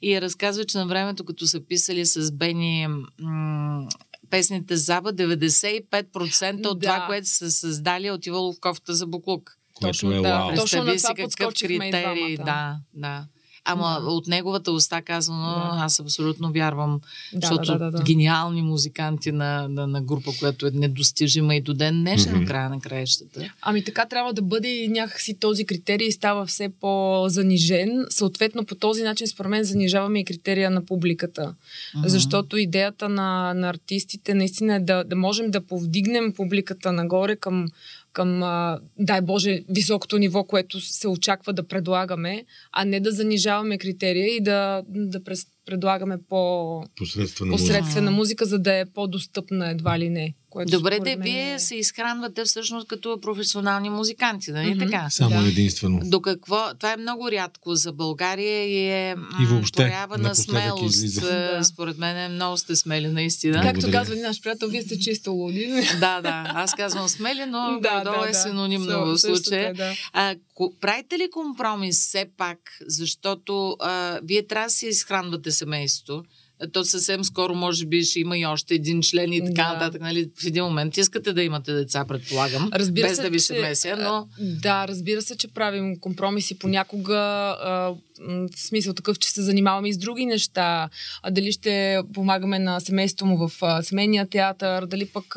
и 0.03 0.21
разказва, 0.21 0.65
че 0.65 0.79
на 0.79 0.87
времето, 0.87 1.25
като 1.25 1.47
са 1.47 1.61
писали 1.61 2.07
с 2.07 2.33
Бени 2.33 2.87
м- 3.21 3.89
песните 4.31 4.77
Заба, 4.77 5.13
95% 5.13 6.67
от 6.67 6.79
да. 6.79 6.87
това, 6.87 7.07
което 7.07 7.29
са 7.29 7.51
създали, 7.51 8.07
е 8.07 8.13
отивало 8.13 8.53
в 8.53 8.61
кофта 8.61 8.95
за 8.95 9.07
буклук. 9.07 9.59
Точно, 9.81 10.13
е, 10.13 10.21
да. 10.21 10.53
Точно 10.57 10.85
на 10.85 10.97
това 10.97 11.15
какъв 11.15 11.55
критерий, 11.55 12.37
да, 12.37 12.77
да. 12.95 13.27
Ама 13.65 14.01
да. 14.01 14.11
от 14.11 14.27
неговата 14.27 14.73
уста 14.73 15.03
казано, 15.03 15.43
да. 15.43 15.71
аз 15.85 16.01
абсолютно 16.01 16.53
вярвам, 16.53 17.01
да, 17.33 17.41
защото 17.41 17.73
да, 17.73 17.79
да, 17.79 17.91
да, 17.91 17.99
да. 17.99 18.03
гениални 18.03 18.63
музиканти 18.63 19.33
на, 19.33 19.69
на, 19.69 19.87
на 19.87 20.03
група, 20.03 20.31
която 20.39 20.67
е 20.67 20.71
недостижима 20.71 21.55
и 21.55 21.61
до 21.61 21.75
ден 21.75 22.01
днешен, 22.01 22.35
mm-hmm. 22.35 22.47
края 22.47 22.71
на 22.71 22.81
краищата. 22.81 23.53
Ами 23.63 23.85
така 23.85 24.07
трябва 24.07 24.33
да 24.33 24.43
бъде 24.43 24.69
и 24.69 24.89
някакси 24.89 25.39
този 25.39 25.67
критерий 25.67 26.13
става 26.13 26.47
все 26.47 26.69
по-занижен. 26.81 28.07
Съответно, 28.11 28.65
по 28.65 28.75
този 28.75 29.03
начин, 29.03 29.27
според 29.27 29.51
мен, 29.51 29.65
занижаваме 29.65 30.21
и 30.21 30.25
критерия 30.25 30.71
на 30.71 30.87
публиката. 30.87 31.43
Mm-hmm. 31.43 32.07
Защото 32.07 32.57
идеята 32.57 33.09
на, 33.09 33.55
на 33.55 33.69
артистите 33.69 34.35
наистина 34.35 34.75
е 34.75 34.81
да, 34.81 35.05
да 35.05 35.17
можем 35.17 35.51
да 35.51 35.67
повдигнем 35.67 36.33
публиката 36.33 36.93
нагоре 36.93 37.37
към 37.37 37.67
към, 38.15 38.43
а, 38.43 38.81
дай 38.99 39.21
Боже, 39.21 39.65
високото 39.69 40.19
ниво, 40.19 40.45
което 40.45 40.81
се 40.81 41.09
очаква 41.09 41.53
да 41.53 41.67
предлагаме, 41.67 42.45
а 42.73 42.85
не 42.85 43.01
да 43.01 43.13
занижаваме 43.13 43.79
критерия 43.79 44.37
и 44.37 44.41
да, 44.41 44.83
да 44.89 45.25
през, 45.25 45.47
предлагаме 45.67 46.19
по 46.29 46.83
посредствена, 46.97 47.51
посредствена 47.51 48.11
музика. 48.11 48.17
музика, 48.17 48.45
за 48.45 48.59
да 48.59 48.79
е 48.79 48.85
по-достъпна 48.87 49.71
едва 49.71 49.99
ли 49.99 50.11
не. 50.11 50.35
Което 50.55 50.71
Добре, 50.71 51.01
де, 51.01 51.17
вие 51.17 51.53
е... 51.53 51.59
се 51.59 51.77
изхранвате 51.77 52.45
всъщност 52.45 52.89
като 52.89 53.21
професионални 53.21 53.91
музиканти, 53.91 54.53
нали 54.53 54.69
mm-hmm. 54.69 54.79
така? 54.79 55.11
Само 55.11 55.43
да. 55.43 55.49
единствено. 55.49 56.01
До 56.05 56.21
какво? 56.21 56.75
Това 56.79 56.93
е 56.93 56.97
много 56.97 57.31
рядко 57.31 57.75
за 57.75 57.93
България 57.93 58.65
и 58.65 58.91
е 58.91 59.17
и 59.43 59.47
въобще, 59.47 59.83
проява 59.83 60.19
на 60.19 60.35
смелост. 60.35 61.21
Да. 61.21 61.65
Според 61.65 61.99
мен 61.99 62.33
много 62.33 62.57
сте 62.57 62.77
смели, 62.77 63.09
наистина. 63.09 63.63
Както 63.63 63.91
казва 63.91 64.17
наш 64.17 64.43
приятел, 64.43 64.69
вие 64.69 64.83
сте 64.83 64.99
чисто 64.99 65.33
луди. 65.33 65.67
да, 66.01 66.21
да. 66.21 66.45
Аз 66.55 66.75
казвам 66.75 67.09
смели, 67.09 67.45
но 67.47 67.79
да, 67.81 68.05
долу 68.05 68.23
да, 68.23 68.31
е 68.31 68.35
синонимно 68.35 68.87
да. 68.87 68.99
в 68.99 69.19
случая. 69.19 69.71
Е, 69.71 69.75
да. 69.75 69.93
А, 70.13 70.35
правите 70.81 71.19
ли 71.19 71.29
компромис 71.33 71.99
все 71.99 72.27
пак, 72.37 72.59
защото 72.87 73.77
а, 73.81 74.21
вие 74.23 74.47
трябва 74.47 74.67
да 74.67 74.71
си 74.71 74.87
изхранвате 74.87 75.51
семейството? 75.51 76.25
То 76.73 76.85
съвсем 76.85 77.25
скоро 77.25 77.55
може 77.55 77.87
би 77.87 78.03
ще 78.05 78.21
има 78.21 78.39
и 78.39 78.47
още 78.47 78.75
един 78.75 79.03
член 79.03 79.33
и 79.33 79.41
така 79.41 79.63
Да. 79.63 79.73
нататък. 79.73 80.01
Нали? 80.01 80.31
В 80.43 80.47
един 80.47 80.65
момент 80.65 80.97
искате 80.97 81.33
да 81.33 81.43
имате 81.43 81.73
деца, 81.73 82.05
предполагам, 82.09 82.71
Разбира 82.73 83.09
без 83.09 83.17
се, 83.17 83.23
да 83.23 83.31
ви 83.31 83.41
се 83.41 83.61
меся, 83.61 83.97
но... 83.97 84.29
Да, 84.41 84.89
разбира 84.89 85.23
се, 85.23 85.37
че 85.37 85.49
правим 85.49 86.01
компромиси 86.01 86.59
понякога, 86.59 87.17
а, 87.17 87.95
в 88.21 88.49
смисъл 88.57 88.95
такъв, 88.95 89.19
че 89.19 89.31
се 89.31 89.43
занимаваме 89.43 89.89
и 89.89 89.93
с 89.93 89.99
други 89.99 90.27
неща. 90.27 90.89
А, 91.23 91.31
дали 91.31 91.53
ще 91.53 92.01
помагаме 92.15 92.59
на 92.59 92.81
семейството 92.81 93.27
му 93.27 93.49
в 93.49 93.53
а, 93.63 93.83
семейния 93.83 94.29
театър, 94.29 94.87
дали 94.87 95.07
пък 95.07 95.37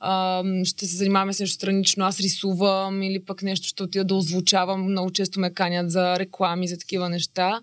а, 0.00 0.44
ще 0.64 0.86
се 0.86 0.96
занимаваме 0.96 1.32
с 1.32 1.40
нещо 1.40 1.54
странично, 1.54 2.04
аз 2.04 2.20
рисувам 2.20 3.02
или 3.02 3.24
пък 3.24 3.42
нещо 3.42 3.68
ще 3.68 3.82
отида 3.82 4.04
да 4.04 4.14
озвучавам. 4.14 4.90
Много 4.90 5.10
често 5.10 5.40
ме 5.40 5.52
канят 5.54 5.90
за 5.90 6.18
реклами, 6.18 6.68
за 6.68 6.78
такива 6.78 7.08
неща. 7.08 7.60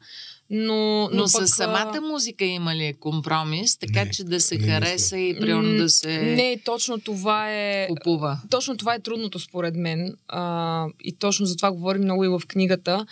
Но, 0.50 1.10
но, 1.10 1.10
Но 1.14 1.24
пък, 1.24 1.30
с 1.30 1.48
самата 1.48 2.02
музика 2.02 2.46
има 2.46 2.76
ли 2.76 2.94
компромис, 3.00 3.78
така 3.78 4.04
Не, 4.04 4.12
че 4.12 4.24
да 4.24 4.42
се 4.42 4.58
не 4.58 4.68
хареса 4.68 5.18
и 5.18 5.40
примерно 5.40 5.78
да 5.78 5.90
се 5.90 6.22
Не, 6.22 6.62
точно 6.66 7.00
това 7.00 7.52
е... 7.52 7.88
купува? 7.88 8.40
Точно 8.50 8.78
това 8.78 8.94
е 8.94 9.00
трудното 9.00 9.40
според 9.40 9.76
мен 9.76 10.16
а, 10.28 10.86
и 11.04 11.16
точно 11.16 11.46
за 11.46 11.56
това 11.56 11.72
говорим 11.72 12.02
много 12.02 12.24
и 12.24 12.28
в 12.28 12.42
книгата. 12.48 13.06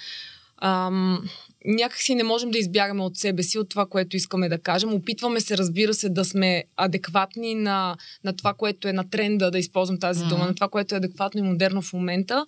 Ам, 0.57 1.29
някакси 1.67 2.15
не 2.15 2.23
можем 2.23 2.51
да 2.51 2.57
избягаме 2.57 3.03
от 3.03 3.17
себе 3.17 3.43
си, 3.43 3.59
от 3.59 3.69
това, 3.69 3.85
което 3.85 4.15
искаме 4.15 4.49
да 4.49 4.57
кажем. 4.57 4.93
Опитваме 4.93 5.39
се, 5.39 5.57
разбира 5.57 5.93
се, 5.93 6.09
да 6.09 6.25
сме 6.25 6.63
адекватни 6.77 7.55
на, 7.55 7.97
на 8.23 8.35
това, 8.35 8.53
което 8.53 8.87
е 8.87 8.93
на 8.93 9.09
тренда, 9.09 9.51
да 9.51 9.59
използвам 9.59 9.99
тази 9.99 10.19
Мгм. 10.19 10.29
дума, 10.29 10.45
на 10.45 10.55
това, 10.55 10.67
което 10.67 10.95
е 10.95 10.97
адекватно 10.97 11.39
и 11.39 11.43
модерно 11.43 11.81
в 11.81 11.93
момента, 11.93 12.45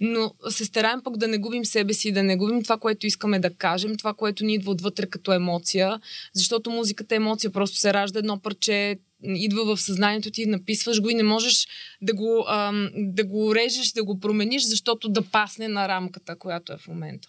но 0.00 0.34
се 0.50 0.64
стараем 0.64 1.00
пък 1.04 1.16
да 1.16 1.28
не 1.28 1.38
губим 1.38 1.64
себе 1.64 1.94
си, 1.94 2.12
да 2.12 2.22
не 2.22 2.36
губим 2.36 2.62
това, 2.62 2.78
което 2.78 3.06
искаме 3.06 3.38
да 3.38 3.50
кажем, 3.50 3.96
това, 3.96 4.14
което 4.14 4.44
ни 4.44 4.54
идва 4.54 4.70
отвътре 4.70 5.06
като 5.06 5.32
емоция, 5.32 6.00
защото 6.32 6.70
музиката 6.70 7.14
е 7.14 7.16
емоция, 7.16 7.50
просто 7.50 7.76
се 7.76 7.94
ражда 7.94 8.18
едно 8.18 8.38
парче, 8.38 8.98
идва 9.22 9.76
в 9.76 9.80
съзнанието 9.80 10.30
ти, 10.30 10.46
написваш 10.46 11.00
го 11.00 11.10
и 11.10 11.14
не 11.14 11.22
можеш 11.22 11.68
да 12.02 12.14
го, 12.14 12.44
ам, 12.48 12.88
да 12.96 13.24
го 13.24 13.54
режеш, 13.54 13.92
да 13.92 14.04
го 14.04 14.20
промениш, 14.20 14.62
защото 14.62 15.08
да 15.08 15.22
пасне 15.22 15.68
на 15.68 15.88
рамката, 15.88 16.36
която 16.36 16.72
е 16.72 16.76
в 16.76 16.88
момента. 16.88 17.28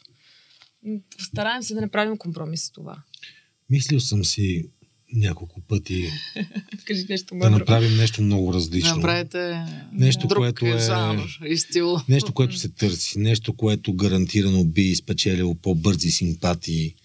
Стараем 1.20 1.64
се 1.64 1.74
да 1.74 1.82
не 1.82 1.88
правим 1.88 2.18
компромис 2.18 2.64
с 2.64 2.72
това. 2.72 3.04
Мислил 3.70 4.00
съм 4.00 4.26
си 4.26 4.64
няколко 5.14 5.62
пъти 5.62 6.10
Кажи 6.86 7.06
нещо 7.10 7.36
да 7.36 7.50
направим 7.50 7.98
нещо 7.98 8.22
много 8.22 8.54
различно. 8.54 8.96
Направите 8.96 9.66
Нещо, 9.94 10.28
друг 10.28 10.38
което 10.38 10.66
е- 10.66 10.80
жанр 10.80 11.40
и 11.46 11.58
стил. 11.58 11.98
Нещо, 12.10 12.34
което 12.34 12.58
се 12.58 12.70
търси, 12.70 13.20
нещо, 13.20 13.54
което 13.54 13.94
гарантирано 13.94 14.66
би 14.66 14.96
спечелило 14.96 15.56
по-бързи 15.56 16.12
симпатии, 16.12 16.96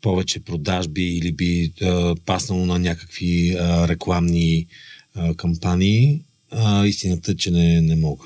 повече 0.00 0.40
продажби 0.40 1.02
или 1.02 1.32
би 1.32 1.72
а, 1.82 2.14
паснало 2.24 2.66
на 2.66 2.78
някакви 2.78 3.56
а, 3.58 3.88
рекламни 3.88 4.66
а, 5.14 5.34
кампании. 5.34 6.22
А, 6.50 6.86
истината 6.86 7.32
е, 7.32 7.36
че 7.36 7.50
не, 7.50 7.80
не 7.80 7.96
мога. 7.96 8.24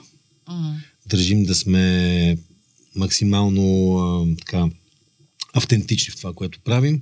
М. 0.49 0.81
Държим 1.07 1.45
да 1.45 1.55
сме 1.55 2.37
максимално 2.95 3.97
а, 3.99 4.37
така, 4.39 4.69
автентични 5.53 6.13
в 6.13 6.17
това, 6.17 6.33
което 6.33 6.61
правим. 6.61 7.01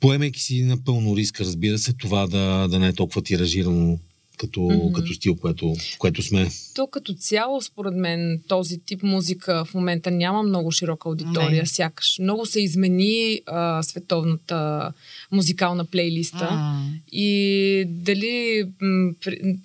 Поемайки 0.00 0.40
си 0.40 0.62
напълно 0.62 1.16
риска, 1.16 1.44
разбира 1.44 1.78
се, 1.78 1.92
това 1.92 2.26
да, 2.26 2.68
да 2.68 2.78
не 2.78 2.88
е 2.88 2.92
толкова 2.92 3.22
тиражирано 3.22 3.98
като, 4.36 4.60
mm-hmm. 4.60 4.92
като 4.92 5.14
стил, 5.14 5.36
което, 5.36 5.74
в 5.74 5.98
което 5.98 6.22
сме. 6.22 6.48
То 6.74 6.86
като 6.86 7.14
цяло, 7.14 7.62
според 7.62 7.94
мен, 7.94 8.40
този 8.48 8.78
тип 8.78 9.02
музика 9.02 9.64
в 9.64 9.74
момента 9.74 10.10
няма 10.10 10.42
много 10.42 10.70
широка 10.72 11.08
аудитория, 11.08 11.62
Не. 11.62 11.66
сякаш. 11.66 12.18
Много 12.20 12.46
се 12.46 12.60
измени 12.60 13.40
а, 13.46 13.82
световната 13.82 14.92
музикална 15.32 15.84
плейлиста. 15.84 16.50
М. 16.50 16.90
И 17.12 17.84
дали 17.88 18.64
м, 18.80 19.12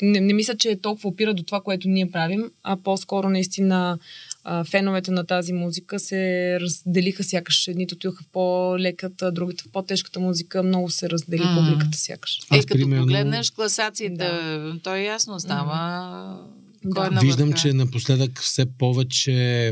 не, 0.01 0.19
не 0.19 0.33
мисля, 0.33 0.57
че 0.57 0.79
толкова 0.81 1.09
опира 1.09 1.33
до 1.33 1.43
това, 1.43 1.61
което 1.61 1.89
ние 1.89 2.11
правим, 2.11 2.51
а 2.63 2.77
по-скоро 2.77 3.29
наистина 3.29 3.99
а, 4.43 4.63
феновете 4.63 5.11
на 5.11 5.25
тази 5.25 5.53
музика 5.53 5.99
се 5.99 6.17
разделиха 6.61 7.23
сякаш. 7.23 7.67
Едните 7.67 7.95
отидоха 7.95 8.23
в 8.23 8.27
по-леката, 8.27 9.31
другите 9.31 9.63
в 9.63 9.71
по-тежката 9.71 10.19
музика. 10.19 10.63
Много 10.63 10.89
се 10.89 11.09
раздели 11.09 11.41
М. 11.41 11.55
публиката 11.57 11.97
сякаш. 11.97 12.39
Е, 12.51 12.57
Аз, 12.57 12.65
като 12.65 12.73
примерно- 12.73 13.01
погледнеш 13.03 13.51
класациите, 13.51 14.15
Да. 14.15 14.75
то 14.83 14.95
е 14.95 15.01
ясно 15.01 15.39
става. 15.39 16.39
Кой 16.85 16.91
Да. 16.93 17.07
е 17.07 17.09
на 17.09 17.21
Виждам, 17.21 17.53
че 17.53 17.73
напоследък 17.73 18.39
все 18.39 18.65
повече 18.77 19.71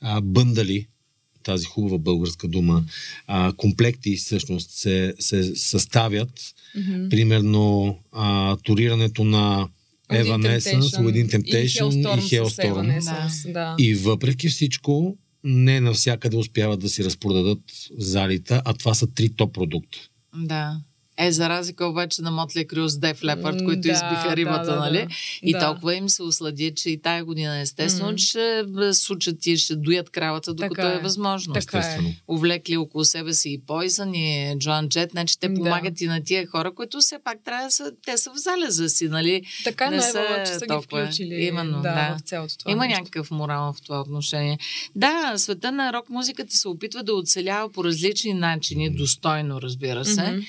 а, 0.00 0.20
бъндали, 0.20 0.86
тази 1.42 1.64
хубава 1.64 1.98
българска 1.98 2.48
дума, 2.48 2.84
а, 3.26 3.52
комплекти 3.52 4.16
всъщност 4.16 4.70
се, 4.70 5.14
се 5.18 5.56
съставят. 5.56 6.30
Мгм. 6.76 7.08
Примерно 7.08 7.98
а, 8.12 8.56
турирането 8.56 9.24
на 9.24 9.68
Evanescence, 10.14 10.98
Within 10.98 11.28
Temptation 11.28 11.90
и 11.90 12.04
Hellstorm. 12.04 12.20
с 12.20 12.30
Hellstorm. 12.30 13.52
Да. 13.52 13.74
И 13.78 13.94
въпреки 13.94 14.48
всичко, 14.48 15.16
не 15.44 15.80
навсякъде 15.80 16.36
успяват 16.36 16.80
да 16.80 16.88
си 16.88 17.04
разпродадат 17.04 17.60
залите, 17.98 18.60
а 18.64 18.74
това 18.74 18.94
са 18.94 19.06
три 19.06 19.28
топ 19.28 19.54
продукта. 19.54 19.98
Да. 20.36 20.80
Е, 21.18 21.32
за 21.32 21.48
разлика 21.48 21.86
обаче 21.86 22.22
на 22.22 22.30
Мотли 22.30 22.66
Крю 22.66 22.88
с 22.88 22.98
Leppard, 22.98 23.60
М, 23.60 23.64
които 23.64 23.80
да, 23.80 23.88
избиха 23.88 24.36
рибата, 24.36 24.64
да, 24.64 24.72
да, 24.72 24.80
нали? 24.80 24.98
да. 24.98 25.06
И 25.42 25.52
Да. 25.52 25.58
толкова 25.60 25.94
им 25.94 26.08
се 26.08 26.22
услади, 26.22 26.72
че 26.76 26.90
и 26.90 27.00
тая 27.00 27.24
година 27.24 27.58
естествено, 27.58 28.14
че 28.14 28.26
ще 28.26 28.64
сучат 28.94 29.46
и 29.46 29.56
ще 29.56 29.76
доят 29.76 30.10
кравата, 30.10 30.54
докато 30.54 30.74
Така 30.74 30.88
е. 30.88 30.96
е. 30.96 30.98
възможно. 30.98 31.54
Така 31.54 31.76
е. 31.76 31.80
Естествено. 31.80 32.14
Увлекли 32.28 32.76
около 32.76 33.04
себе 33.04 33.32
си 33.34 33.48
и 33.50 33.60
Poison, 33.60 34.16
и 34.16 34.58
Джоан 34.58 34.88
Джет, 34.88 35.10
значи 35.10 35.38
те 35.40 35.48
Да. 35.48 35.54
помагат 35.54 36.00
и 36.00 36.06
на 36.06 36.24
тия 36.24 36.46
хора, 36.46 36.74
които 36.74 36.98
все 36.98 37.18
пак 37.24 37.38
трябва 37.44 37.64
да 37.64 37.70
са, 37.70 37.92
те 38.06 38.18
са 38.18 38.30
в 38.30 38.36
залеза 38.36 38.88
си, 38.88 39.08
нали? 39.08 39.42
Така 39.64 39.90
не 39.90 40.00
са 40.02 40.20
е, 40.20 40.44
че 40.46 40.52
са 40.52 40.66
ги 40.66 40.82
включили 40.82 41.34
Именно, 41.34 41.76
да, 41.82 41.94
да. 41.94 42.16
в 42.18 42.20
цялото 42.20 42.58
това 42.58 42.72
Има 42.72 42.86
нещо. 42.86 43.00
някакъв 43.00 43.30
морал 43.30 43.72
в 43.72 43.82
това 43.82 44.00
отношение. 44.00 44.58
Да, 44.96 45.34
света 45.36 45.72
на 45.72 45.92
рок 45.92 46.10
музиката 46.10 46.56
се 46.56 46.68
опитва 46.68 47.02
да 47.02 47.14
оцелява 47.14 47.72
по 47.72 47.84
различни 47.84 48.32
начини, 48.34 48.90
достойно, 48.90 49.62
разбира 49.62 50.04
се. 50.04 50.22
Мгм. 50.22 50.40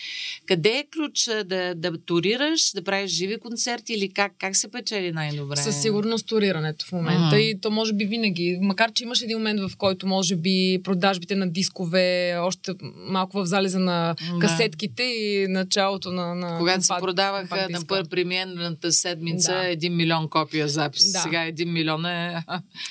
Къде 0.54 0.70
е 0.70 0.86
ключа 0.88 1.44
да, 1.44 1.74
да 1.76 1.98
турираш, 2.00 2.72
да 2.72 2.84
правиш 2.84 3.12
живи 3.12 3.38
концерти 3.38 3.94
или 3.94 4.10
как, 4.10 4.32
как 4.40 4.56
се 4.56 4.68
печели 4.70 5.12
най-добре? 5.12 5.56
Със 5.56 5.82
сигурност 5.82 6.28
турирането 6.28 6.86
в 6.86 6.92
момента. 6.92 7.22
Ага. 7.26 7.38
И 7.38 7.62
то 7.62 7.72
може 7.72 7.94
би 7.94 8.06
винаги. 8.06 8.58
Макар, 8.62 8.92
че 8.92 9.04
имаше 9.04 9.24
един 9.26 9.38
момент, 9.38 9.60
в 9.62 9.78
който 9.78 10.08
може 10.08 10.36
би 10.36 10.80
продажбите 10.84 11.36
на 11.36 11.50
дискове, 11.50 12.08
още 12.38 12.72
малко 12.98 13.38
в 13.38 13.46
залеза 13.46 13.80
на 13.80 14.16
Да. 14.32 14.40
касетките 14.40 15.04
и 15.04 15.48
началото 15.50 16.12
на. 16.12 16.36
на 16.36 16.58
Когато 16.58 16.82
се 16.82 16.88
компакт- 16.88 17.02
продаваха 17.02 17.68
на 17.70 17.82
пър 17.84 18.10
премиерната 18.10 18.92
седмица 18.94 19.52
Да. 19.54 19.68
един 19.68 19.96
милион 19.96 20.30
копия 20.30 20.68
запис. 20.68 21.12
Да. 21.12 21.20
Сега 21.20 21.44
един 21.44 21.74
милион 21.74 22.06
е... 22.06 22.44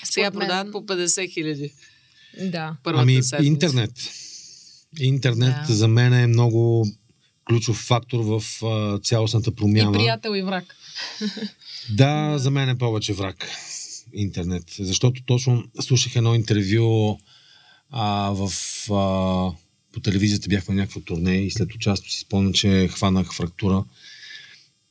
Сега 0.04 0.26
Според 0.26 0.34
мен- 0.34 0.40
продават 0.40 0.72
по 0.72 0.86
50 0.86 1.28
хиляди. 1.28 1.72
Да. 2.42 2.76
Първата 2.82 3.02
ами, 3.02 3.12
седмица. 3.14 3.46
интернет. 3.46 3.90
Интернет 5.00 5.54
Да. 5.68 5.74
за 5.74 5.88
мен 5.88 6.12
е 6.14 6.26
много 6.26 6.86
ключов 7.53 7.76
фактор 7.76 8.20
в 8.20 8.42
а, 8.64 8.98
цялостната 8.98 9.50
И 9.50 9.55
промяна. 9.55 9.92
приятел 9.92 10.30
и 10.30 10.42
враг. 10.42 10.76
Да, 11.90 12.38
за 12.38 12.50
мен 12.50 12.68
е 12.68 12.78
повече 12.78 13.12
враг 13.12 13.48
интернет. 14.14 14.64
Защото 14.78 15.22
точно 15.22 15.64
слушах 15.80 16.16
едно 16.16 16.34
интервю 16.34 17.18
а, 17.90 18.30
в, 18.30 18.50
а, 18.90 18.94
по 19.92 20.00
телевизията 20.03 20.48
бяхме 20.48 20.74
на 20.74 20.80
някакво 20.80 21.00
турне 21.00 21.34
и 21.36 21.50
след 21.50 21.74
участието 21.74 22.12
си 22.12 22.20
спомням, 22.20 22.53
че 22.53 22.88
хванах 22.88 23.34
фрактура. 23.34 23.84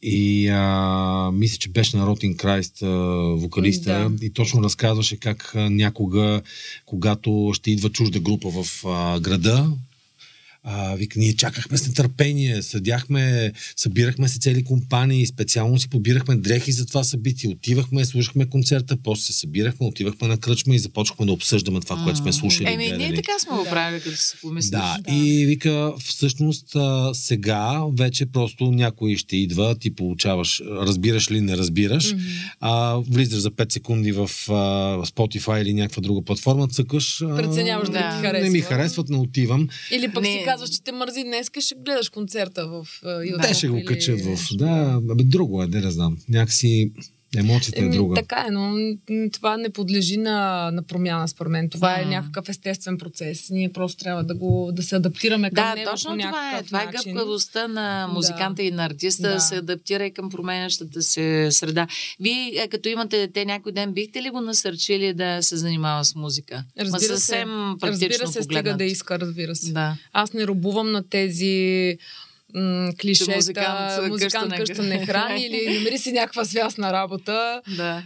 И 0.01 0.47
а, 0.47 1.31
мисля, 1.33 1.57
че 1.57 1.69
беше 1.69 1.97
на 1.97 2.07
Ротин 2.07 2.37
Крайст, 2.37 2.81
а, 2.81 2.87
вокалиста, 3.35 4.09
Да. 4.09 4.25
и 4.25 4.33
точно 4.33 4.63
разказваше 4.63 5.17
как 5.17 5.51
а, 5.55 5.69
някога, 5.69 6.41
когато 6.85 7.51
ще 7.53 7.71
идва 7.71 7.89
чужда 7.89 8.19
група 8.19 8.49
в 8.53 8.85
а, 8.85 9.19
града, 9.19 9.71
а, 10.63 10.95
вика, 10.95 11.19
ние 11.19 11.33
чакахме 11.33 11.77
с 11.77 11.87
нетърпение, 11.87 12.61
съдяхме, 12.61 13.51
събирахме 13.75 14.27
се 14.27 14.39
цели 14.39 14.63
компании, 14.63 15.25
специално 15.25 15.79
си 15.79 15.89
побирахме 15.89 16.35
дрехи 16.35 16.71
за 16.71 16.85
това 16.85 17.03
събитие, 17.03 17.49
отивахме, 17.49 18.05
слушахме 18.05 18.45
концерта, 18.45 18.97
после 18.97 19.23
се 19.23 19.33
събирахме, 19.33 19.85
отивахме 19.85 20.27
на 20.27 20.37
кръчма 20.37 20.75
и 20.75 20.79
започнахме 20.79 21.25
да 21.25 21.31
обсъждаме 21.31 21.79
това, 21.79 21.95
което 21.97 22.19
сме 22.19 22.33
слушали. 22.33 22.67
и 22.69 22.73
Еми, 22.73 22.91
ние 22.91 23.13
така 23.15 23.31
сме 23.39 23.51
го 23.51 23.63
Да. 23.63 23.69
правили, 23.69 24.01
като 24.01 24.17
си 24.17 24.35
помислиш. 24.41 24.69
Да, 24.71 24.97
Да. 24.99 25.13
и 25.13 25.45
вика, 25.45 25.93
всъщност 25.99 26.75
а, 26.75 27.11
сега 27.13 27.61
вече 27.91 28.25
просто 28.25 28.63
някой 28.65 29.15
ще 29.15 29.37
идва, 29.37 29.75
ти 29.75 29.95
получаваш, 29.95 30.61
разбираш 30.67 31.31
ли, 31.31 31.41
не 31.41 31.57
разбираш, 31.57 32.13
Мгм. 32.13 32.21
а, 32.59 32.71
влизаш 32.99 33.39
за 33.39 33.51
5 33.51 33.71
секунди 33.71 34.11
в 34.11 34.21
а, 34.49 34.53
Spotify 35.05 35.61
или 35.61 35.73
някаква 35.73 36.01
друга 36.01 36.21
платформа, 36.21 36.67
цъкаш. 36.67 37.21
а, 37.21 37.35
Преценяваш 37.37 37.89
дали 37.89 38.03
Да. 38.03 38.09
ти 38.11 38.15
Не 38.17 38.21
харесва. 38.23 38.49
ми 38.49 38.61
харесват, 38.61 39.09
не 39.09 39.17
отивам. 39.17 39.67
Или 39.91 40.11
пък 40.11 40.23
Не. 40.23 40.31
си 40.31 40.43
казваш, 40.51 40.69
че 40.69 40.83
те 40.83 40.91
мързи 40.91 41.23
днес, 41.23 41.47
ще 41.59 41.75
гледаш 41.75 42.09
концерта 42.09 42.67
в 42.67 42.87
YouTube. 43.03 43.47
Те 43.47 43.53
ще 43.53 43.67
го 43.67 43.81
качат 43.85 44.21
в... 44.21 44.57
Да, 44.57 45.01
абе, 45.11 45.23
друго 45.23 45.63
е, 45.63 45.67
да 45.67 45.81
не 45.81 45.91
знам. 45.91 46.17
Някакси 46.29 46.91
Емоцията 47.37 47.85
е 47.85 47.89
друга. 47.89 48.15
Така 48.15 48.45
е, 48.47 48.51
но 48.51 48.75
това 49.33 49.57
не 49.57 49.69
подлежи 49.69 50.17
на, 50.17 50.69
на 50.71 50.83
промяна, 50.83 51.27
според 51.27 51.51
мен. 51.51 51.69
Това 51.69 51.89
mm. 51.89 52.01
е 52.01 52.05
някакъв 52.05 52.49
естествен 52.49 52.97
процес. 52.97 53.49
Ние 53.49 53.73
просто 53.73 54.03
трябва 54.03 54.23
да, 54.23 54.35
го, 54.35 54.71
да 54.73 54.83
се 54.83 54.95
адаптираме 54.95 55.51
към 55.51 55.65
да, 55.65 55.75
него 55.75 55.91
точно 55.91 56.11
по 56.11 56.21
това 56.21 56.57
е. 56.57 56.63
Това 56.63 56.83
е 56.83 56.87
гъвкавостта 56.87 57.67
на 57.67 58.07
музиканта 58.13 58.55
да. 58.55 58.63
и 58.63 58.71
на 58.71 58.85
артиста 58.85 59.27
да. 59.27 59.33
да 59.33 59.39
се 59.39 59.55
адаптира 59.55 60.05
и 60.05 60.13
към 60.13 60.29
променящата 60.29 61.01
се 61.01 61.47
среда. 61.51 61.87
Вие, 62.19 62.53
е, 62.57 62.67
като 62.67 62.89
имате 62.89 63.17
дете 63.17 63.45
някой 63.45 63.71
ден, 63.71 63.93
бихте 63.93 64.21
ли 64.21 64.29
го 64.29 64.41
насърчили 64.41 65.13
да 65.13 65.41
се 65.41 65.57
занимава 65.57 66.05
с 66.05 66.15
музика? 66.15 66.63
Разбира 66.79 67.11
Ма 67.13 67.17
съвсем 67.17 67.75
се. 67.79 67.87
Разбира 67.87 68.27
се, 68.27 68.43
стига 68.43 68.77
да 68.77 68.83
иска, 68.83 69.19
разбира 69.19 69.55
се. 69.55 69.71
Да. 69.71 69.97
Аз 70.13 70.33
не 70.33 70.47
робувам 70.47 70.91
на 70.91 71.09
тези 71.09 71.97
м- 72.55 72.91
клишета, 73.01 73.35
музикант, 73.35 74.07
музикант 74.07 74.53
къща 74.55 74.83
не 74.83 75.05
храни 75.05 75.45
или 75.45 75.73
намери 75.77 75.97
си 75.97 76.11
някаква 76.11 76.45
свясна 76.45 76.93
работа. 76.93 77.61
Да. 77.77 78.03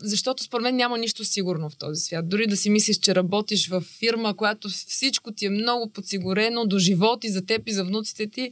защото 0.00 0.42
според 0.42 0.62
мен 0.62 0.76
няма 0.76 0.98
нищо 0.98 1.24
сигурно 1.24 1.70
в 1.70 1.76
този 1.76 2.00
свят. 2.00 2.28
Дори 2.28 2.46
да 2.46 2.56
си 2.56 2.70
мислиш, 2.70 2.98
че 2.98 3.14
работиш 3.14 3.68
в 3.68 3.80
фирма, 3.98 4.36
която 4.36 4.68
всичко 4.68 5.32
ти 5.32 5.46
е 5.46 5.50
много 5.50 5.92
подсигурено 5.92 6.66
до 6.66 6.78
живот 6.78 7.24
и 7.24 7.28
за 7.28 7.46
теб 7.46 7.62
и 7.66 7.72
за 7.72 7.84
внуците 7.84 8.30
ти, 8.30 8.50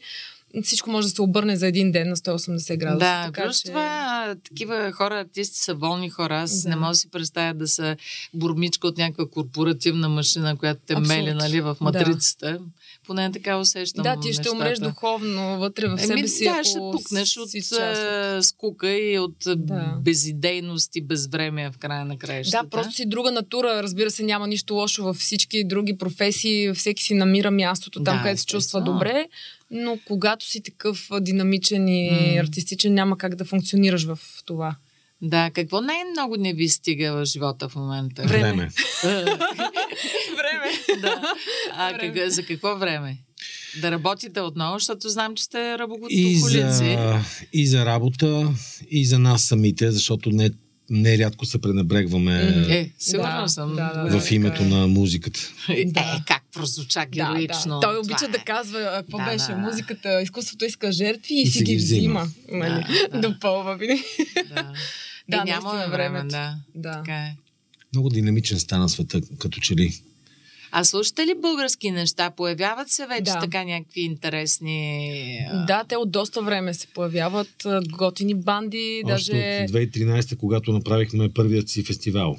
всичко 0.62 0.90
може 0.90 1.08
да 1.08 1.14
се 1.14 1.22
обърне 1.22 1.56
за 1.56 1.66
един 1.66 1.92
ден 1.92 2.08
на 2.08 2.16
180 2.16 2.76
градуса. 2.76 2.98
Да, 2.98 3.24
така, 3.24 3.44
плюс 3.44 3.58
че... 3.60 3.68
това 3.68 4.34
такива 4.44 4.92
хора, 4.92 5.20
артисти 5.20 5.58
са 5.58 5.74
волни 5.74 6.10
хора. 6.10 6.36
Аз 6.36 6.62
да. 6.62 6.68
не 6.68 6.76
мога 6.76 6.88
да 6.88 6.94
си 6.94 7.10
представя 7.10 7.54
да 7.54 7.68
са 7.68 7.96
бурмичка 8.34 8.88
от 8.88 8.98
някаква 8.98 9.26
корпоративна 9.26 10.08
машина, 10.08 10.56
която 10.56 10.80
те 10.86 10.92
Абсолют. 10.92 11.08
мели 11.08 11.34
нали, 11.34 11.60
в 11.60 11.76
матрицата. 11.80 12.52
Да. 12.52 12.58
Поне 13.06 13.32
така 13.32 13.56
усещам 13.56 14.02
Да, 14.02 14.16
ти 14.20 14.32
ще 14.32 14.40
нещата. 14.40 14.56
умреш 14.56 14.78
духовно 14.78 15.58
вътре 15.58 15.88
в 15.88 15.98
себе 15.98 16.28
си. 16.28 16.44
Да, 16.44 16.64
ще 16.64 16.78
пукнеш 16.78 17.36
от 17.36 17.50
скука 18.44 18.98
и 18.98 19.18
от 19.18 19.36
да. 19.46 19.98
безидейност 20.00 20.96
и 20.96 21.00
безвремие 21.00 21.70
в 21.70 21.78
края 21.78 22.04
на 22.04 22.18
краищата. 22.18 22.64
Да, 22.64 22.70
просто 22.70 22.92
си 22.92 23.06
друга 23.06 23.32
натура. 23.32 23.82
Разбира 23.82 24.10
се, 24.10 24.22
няма 24.22 24.46
нищо 24.46 24.74
лошо 24.74 25.04
във 25.04 25.16
всички 25.16 25.64
други 25.64 25.98
професии. 25.98 26.72
Всеки 26.74 27.02
си 27.02 27.14
намира 27.14 27.50
мястото 27.50 28.02
там, 28.02 28.16
да, 28.16 28.22
където 28.22 28.40
се 28.40 28.46
чувства 28.46 28.80
добре 28.80 29.26
но 29.70 29.98
когато 30.04 30.46
си 30.46 30.62
такъв 30.62 31.08
динамичен 31.20 31.88
и 31.88 32.10
mm. 32.10 32.40
артистичен, 32.40 32.94
няма 32.94 33.18
как 33.18 33.34
да 33.34 33.44
функционираш 33.44 34.04
в 34.04 34.18
това. 34.44 34.76
Да, 35.22 35.50
какво 35.54 35.80
най-много 35.80 36.36
не 36.36 36.52
ви 36.52 36.68
стига 36.68 37.12
в 37.12 37.24
живота 37.24 37.68
в 37.68 37.76
момента? 37.76 38.22
Време. 38.22 38.52
време. 38.52 38.70
да. 41.00 41.34
А 41.72 41.92
време. 41.92 42.14
Как, 42.14 42.30
за 42.30 42.42
какво 42.42 42.76
време? 42.76 43.18
Да 43.80 43.90
работите 43.90 44.40
отново, 44.40 44.78
защото 44.78 45.08
знам, 45.08 45.34
че 45.34 45.44
сте 45.44 45.78
работохолици. 45.78 46.20
И 46.20 46.36
за, 46.36 47.20
и 47.52 47.66
за 47.66 47.86
работа, 47.86 48.54
и 48.90 49.06
за 49.06 49.18
нас 49.18 49.42
самите, 49.42 49.90
защото 49.90 50.30
не 50.30 50.50
нерядко 50.90 51.46
се 51.46 51.60
пренебрегваме 51.60 52.64
е, 52.68 52.90
сигурно 52.98 53.42
да, 53.42 53.48
съм. 53.48 53.76
Да, 53.76 54.08
да, 54.10 54.20
в 54.20 54.30
името 54.30 54.62
да. 54.62 54.68
на 54.68 54.86
музиката. 54.86 55.40
Е, 55.68 55.84
да. 55.84 56.22
как 56.26 56.42
прозвуча 56.52 57.06
героично. 57.06 57.68
Да, 57.68 57.74
да. 57.74 57.80
Той 57.80 57.98
обича 57.98 58.28
да 58.28 58.36
е. 58.36 58.44
казва 58.44 58.92
какво 58.96 59.18
да, 59.18 59.24
беше 59.24 59.46
да. 59.46 59.56
музиката, 59.56 60.22
изкуството 60.22 60.64
иска 60.64 60.92
жертви 60.92 61.34
и, 61.34 61.42
и 61.42 61.46
си 61.46 61.64
ги 61.64 61.76
взима. 61.76 62.28
взима. 62.46 62.58
Нали? 62.58 62.84
Да, 63.12 63.18
да. 63.18 63.28
Допълва 63.28 63.76
ви. 63.76 64.02
Да, 64.48 64.72
да 65.28 65.36
е, 65.36 65.44
няма 65.44 65.86
време. 65.90 66.22
Да. 66.22 66.56
да. 66.74 66.92
Така 66.92 67.16
е. 67.16 67.36
Много 67.94 68.08
динамичен 68.08 68.58
стана 68.58 68.88
света, 68.88 69.20
като 69.38 69.60
че 69.60 69.74
ли. 69.76 70.02
А 70.72 70.84
слушате 70.84 71.26
ли 71.26 71.34
български 71.42 71.90
неща? 71.90 72.30
Появяват 72.30 72.88
се 72.88 73.06
вече 73.06 73.32
да. 73.32 73.38
така 73.40 73.64
някакви 73.64 74.00
интересни... 74.00 75.38
Да, 75.66 75.84
те 75.88 75.96
от 75.96 76.10
доста 76.10 76.42
време 76.42 76.74
се 76.74 76.86
появяват 76.86 77.66
готини 77.90 78.34
банди. 78.34 79.02
Още 79.04 79.12
даже... 79.12 79.64
от 79.64 79.70
2013, 79.70 80.36
когато 80.36 80.72
направихме 80.72 81.28
първият 81.28 81.68
си 81.68 81.84
фестивал. 81.84 82.36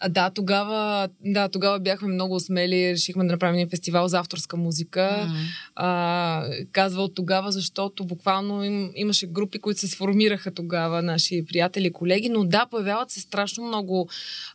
А, 0.00 0.08
да, 0.08 0.30
тогава, 0.30 1.08
да, 1.24 1.48
тогава 1.48 1.78
бяхме 1.80 2.08
много 2.08 2.40
смели, 2.40 2.92
решихме 2.92 3.24
да 3.24 3.32
направим 3.32 3.54
един 3.54 3.68
фестивал 3.68 4.08
за 4.08 4.18
авторска 4.18 4.56
музика. 4.56 5.00
Mm-hmm. 5.00 5.44
А, 5.74 6.44
казва 6.72 7.02
от 7.02 7.14
тогава, 7.14 7.52
защото 7.52 8.04
буквално 8.04 8.64
им, 8.64 8.90
имаше 8.94 9.26
групи, 9.26 9.58
които 9.58 9.80
се 9.80 9.88
сформираха 9.88 10.50
тогава, 10.50 11.02
наши 11.02 11.44
приятели, 11.48 11.92
колеги, 11.92 12.28
но 12.28 12.44
да, 12.44 12.66
появяват 12.70 13.10
се 13.10 13.20
страшно 13.20 13.64
много 13.64 14.08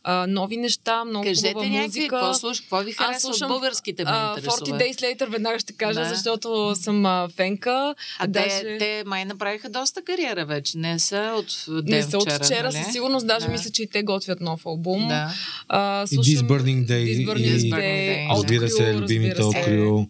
а, 0.04 0.26
нови 0.26 0.56
неща, 0.56 1.04
много 1.04 1.24
Кажете 1.24 1.48
хубава 1.48 1.66
някакви, 1.66 2.00
музика. 2.00 2.16
Какво, 2.16 2.34
слуш, 2.34 2.60
какво 2.60 2.78
ви 2.78 2.92
харесва 2.92 3.20
слушам, 3.20 3.50
от 3.50 3.54
българските 3.54 4.04
ме 4.04 4.10
а, 4.10 4.36
40 4.36 4.44
Days 4.64 4.94
Later 4.94 5.28
веднага 5.30 5.58
ще 5.58 5.72
кажа, 5.72 6.00
да. 6.00 6.08
защото 6.08 6.74
съм 6.76 7.06
а, 7.06 7.28
фенка. 7.36 7.94
А 8.18 8.26
даже... 8.26 8.60
те, 8.60 8.78
те 8.78 9.02
май 9.06 9.24
направиха 9.24 9.68
доста 9.68 10.02
кариера 10.02 10.44
вече, 10.44 10.78
не 10.78 10.98
са 10.98 11.34
от 11.38 11.64
ден 11.84 11.96
Не 11.96 12.02
са 12.02 12.18
от 12.18 12.32
вчера, 12.32 12.72
нали? 12.72 12.84
със 12.84 12.92
сигурност, 12.92 13.26
даже 13.26 13.46
да. 13.46 13.52
мисля, 13.52 13.70
че 13.70 13.82
и 13.82 13.86
те 13.86 14.02
готвят 14.02 14.40
нов 14.40 14.66
албум. 14.66 15.08
Да. 15.08 15.33
А, 15.68 16.06
слушам, 16.06 16.32
и 16.32 16.36
This 16.36 16.42
Burning 16.42 16.86
Day. 16.86 17.04
This 17.04 17.26
Burning 17.26 17.56
и, 17.56 17.70
Day. 17.70 18.36
Разбира 18.36 18.68
се, 18.68 18.94
любимите 18.94 19.42
Открил. 19.42 20.06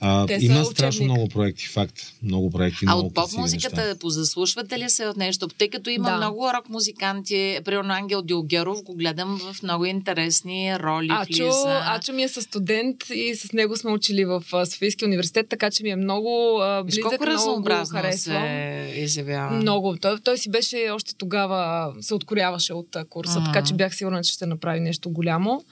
Да. 0.00 0.26
има 0.40 0.64
страшно 0.64 1.04
много 1.04 1.28
проекти, 1.28 1.66
факт. 1.66 2.12
Много 2.22 2.50
проекти, 2.50 2.84
а 2.88 2.94
много 2.94 3.06
от 3.06 3.14
поп-музиката 3.14 3.96
позаслушвате 4.00 4.78
ли 4.78 4.90
се 4.90 5.06
от 5.06 5.16
нещо? 5.16 5.48
Тъй 5.48 5.70
като 5.70 5.90
има 5.90 6.10
да. 6.10 6.16
много 6.16 6.50
рок-музиканти, 6.54 7.58
примерно 7.64 7.94
Ангел 7.94 8.22
Дилгеров, 8.22 8.82
го 8.82 8.94
гледам 8.94 9.38
в 9.38 9.62
много 9.62 9.84
интересни 9.84 10.78
роли. 10.78 11.08
Ачо, 11.10 11.44
влиза. 11.44 11.82
Ачо 11.84 12.12
ми 12.12 12.22
е 12.22 12.28
със 12.28 12.44
студент 12.44 12.96
и 13.14 13.34
с 13.36 13.52
него 13.52 13.76
сме 13.76 13.90
учили 13.90 14.24
в 14.24 14.44
Софийския 14.64 15.06
университет, 15.06 15.48
така 15.48 15.70
че 15.70 15.82
ми 15.82 15.90
е 15.90 15.96
много 15.96 16.60
близък, 16.84 17.02
колко 17.02 17.24
много 17.26 17.62
го 17.62 17.68
харесвам. 17.92 18.12
се 18.12 18.94
изявява. 18.96 19.50
Много. 19.50 19.96
Той, 19.96 20.18
той 20.20 20.38
си 20.38 20.50
беше 20.50 20.90
още 20.92 21.14
тогава, 21.14 21.92
се 22.00 22.14
откоряваше 22.14 22.72
от 22.72 22.96
курса, 23.10 23.38
mm-hmm. 23.38 23.44
така 23.44 23.64
че 23.64 23.74
бях 23.74 23.96
сигурна, 23.96 24.22
че 24.22 24.32
ще 24.32 24.46
направи 24.56 24.80
нещо 24.80 25.10
голямо. 25.10 25.64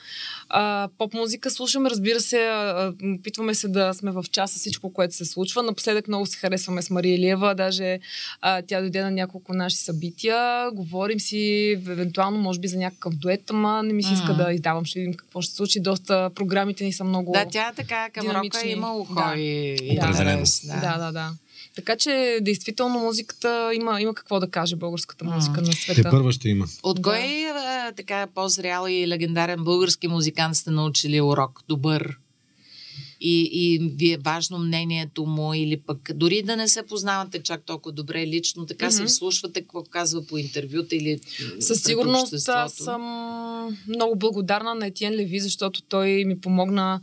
А, 0.49 0.89
поп-музика 0.99 1.51
слушаме, 1.51 1.91
разбира 1.91 2.21
се, 2.21 2.51
опитваме 3.19 3.55
се 3.55 3.69
да 3.69 3.95
сме 3.95 4.11
в 4.11 4.25
час 4.33 4.53
с 4.53 4.59
всичко, 4.59 4.93
което 4.93 5.15
се 5.15 5.25
случва. 5.25 5.63
Напоследък 5.63 6.09
много 6.09 6.27
се 6.27 6.39
харесваме 6.39 6.83
с 6.83 6.91
Мария 6.91 7.15
Илиева, 7.15 7.55
даже 7.55 7.99
а, 8.41 8.63
тя 8.63 8.81
дойде 8.81 9.03
на 9.03 9.11
няколко 9.11 9.55
наши 9.55 9.77
събития. 9.77 10.71
Говорим 10.71 11.21
си, 11.21 11.71
евентуално, 11.89 12.39
може 12.39 12.61
би 12.61 12.69
за 12.69 12.79
някакъв 12.79 13.15
дует, 13.15 13.51
ама 13.51 13.83
не 13.83 13.93
ми 13.93 14.03
се 14.03 14.13
иска 14.13 14.27
mm-hmm. 14.27 14.47
да 14.47 14.53
издавам, 14.53 14.85
ще 14.85 14.99
видим 14.99 15.15
какво 15.15 15.41
ще 15.41 15.51
се 15.51 15.57
случи. 15.57 15.81
Доста 15.81 16.31
програмите 16.35 16.85
ни 16.85 16.93
са 16.93 17.05
много. 17.05 17.33
Да, 17.33 17.47
тя 17.51 17.69
е 17.69 17.75
така, 17.75 18.11
към 18.11 18.31
рока 18.31 18.67
има 18.67 18.97
ухо 18.97 19.15
да. 19.15 19.35
и, 19.37 19.77
да. 20.01 20.13
Да. 20.13 20.81
да, 20.81 20.99
да, 20.99 21.13
да. 21.13 21.31
Така 21.77 21.97
че, 21.97 22.39
действително, 22.43 22.99
музиката 22.99 23.71
има, 23.75 24.01
има 24.01 24.15
какво 24.15 24.41
да 24.41 24.51
каже 24.51 24.77
българската 24.77 25.25
музика 25.25 25.61
mm. 25.61 25.67
на 25.67 25.73
света. 25.73 26.03
Те 26.03 26.11
първа 26.11 26.33
ще 26.33 26.49
има. 26.49 26.67
От 26.83 27.03
кой 27.03 27.21
да. 27.55 27.93
така 27.97 28.27
по-зрял 28.35 28.87
и 28.89 29.09
легендарен 29.09 29.65
български 29.65 30.09
музикант 30.09 30.57
сте 30.57 30.71
научили 30.71 31.21
урок? 31.21 31.61
Добър? 31.69 32.19
И, 33.27 33.51
и 33.53 33.79
ви 33.79 34.13
е 34.13 34.19
важно 34.19 34.59
мнението 34.59 35.27
му 35.27 35.55
или 35.55 35.77
пък 35.77 36.11
дори 36.15 36.43
да 36.43 36.57
не 36.57 36.69
се 36.69 36.83
познавате 36.83 37.43
чак 37.43 37.65
толкова 37.65 37.93
добре 37.93 38.27
лично, 38.27 38.67
така 38.67 38.87
mm-hmm. 38.87 38.91
се 38.91 39.05
вслушвате 39.05 39.61
какво 39.61 39.85
казва 39.85 40.27
по 40.27 40.39
интервюта 40.39 40.97
или 40.97 41.21
Със 41.61 41.83
сигурност 41.83 42.49
аз 42.49 42.73
съм 42.73 43.03
много 43.89 44.17
благодарна 44.19 44.75
на 44.75 44.87
Етиен 44.87 45.15
Леви, 45.15 45.41
защото 45.41 45.83
той 45.83 46.25
ми 46.25 46.41
помогна 46.41 47.01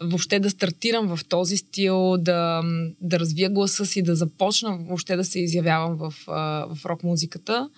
въобще 0.00 0.40
да 0.40 0.50
стартирам 0.50 1.16
в 1.16 1.24
този 1.24 1.56
стил, 1.56 2.16
да, 2.18 2.62
да 3.00 3.20
развия 3.20 3.50
гласа 3.50 3.86
си, 3.86 4.02
да 4.02 4.16
започна 4.16 4.78
въобще 4.80 5.16
да 5.16 5.24
се 5.24 5.40
изявявам 5.40 5.96
в, 5.96 6.14
в 6.26 6.86
рок-музиката. 6.86 7.68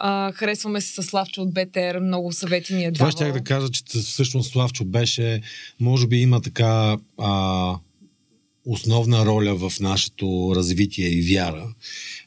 А, 0.00 0.32
харесваме 0.32 0.80
се 0.80 1.02
с 1.02 1.02
Славчо 1.02 1.42
от 1.42 1.54
БТР, 1.54 2.00
много 2.00 2.32
съвети 2.32 2.74
ни 2.74 2.84
е 2.84 2.92
Това 2.92 3.10
ще 3.10 3.32
да 3.32 3.40
кажа, 3.40 3.68
че 3.68 3.82
всъщност 4.00 4.52
Славчо 4.52 4.84
беше, 4.84 5.40
може 5.80 6.06
би 6.06 6.16
има 6.16 6.40
така 6.40 6.96
а, 7.18 7.74
основна 8.66 9.26
роля 9.26 9.54
в 9.54 9.72
нашето 9.80 10.52
развитие 10.56 11.08
и 11.08 11.34
вяра. 11.34 11.74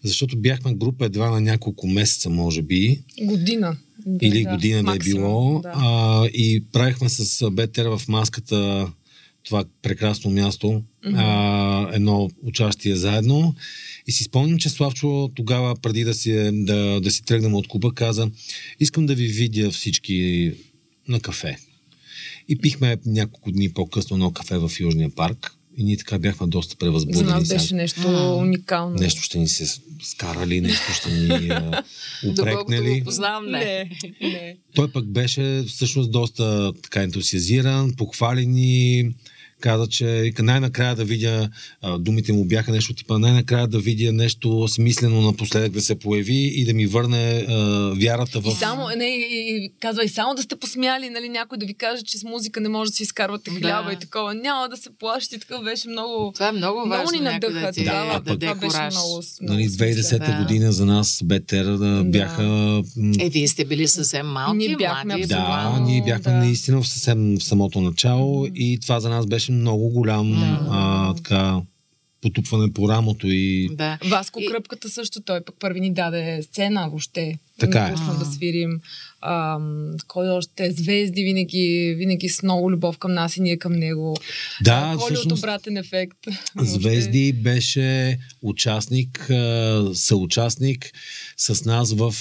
Защото 0.03 0.37
бяхме 0.37 0.73
група 0.73 1.05
едва 1.05 1.29
на 1.29 1.41
няколко 1.41 1.87
месеца, 1.87 2.29
може 2.29 2.61
би. 2.61 3.01
Година. 3.21 3.77
Или 4.21 4.43
да, 4.43 4.49
година 4.49 4.83
да 4.83 4.95
е 4.95 4.99
било. 4.99 5.59
Да. 5.59 5.71
А, 5.75 6.25
и 6.25 6.63
правихме 6.71 7.09
с 7.09 7.51
БТР 7.51 7.97
в 7.97 8.07
маската 8.07 8.87
това 9.43 9.63
прекрасно 9.81 10.31
място, 10.31 10.67
mm-hmm. 10.67 11.15
а, 11.17 11.95
едно 11.95 12.29
участие 12.43 12.95
заедно. 12.95 13.55
И 14.11 14.13
си 14.13 14.23
спомням, 14.23 14.57
че 14.57 14.69
Славчо 14.69 15.29
тогава, 15.35 15.75
преди 15.75 16.03
да 16.03 16.13
си, 16.13 16.49
да, 16.53 17.01
да 17.01 17.11
си 17.11 17.23
тръгнем 17.23 17.55
от 17.55 17.67
Куба, 17.67 17.93
каза, 17.93 18.31
искам 18.79 19.05
да 19.05 19.15
ви 19.15 19.27
видя 19.27 19.71
всички 19.71 20.51
на 21.07 21.19
кафе. 21.19 21.57
И 22.47 22.57
пихме 22.57 22.97
няколко 23.05 23.51
дни 23.51 23.73
по-късно 23.73 24.17
на 24.17 24.33
кафе 24.33 24.57
в 24.57 24.71
Южния 24.79 25.09
парк. 25.09 25.51
И 25.77 25.83
ние 25.83 25.97
така 25.97 26.19
бяхме 26.19 26.47
доста 26.47 26.75
превъзбудени. 26.75 27.23
За 27.23 27.29
нас 27.29 27.47
беше 27.47 27.75
нещо 27.75 28.01
а, 28.05 28.35
уникално. 28.35 28.95
Нещо 28.95 29.21
ще 29.21 29.39
ни 29.39 29.47
се 29.47 29.79
скарали, 30.03 30.61
нещо 30.61 30.93
ще 30.93 31.11
ни 31.11 31.51
упрекнали. 32.31 32.99
го 32.99 33.05
познавам, 33.05 33.45
не. 33.45 33.89
не. 34.21 34.29
не. 34.29 34.57
Той 34.75 34.91
пък 34.91 35.05
беше 35.11 35.63
всъщност 35.67 36.11
доста 36.11 36.73
така 36.83 37.01
ентусиазиран, 37.01 37.93
похвалени 37.97 39.09
каза, 39.61 39.87
че 39.87 40.31
най-накрая 40.39 40.95
да 40.95 41.03
видя, 41.05 41.49
а, 41.81 41.97
думите 41.97 42.33
му 42.33 42.45
бяха 42.45 42.71
нещо 42.71 42.93
типа, 42.93 43.19
най-накрая 43.19 43.67
да 43.67 43.79
видя 43.79 44.11
нещо 44.11 44.67
смислено 44.67 45.21
напоследък 45.21 45.71
да 45.71 45.81
се 45.81 45.99
появи 45.99 46.51
и 46.55 46.65
да 46.65 46.73
ми 46.73 46.85
върне 46.85 47.45
а, 47.49 47.53
вярата 48.01 48.39
в... 48.39 48.47
И 48.47 48.51
само, 48.51 48.87
не, 48.97 49.05
и, 49.05 49.71
казва, 49.79 50.03
и 50.03 50.09
само 50.09 50.35
да 50.35 50.41
сте 50.41 50.55
посмяли, 50.55 51.09
нали, 51.09 51.29
някой 51.29 51.57
да 51.57 51.65
ви 51.65 51.73
каже, 51.73 52.03
че 52.03 52.17
с 52.17 52.23
музика 52.23 52.61
не 52.61 52.69
може 52.69 52.91
да 52.91 52.95
си 52.95 53.03
изкарвате 53.03 53.51
хляба 53.51 53.87
да. 53.87 53.93
и 53.93 53.99
такова. 53.99 54.33
Няма 54.33 54.69
да 54.69 54.77
се 54.77 54.89
плащи, 54.99 55.39
така 55.39 55.57
беше 55.57 55.89
много... 55.89 56.31
Това 56.33 56.47
е 56.47 56.51
много 56.51 56.79
важно. 56.79 56.95
Много 56.95 57.11
ни 57.11 57.19
надъха 57.19 57.59
да 57.59 57.71
ти, 57.71 57.79
тогава. 57.79 58.19
Да, 58.19 58.35
да, 58.35 58.39
това 58.39 58.55
беше 58.55 58.77
много, 58.91 59.21
много 59.41 59.53
нали, 59.53 59.69
2010 59.69 60.17
да. 60.19 60.43
година 60.43 60.71
за 60.71 60.85
нас 60.85 61.21
Бетер 61.23 61.65
да, 61.65 62.03
бяха... 62.03 62.43
Е, 63.19 63.29
вие 63.29 63.47
сте 63.47 63.65
били 63.65 63.87
съвсем 63.87 64.27
малки, 64.27 64.57
ние 64.57 64.75
бяхме 64.75 65.15
млади. 65.15 65.27
Да, 65.27 65.79
ние 65.79 66.01
бяхме 66.01 66.31
да. 66.31 66.37
наистина 66.37 66.81
в 66.81 66.87
съвсем 66.87 67.37
в 67.37 67.43
самото 67.43 67.81
начало 67.81 68.47
и 68.55 68.79
това 68.81 68.99
за 68.99 69.09
нас 69.09 69.25
беше 69.25 69.50
много 69.51 69.89
голям 69.89 70.31
да. 70.31 70.67
а, 70.71 71.13
така, 71.13 71.61
потупване 72.21 72.73
по 72.73 72.89
рамото 72.89 73.27
и... 73.27 73.69
Да. 73.71 73.97
Васко 74.05 74.39
и... 74.39 74.45
Кръпката 74.45 74.89
също, 74.89 75.21
той 75.21 75.43
пък 75.43 75.55
първи 75.59 75.79
ни 75.79 75.93
даде 75.93 76.39
сцена 76.43 76.89
въобще. 76.89 77.39
Така 77.59 77.79
е. 77.79 78.19
да 78.19 78.25
свирим. 78.25 78.81
А, 79.21 79.59
кой 80.07 80.29
още? 80.29 80.71
Звезди 80.71 81.23
винаги, 81.23 81.95
винаги 81.97 82.29
с 82.29 82.43
много 82.43 82.71
любов 82.71 82.97
към 82.97 83.13
нас 83.13 83.37
и 83.37 83.41
ние 83.41 83.57
към 83.57 83.73
него. 83.73 84.17
Да, 84.61 84.95
Коли 84.99 85.17
от 85.17 85.31
обратен 85.31 85.77
ефект. 85.77 86.17
Звезди 86.57 87.33
беше 87.33 88.19
участник, 88.41 89.31
съучастник 89.93 90.91
с 91.37 91.65
нас 91.65 91.93
в 91.93 92.13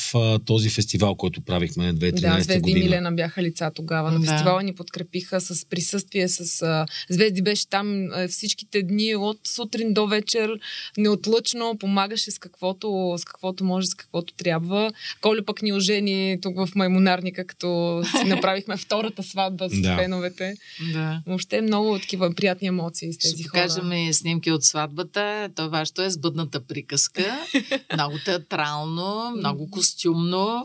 този 0.47 0.71
фестивал, 0.71 1.15
който 1.15 1.41
правихме 1.41 1.95
2013 1.95 2.21
Да, 2.21 2.43
Звезди 2.43 2.61
година. 2.61 2.79
и 2.79 2.83
Милена 2.83 3.13
бяха 3.13 3.43
лица 3.43 3.71
тогава. 3.75 4.11
На 4.11 4.21
фестивала 4.21 4.63
ни 4.63 4.75
подкрепиха 4.75 5.41
с 5.41 5.65
присъствие, 5.65 6.29
с 6.29 6.63
а, 6.63 6.87
Звезди 7.11 7.43
беше 7.43 7.69
там 7.69 8.09
всичките 8.29 8.83
дни 8.83 9.17
от 9.17 9.39
сутрин 9.47 9.95
до 9.95 10.07
вечер, 10.07 10.51
неотлъчно, 10.97 11.77
помагаше 11.81 12.31
с 12.31 12.39
каквото, 12.39 13.15
с 13.19 13.25
каквото 13.25 13.65
може, 13.65 13.87
с 13.87 13.95
каквото 13.95 14.35
трябва. 14.35 14.93
Коля 15.21 15.45
пък 15.47 15.63
ни 15.63 15.73
ожени 15.73 16.39
тук 16.43 16.57
в 16.57 16.75
Маймонарника, 16.91 17.47
като 17.47 18.03
си 18.21 18.25
направихме 18.27 18.77
втората 18.77 19.23
сватба 19.23 19.69
с 19.69 19.81
да. 19.81 19.97
феновете. 19.97 20.55
Да. 20.93 21.23
Въобще 21.27 21.61
много 21.61 21.99
такива 21.99 22.35
приятни 22.35 22.69
емоции 22.69 23.13
с 23.13 23.19
тези 23.19 23.35
Ще 23.35 23.49
хора. 23.49 23.63
покажем 23.63 23.93
и 23.93 24.15
снимки 24.15 24.51
от 24.51 24.65
сватбата. 24.65 25.49
Това 25.57 25.69
вашето 25.69 26.03
е 26.03 26.11
сбъдната 26.11 26.61
приказка. 26.61 27.39
много 27.95 28.19
театрално, 28.25 29.33
много 29.37 29.71
костюмно, 29.71 30.63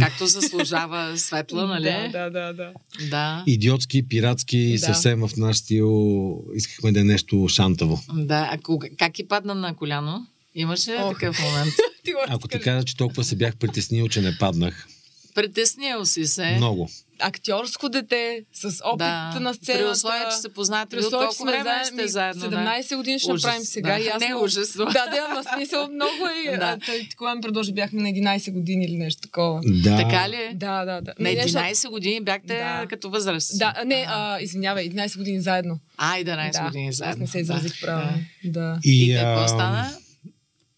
както 0.00 0.26
заслужава 0.26 1.18
светла, 1.18 1.66
нали? 1.66 2.10
Да, 2.12 2.30
да, 2.30 2.30
да. 2.30 2.52
да. 2.52 2.72
да. 3.10 3.44
Идиотски, 3.46 4.08
пиратски, 4.08 4.72
да. 4.72 4.78
съвсем 4.78 5.20
в 5.20 5.36
наш 5.36 5.56
стил 5.56 6.42
искахме 6.54 6.92
да 6.92 7.00
е 7.00 7.04
нещо 7.04 7.48
шантаво. 7.48 8.02
Да, 8.12 8.48
а 8.52 8.58
кога, 8.58 8.88
как 8.98 9.12
ти 9.12 9.28
падна 9.28 9.54
на 9.54 9.76
коляно? 9.76 10.26
Имаше 10.54 10.96
Ох. 11.00 11.12
такъв 11.12 11.42
момент. 11.42 11.72
ти 12.04 12.12
Ако 12.28 12.48
ти 12.48 12.60
кажа, 12.60 12.84
че 12.84 12.96
толкова 12.96 13.24
се 13.24 13.36
бях 13.36 13.56
притеснил, 13.56 14.08
че 14.08 14.20
не 14.20 14.38
паднах. 14.38 14.88
Притеснил 15.36 16.04
си 16.04 16.26
се. 16.26 16.50
Много. 16.56 16.88
Актьорско 17.18 17.88
дете, 17.88 18.40
с 18.52 18.80
опит 18.84 18.98
да. 18.98 19.40
на 19.40 19.54
сцената. 19.54 19.84
При 19.84 19.90
условие, 19.90 20.24
че 20.30 20.36
се. 20.36 20.48
При 20.90 20.98
условие, 20.98 21.28
колко 21.28 21.44
време 21.44 21.64
заедно, 21.64 22.00
сте 22.00 22.08
заедно? 22.08 22.42
17 22.42 22.96
години 22.96 23.18
ще 23.18 23.32
направим 23.32 23.62
сега. 23.62 23.94
Да. 23.94 24.04
И 24.04 24.08
аз 24.08 24.20
не 24.20 24.28
е 24.28 24.34
ужасно. 24.34 24.84
Да, 24.84 24.92
да, 24.92 25.26
ама 25.30 25.44
смисъл 25.54 25.88
много 25.88 26.28
е. 26.46 26.56
да. 26.56 26.78
Той 26.86 27.08
кога 27.18 27.34
ми 27.34 27.40
предложи, 27.40 27.72
бяхме 27.72 28.02
на 28.02 28.08
11 28.08 28.52
години 28.52 28.84
или 28.84 28.96
нещо 28.96 29.22
такова. 29.22 29.60
Да. 29.64 29.96
Така 29.96 30.28
ли? 30.28 30.50
Да, 30.54 30.84
да, 30.84 31.00
да. 31.00 31.12
На 31.18 31.28
11 31.28 31.90
години 31.90 32.20
бяхте 32.20 32.54
да. 32.58 32.86
като 32.90 33.10
възраст. 33.10 33.58
Да, 33.58 33.74
не, 33.86 34.06
а, 34.08 34.40
извинявай, 34.40 34.90
11 34.90 35.18
години 35.18 35.40
заедно. 35.40 35.78
А, 35.96 36.16
11 36.18 36.52
да. 36.52 36.64
години 36.64 36.92
заедно. 36.92 37.12
Аз 37.12 37.18
не 37.18 37.26
се 37.26 37.38
изразих 37.38 37.80
да. 37.80 37.86
правилно. 37.86 38.18
Да. 38.44 38.60
да. 38.60 38.78
И, 38.84 39.12
и 39.12 39.16
какво 39.16 39.48
стана? 39.48 39.90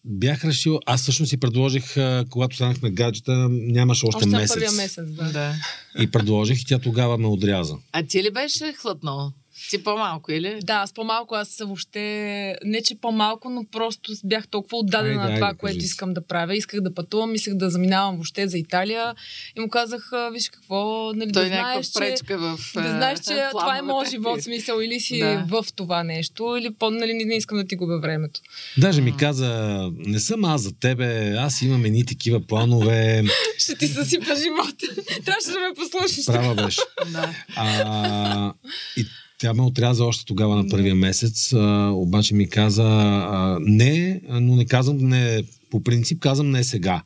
Бях 0.05 0.43
решил, 0.43 0.79
аз 0.85 1.01
всъщност 1.01 1.29
си 1.29 1.39
предложих, 1.39 1.95
когато 2.29 2.55
станахме 2.55 2.91
гаджета, 2.91 3.47
нямаше 3.49 4.05
още, 4.05 4.17
още 4.17 4.29
месец. 4.29 4.53
първия 4.53 4.71
месец, 4.71 5.09
да. 5.09 5.31
да. 5.31 5.55
И 5.99 6.11
предложих 6.11 6.61
и 6.61 6.65
тя 6.65 6.79
тогава 6.79 7.17
ме 7.17 7.27
отряза. 7.27 7.75
А 7.91 8.03
ти 8.03 8.23
ли 8.23 8.31
беше 8.31 8.73
хлътнал? 8.73 9.31
Ти 9.69 9.83
по-малко, 9.83 10.31
или? 10.31 10.59
Да, 10.63 10.87
с 10.87 10.93
по-малко. 10.93 11.35
Аз 11.35 11.57
въобще, 11.57 12.55
не 12.65 12.81
че 12.81 12.95
по-малко, 12.95 13.49
но 13.49 13.65
просто 13.71 14.13
бях 14.23 14.47
толкова 14.47 14.77
отдадена 14.77 15.29
на 15.29 15.35
това, 15.35 15.51
да 15.51 15.57
което 15.57 15.77
искам 15.77 16.13
да 16.13 16.21
правя. 16.27 16.55
Исках 16.55 16.81
да 16.81 16.93
пътувам, 16.93 17.35
исках 17.35 17.53
да 17.53 17.69
заминавам 17.69 18.15
въобще 18.15 18.47
за 18.47 18.57
Италия. 18.57 19.15
И 19.57 19.59
му 19.59 19.69
казах, 19.69 20.09
виж 20.31 20.49
какво, 20.49 21.11
нали, 21.13 21.31
Той 21.31 21.43
да 21.43 21.47
знаеш, 21.47 21.87
че, 21.87 22.35
в, 22.35 22.59
да 22.73 22.89
знаеш, 22.89 23.19
че 23.19 23.47
това 23.51 23.77
е 23.77 23.81
моят 23.81 24.09
живот, 24.09 24.43
смисъл, 24.43 24.79
или 24.79 24.99
си 24.99 25.19
да. 25.19 25.45
в 25.47 25.65
това 25.75 26.03
нещо, 26.03 26.55
или 26.59 26.73
по, 26.73 26.89
нали, 26.89 27.13
не 27.13 27.35
искам 27.35 27.57
да 27.57 27.67
ти 27.67 27.75
губя 27.75 27.99
времето. 27.99 28.41
Даже 28.77 29.01
ми 29.01 29.17
каза, 29.17 29.79
не 29.97 30.19
съм 30.19 30.45
аз 30.45 30.61
за 30.61 30.79
тебе, 30.79 31.33
аз 31.33 31.61
имам 31.61 31.85
едни 31.85 32.05
такива 32.05 32.39
планове. 32.39 33.23
Ще 33.57 33.75
ти 33.75 33.87
съсипа 33.87 34.35
живота. 34.35 35.01
Трябваше 35.25 35.51
да 35.51 35.59
ме 35.59 35.73
послушаш. 35.75 36.25
Права 36.25 36.55
беше. 36.55 36.81
да. 37.11 37.35
А, 37.55 38.53
и 38.97 39.05
тя 39.39 39.53
ме 39.53 39.61
отряза 39.61 40.05
още 40.05 40.25
тогава 40.25 40.55
на 40.55 40.69
първия 40.69 40.95
месец, 40.95 41.53
а, 41.53 41.91
обаче 41.93 42.35
ми 42.35 42.49
каза 42.49 42.83
а, 42.83 43.57
не, 43.61 44.21
но 44.29 44.55
не 44.55 44.65
казвам 44.65 44.97
не, 44.97 45.43
по 45.71 45.83
принцип 45.83 46.19
казвам 46.19 46.49
не 46.49 46.63
сега. 46.63 47.03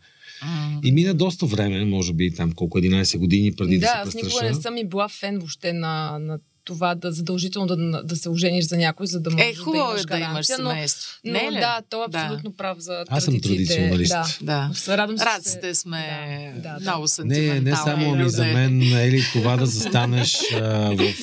И 0.83 0.91
мина 0.91 1.13
доста 1.13 1.45
време, 1.45 1.85
може 1.85 2.13
би 2.13 2.33
там 2.35 2.51
колко 2.51 2.79
11 2.79 3.17
години 3.17 3.55
преди 3.55 3.79
да, 3.79 3.81
да 3.81 3.87
се. 3.87 3.93
Да, 3.93 4.01
аз 4.09 4.15
никога 4.15 4.43
не 4.43 4.53
съм 4.53 4.77
и 4.77 4.87
била 4.87 5.09
фен 5.09 5.37
въобще 5.37 5.73
на, 5.73 6.19
на 6.19 6.39
това 6.65 6.95
да 6.95 7.11
задължително 7.11 7.67
да, 7.67 8.03
да 8.03 8.15
се 8.15 8.29
ожениш 8.29 8.65
за 8.65 8.77
някой, 8.77 9.07
за 9.07 9.19
да 9.19 9.31
можеш 9.31 9.47
е, 9.47 9.55
хубаво 9.55 9.85
да 9.85 9.91
имаш 9.91 10.03
е 10.03 10.07
да 10.07 10.19
имаш 10.19 10.45
семейство. 10.45 11.11
Но, 11.25 11.33
но 11.43 11.51
не 11.51 11.59
да, 11.59 11.81
то 11.89 12.03
е 12.03 12.05
абсолютно 12.07 12.49
да. 12.49 12.57
прав 12.57 12.79
за 12.79 13.05
Аз 13.09 13.23
съм 13.23 13.41
традиционалист. 13.41 14.11
Да, 14.11 14.71
да. 14.85 14.97
Радвам 14.97 15.17
се. 15.17 15.25
Радците 15.25 15.75
сме 15.75 16.53
да, 16.55 16.61
да, 16.61 16.79
много 16.79 17.07
Не, 17.23 17.61
не 17.61 17.75
само 17.75 18.15
ми 18.15 18.29
за 18.29 18.45
мен, 18.45 18.97
ели 18.97 19.23
това 19.33 19.57
да 19.57 19.65
застанеш 19.65 20.37
а, 20.53 20.95
в 20.95 21.13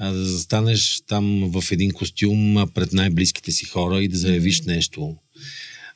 а, 0.00 0.12
да 0.12 0.24
застанеш 0.24 1.02
там 1.06 1.50
в 1.52 1.72
един 1.72 1.90
костюм 1.90 2.66
пред 2.74 2.92
най-близките 2.92 3.52
си 3.52 3.64
хора 3.66 4.02
и 4.02 4.08
да 4.08 4.18
заявиш 4.18 4.62
нещо. 4.62 5.16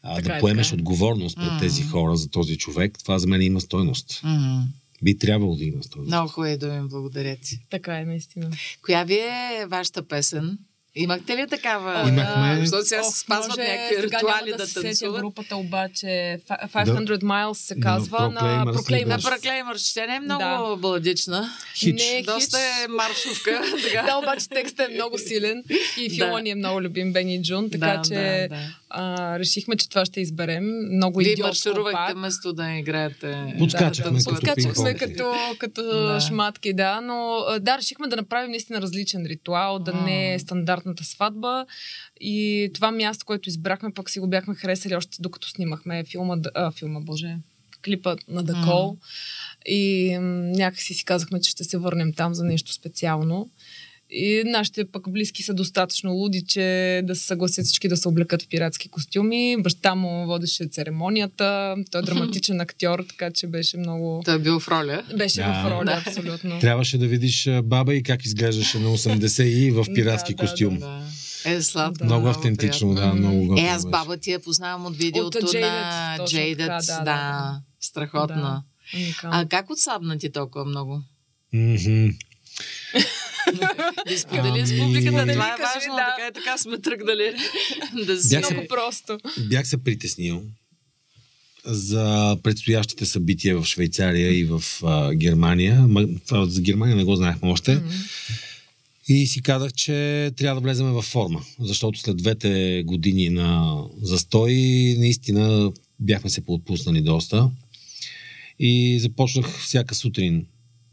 А, 0.03 0.17
така 0.17 0.29
да 0.29 0.37
е, 0.37 0.41
поемеш 0.41 0.69
така. 0.69 0.81
отговорност 0.81 1.37
пред 1.37 1.47
mm-hmm. 1.47 1.61
тези 1.61 1.83
хора 1.83 2.17
за 2.17 2.29
този 2.29 2.59
човек, 2.59 2.99
това 2.99 3.19
за 3.19 3.27
мен 3.27 3.43
има 3.43 3.61
стойност. 3.61 4.11
Mm-hmm. 4.25 4.63
Би 5.03 5.19
трябвало 5.19 5.57
да 5.57 5.65
има 5.65 5.83
стойност. 5.83 6.09
Много 6.09 6.29
хубави 6.29 6.59
думи, 6.59 6.89
благодаря 6.89 7.37
ти. 7.37 7.61
Така 7.71 7.99
е, 7.99 8.05
наистина. 8.05 8.51
Коя 8.83 9.05
ви 9.05 9.15
е 9.15 9.67
вашата 9.69 10.09
песен? 10.09 10.59
Имахте 10.97 11.37
ли 11.37 11.47
такава? 11.51 12.09
Имахме. 12.09 12.57
Защото 12.61 12.85
сега 12.85 13.03
се 13.03 13.21
спазват 13.21 13.59
някакви 13.59 14.03
ритуали 14.03 14.51
да, 14.51 14.57
да 14.57 14.83
танцуват. 14.83 15.21
групата 15.21 15.57
обаче 15.57 16.07
500 16.49 17.05
да. 17.05 17.19
Miles 17.19 17.53
се 17.53 17.81
казва 17.81 18.19
no, 18.19 18.43
на 18.43 18.65
Proclaimers. 18.67 19.07
На 19.07 19.19
Proclaimers. 19.19 19.91
Ще 19.91 20.07
не 20.07 20.17
е 20.17 20.21
много 20.21 20.69
да. 20.71 20.77
баладична. 20.77 21.51
Хич. 21.75 22.03
Не 22.03 22.19
е 22.19 22.23
Доста 22.23 22.59
е 22.59 22.89
маршовка. 22.89 23.63
да, 24.07 24.17
обаче 24.17 24.49
текстът 24.49 24.91
е 24.91 24.95
много 24.95 25.19
силен 25.19 25.65
и 25.99 26.11
филма 26.11 26.37
да. 26.37 26.43
ни 26.43 26.51
е 26.51 26.55
много 26.55 26.83
любим 26.83 27.13
Бени 27.13 27.43
Джун, 27.43 27.71
така 27.71 27.87
да, 27.87 28.03
че 28.03 28.49
да, 28.51 28.57
да. 28.57 28.63
А, 28.97 29.39
решихме, 29.39 29.77
че 29.77 29.89
това 29.89 30.05
ще 30.05 30.21
изберем. 30.21 30.65
Много 30.97 31.19
Вие 31.19 31.35
марширувахте 31.43 32.15
вместо 32.15 32.53
да 32.53 32.73
играете. 32.73 33.55
Подскачахме 33.59 34.19
да, 34.19 34.25
като 34.25 34.31
Подскачахме 34.31 34.95
като, 34.95 35.33
като 35.59 35.83
да. 35.83 36.21
шматки, 36.21 36.73
да, 36.73 37.01
но 37.01 37.45
да, 37.61 37.79
решихме 37.79 38.09
да 38.09 38.17
направим 38.17 38.51
наистина 38.51 38.81
различен 38.81 39.27
ритуал, 39.27 39.79
да 39.79 39.93
не 39.93 40.35
е 40.35 40.39
стандартната 40.39 41.05
сватба. 41.05 41.67
И 42.21 42.71
това 42.75 42.91
място, 42.91 43.27
което 43.27 43.49
избрахме, 43.49 43.95
пък 43.95 44.11
си 44.11 44.21
го 44.21 44.29
бяхме 44.29 44.55
харесали 44.55 44.95
още 44.97 45.17
докато 45.21 45.49
снимахме 45.49 46.05
филма, 46.05 46.37
а, 46.55 46.71
филма, 46.71 47.01
боже, 47.01 47.37
клипа 47.85 48.17
на 48.29 48.43
Дакол. 48.43 48.97
И 49.67 50.17
някакси 50.57 50.95
си 50.95 51.05
казахме, 51.05 51.41
че 51.41 51.51
ще 51.51 51.65
се 51.65 51.79
върнем 51.79 52.13
там 52.13 52.35
за 52.35 52.45
нещо 52.45 52.73
специално. 52.73 53.51
И 54.17 54.43
нашите 54.47 54.85
пък 54.85 55.11
близки 55.11 55.43
са 55.43 55.55
достатъчно 55.55 56.13
луди, 56.13 56.45
че 56.49 57.01
да 57.05 57.17
се 57.17 57.27
съгласят 57.27 57.65
всички 57.65 57.89
да 57.89 57.97
се 57.97 58.09
облекат 58.09 58.43
в 58.43 58.49
пиратски 58.49 58.89
костюми. 58.89 59.57
Баща 59.63 59.95
му 59.95 60.27
водеше 60.27 60.65
церемонията. 60.67 61.77
Той 61.91 62.01
е 62.01 62.05
драматичен 62.07 62.61
актьор, 62.61 63.05
така 63.09 63.31
че 63.31 63.47
беше 63.47 63.77
много... 63.77 64.23
Той 64.25 64.35
е 64.35 64.39
бил 64.39 64.61
в 64.61 64.69
роля. 64.69 65.03
Беше 65.19 65.41
да. 65.41 65.63
в 65.65 65.71
роля, 65.71 66.03
абсолютно. 66.07 66.59
Трябваше 66.61 66.99
да 66.99 67.07
видиш 67.07 67.49
баба 67.65 67.95
и 67.95 68.03
как 68.03 68.25
изглеждаше 68.25 68.79
на 68.79 68.89
80 68.89 69.43
и 69.43 69.71
в 69.71 69.87
пиратски 69.95 70.35
да, 70.35 70.43
костюм. 70.43 70.79
Да, 70.79 70.87
да, 70.87 71.03
да. 71.45 71.51
Е, 71.51 71.63
сладко. 71.63 72.05
Много, 72.05 72.21
много 72.21 72.39
автентично, 72.39 72.95
да, 72.95 73.15
много 73.15 73.47
готово. 73.47 73.67
Е, 73.67 73.71
аз 73.71 73.87
баба 73.87 74.17
ти 74.17 74.33
я 74.33 74.41
познавам 74.41 74.87
от 74.87 74.97
видеото 74.97 75.39
от 75.39 75.53
на 75.55 76.17
Jaded. 76.21 76.57
Да, 76.57 76.67
да, 76.67 76.99
да, 76.99 77.05
да. 77.05 77.61
Страхотно. 77.81 78.37
Да. 78.37 78.63
А 79.23 79.49
как 79.49 79.71
отслабна 79.71 80.19
ти 80.19 80.33
толкова 80.33 80.65
много? 80.65 81.03
Mm-hmm. 81.55 82.15
Да 84.09 84.19
споделим 84.19 84.67
с 84.67 84.79
публиката. 84.79 85.33
Това 85.33 85.49
е 85.49 85.57
важно. 85.59 85.95
Да. 85.97 86.15
Така, 86.17 86.31
така 86.35 86.59
сме 86.59 86.79
тръгнали. 86.79 87.33
да 88.07 88.23
си... 88.23 88.29
Бях 88.29 88.51
много 88.51 88.69
просто. 88.69 89.19
Бях 89.49 89.69
се 89.69 89.85
притеснил 89.85 90.43
за 91.65 92.37
предстоящите 92.43 93.07
събития 93.07 93.59
в 93.59 93.65
Швейцария 93.65 94.39
и 94.39 94.45
в 94.45 94.63
а, 94.83 95.15
Германия. 95.15 95.87
Ма, 95.89 96.07
за 96.31 96.61
Германия 96.61 96.97
не 96.97 97.05
го 97.05 97.17
знаехме 97.17 97.51
още. 97.51 97.77
Mm-hmm. 97.77 98.41
И 99.09 99.27
си 99.27 99.43
казах, 99.43 99.73
че 99.73 100.31
трябва 100.37 100.61
да 100.61 100.65
влеземе 100.65 100.91
във 100.91 101.05
форма, 101.05 101.41
защото 101.61 101.99
след 101.99 102.17
двете 102.17 102.83
години 102.87 103.29
на 103.29 103.79
застой 104.03 104.53
наистина 104.99 105.73
бяхме 106.01 106.31
се 106.31 106.45
поотпуснали 106.45 107.01
доста. 107.01 107.51
И 108.59 108.99
започнах 109.01 109.59
всяка 109.59 109.95
сутрин 109.95 110.47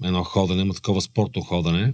едно 0.04 0.24
ходене, 0.24 0.64
ма 0.64 0.74
такова 0.74 1.02
спортно 1.02 1.42
ходене. 1.42 1.94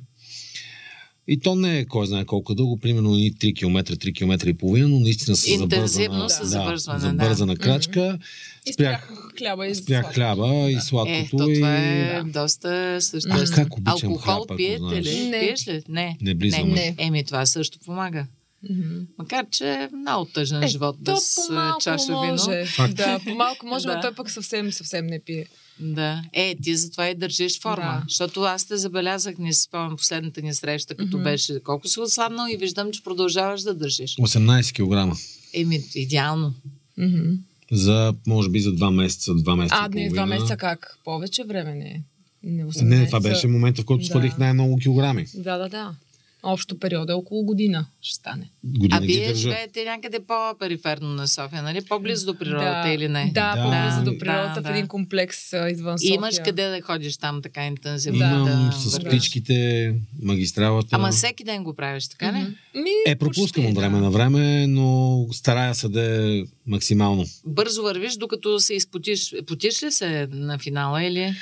И 1.28 1.39
то 1.39 1.55
не 1.55 1.80
е 1.80 1.86
кой 1.86 2.07
знае 2.07 2.25
колко 2.25 2.55
дълго, 2.55 2.78
примерно 2.78 3.17
и 3.17 3.34
3 3.34 3.55
км, 3.55 3.95
3 3.95 4.15
км 4.15 4.49
и 4.49 4.53
половина, 4.53 4.88
но 4.88 4.99
наистина 4.99 5.36
с 5.36 5.47
Интензивно 5.47 6.30
с 6.30 6.45
забързване, 6.45 6.99
да, 6.99 7.05
забързана 7.05 7.55
да. 7.55 7.61
крачка. 7.61 8.19
И 8.65 8.73
спрях 8.73 9.13
хляба 9.38 9.67
и 9.67 9.75
спрях 9.75 10.13
хляба 10.13 10.71
и 10.71 10.80
сладкото. 10.82 11.49
Е, 11.49 11.51
и... 11.51 11.55
това 11.55 11.78
е 11.78 12.23
да. 12.23 12.41
доста 12.41 12.97
съществено. 13.01 13.43
Аз 13.43 13.51
как 13.51 13.78
обичам 13.78 14.11
Алкохол 14.11 14.45
хляб, 14.45 14.57
пиете 14.57 15.03
ли? 15.03 15.30
Не. 15.30 15.39
Пиеш 15.39 15.67
ли? 15.67 15.84
Не. 15.89 16.17
Не 16.21 16.36
близаме. 16.36 16.73
Не. 16.73 16.95
Еми, 16.97 17.23
това 17.23 17.45
също 17.45 17.80
помага. 17.80 18.28
Mm-hmm. 18.71 19.05
Макар, 19.17 19.45
че 19.51 19.69
е 19.69 19.89
много 19.95 20.25
тъжен 20.25 20.63
Е, 20.63 20.67
живот 20.67 20.95
без 20.99 21.38
а, 21.51 21.75
чаша 21.82 22.05
вино. 22.05 22.38
може. 22.47 22.65
Факт. 22.65 22.95
Да, 22.95 23.19
по-малко 23.25 23.65
може, 23.65 23.88
Да. 23.88 23.95
но 23.95 24.01
той 24.01 24.13
пък 24.13 24.32
съвсем, 24.32 24.71
съвсем 24.71 25.07
не 25.07 25.19
пие. 25.19 25.45
Да. 25.80 26.21
Е, 26.34 26.55
ти 26.63 26.75
затова 26.75 27.09
и 27.09 27.15
държиш 27.15 27.61
форма. 27.61 27.86
Да. 27.86 28.03
Защото 28.07 28.41
аз 28.41 28.65
те 28.65 28.78
забелязах, 28.78 29.38
не 29.38 29.53
си 29.53 29.61
спомням 29.61 29.97
последната 29.97 30.41
ни 30.41 30.53
среща, 30.53 30.95
като 30.95 31.17
Мгм. 31.17 31.23
беше 31.23 31.59
колко 31.59 31.88
си 31.88 31.99
отслабнал 31.99 32.47
и 32.49 32.57
виждам, 32.57 32.91
че 32.91 33.03
продължаваш 33.03 33.61
да 33.61 33.73
държиш. 33.73 34.15
18 34.15 34.73
кг. 35.11 35.17
Еми, 35.53 35.80
идеално. 35.95 36.53
Mm-hmm. 36.99 37.38
За, 37.71 38.13
може 38.28 38.49
би, 38.49 38.59
за 38.59 38.69
2 38.69 38.93
месеца, 38.93 39.32
2 39.32 39.55
месеца 39.55 39.75
А, 39.80 39.89
и 39.93 40.03
не, 40.03 40.09
два 40.09 40.25
месеца 40.25 40.57
как? 40.57 40.97
Повече 41.03 41.43
време 41.43 41.75
не 41.75 41.86
е. 41.86 42.01
Не, 42.43 42.65
18. 42.65 42.82
Не, 42.84 43.05
това 43.05 43.19
беше 43.19 43.47
момента, 43.47 43.82
в 43.82 43.86
който 43.86 44.01
Да. 44.01 44.05
свалих 44.07 44.38
най-много 44.38 44.78
килограми. 44.78 45.25
Да, 45.36 45.57
да, 45.57 45.69
да. 45.69 45.95
Общо 46.43 46.79
периода 46.79 47.13
е 47.13 47.15
около 47.15 47.43
година 47.43 47.85
ще 48.01 48.15
стане. 48.15 48.49
Година 48.65 48.97
А 48.97 48.99
вие 48.99 49.27
държа. 49.27 49.41
живеете 49.41 49.85
някъде 49.85 50.19
по-периферно 50.19 51.07
на 51.07 51.27
София, 51.27 51.63
нали? 51.63 51.81
По-близо 51.81 52.25
до 52.25 52.39
природата 52.39 52.81
да, 52.83 52.93
или 52.93 53.07
не? 53.07 53.31
Да, 53.33 53.55
Да. 53.55 53.63
по-близо 53.63 54.03
до 54.03 54.11
Да, 54.11 54.17
природата 54.19 54.61
да. 54.61 54.67
в 54.67 54.71
един 54.71 54.88
комплекс 54.88 55.53
а, 55.53 55.69
извън 55.69 55.99
София. 55.99 56.15
имаш 56.15 56.35
къде 56.45 56.67
да 56.67 56.81
ходиш 56.81 57.17
там 57.17 57.41
така 57.41 57.65
интензивно. 57.65 58.19
Да. 58.19 58.25
Имам 58.25 58.45
да 58.45 58.71
с 58.73 58.99
птичките, 58.99 59.93
магистралата. 60.21 60.88
Ама 60.91 61.09
всеки 61.09 61.43
ден 61.43 61.63
го 61.63 61.73
правиш, 61.75 62.07
така 62.07 62.33
ли? 62.33 62.38
Мгм. 62.38 62.51
Ми, 62.75 62.89
Е, 63.07 63.15
пропускам 63.15 63.65
от 63.65 63.75
време 63.75 63.95
да. 63.95 64.03
на 64.03 64.11
време, 64.11 64.67
но 64.67 64.88
старая 65.31 65.75
се 65.75 65.89
да 65.89 66.01
е 66.31 66.43
максимално. 66.67 67.25
Бързо 67.45 67.83
вървиш, 67.83 68.15
докато 68.15 68.59
се 68.59 68.73
изпотиш. 68.73 69.33
Потиш 69.47 69.83
ли 69.83 69.91
се 69.91 70.27
на 70.31 70.59
финала 70.59 71.03
или 71.03 71.33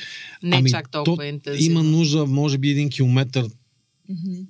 не 0.44 0.58
Ами, 0.58 0.70
чак 0.70 0.92
толкова 0.92 1.18
то 1.18 1.24
интензивно? 1.24 1.72
Има 1.72 1.84
нужда, 1.88 2.26
може 2.26 2.58
би, 2.58 2.70
един 2.70 2.90
километър. 2.90 3.46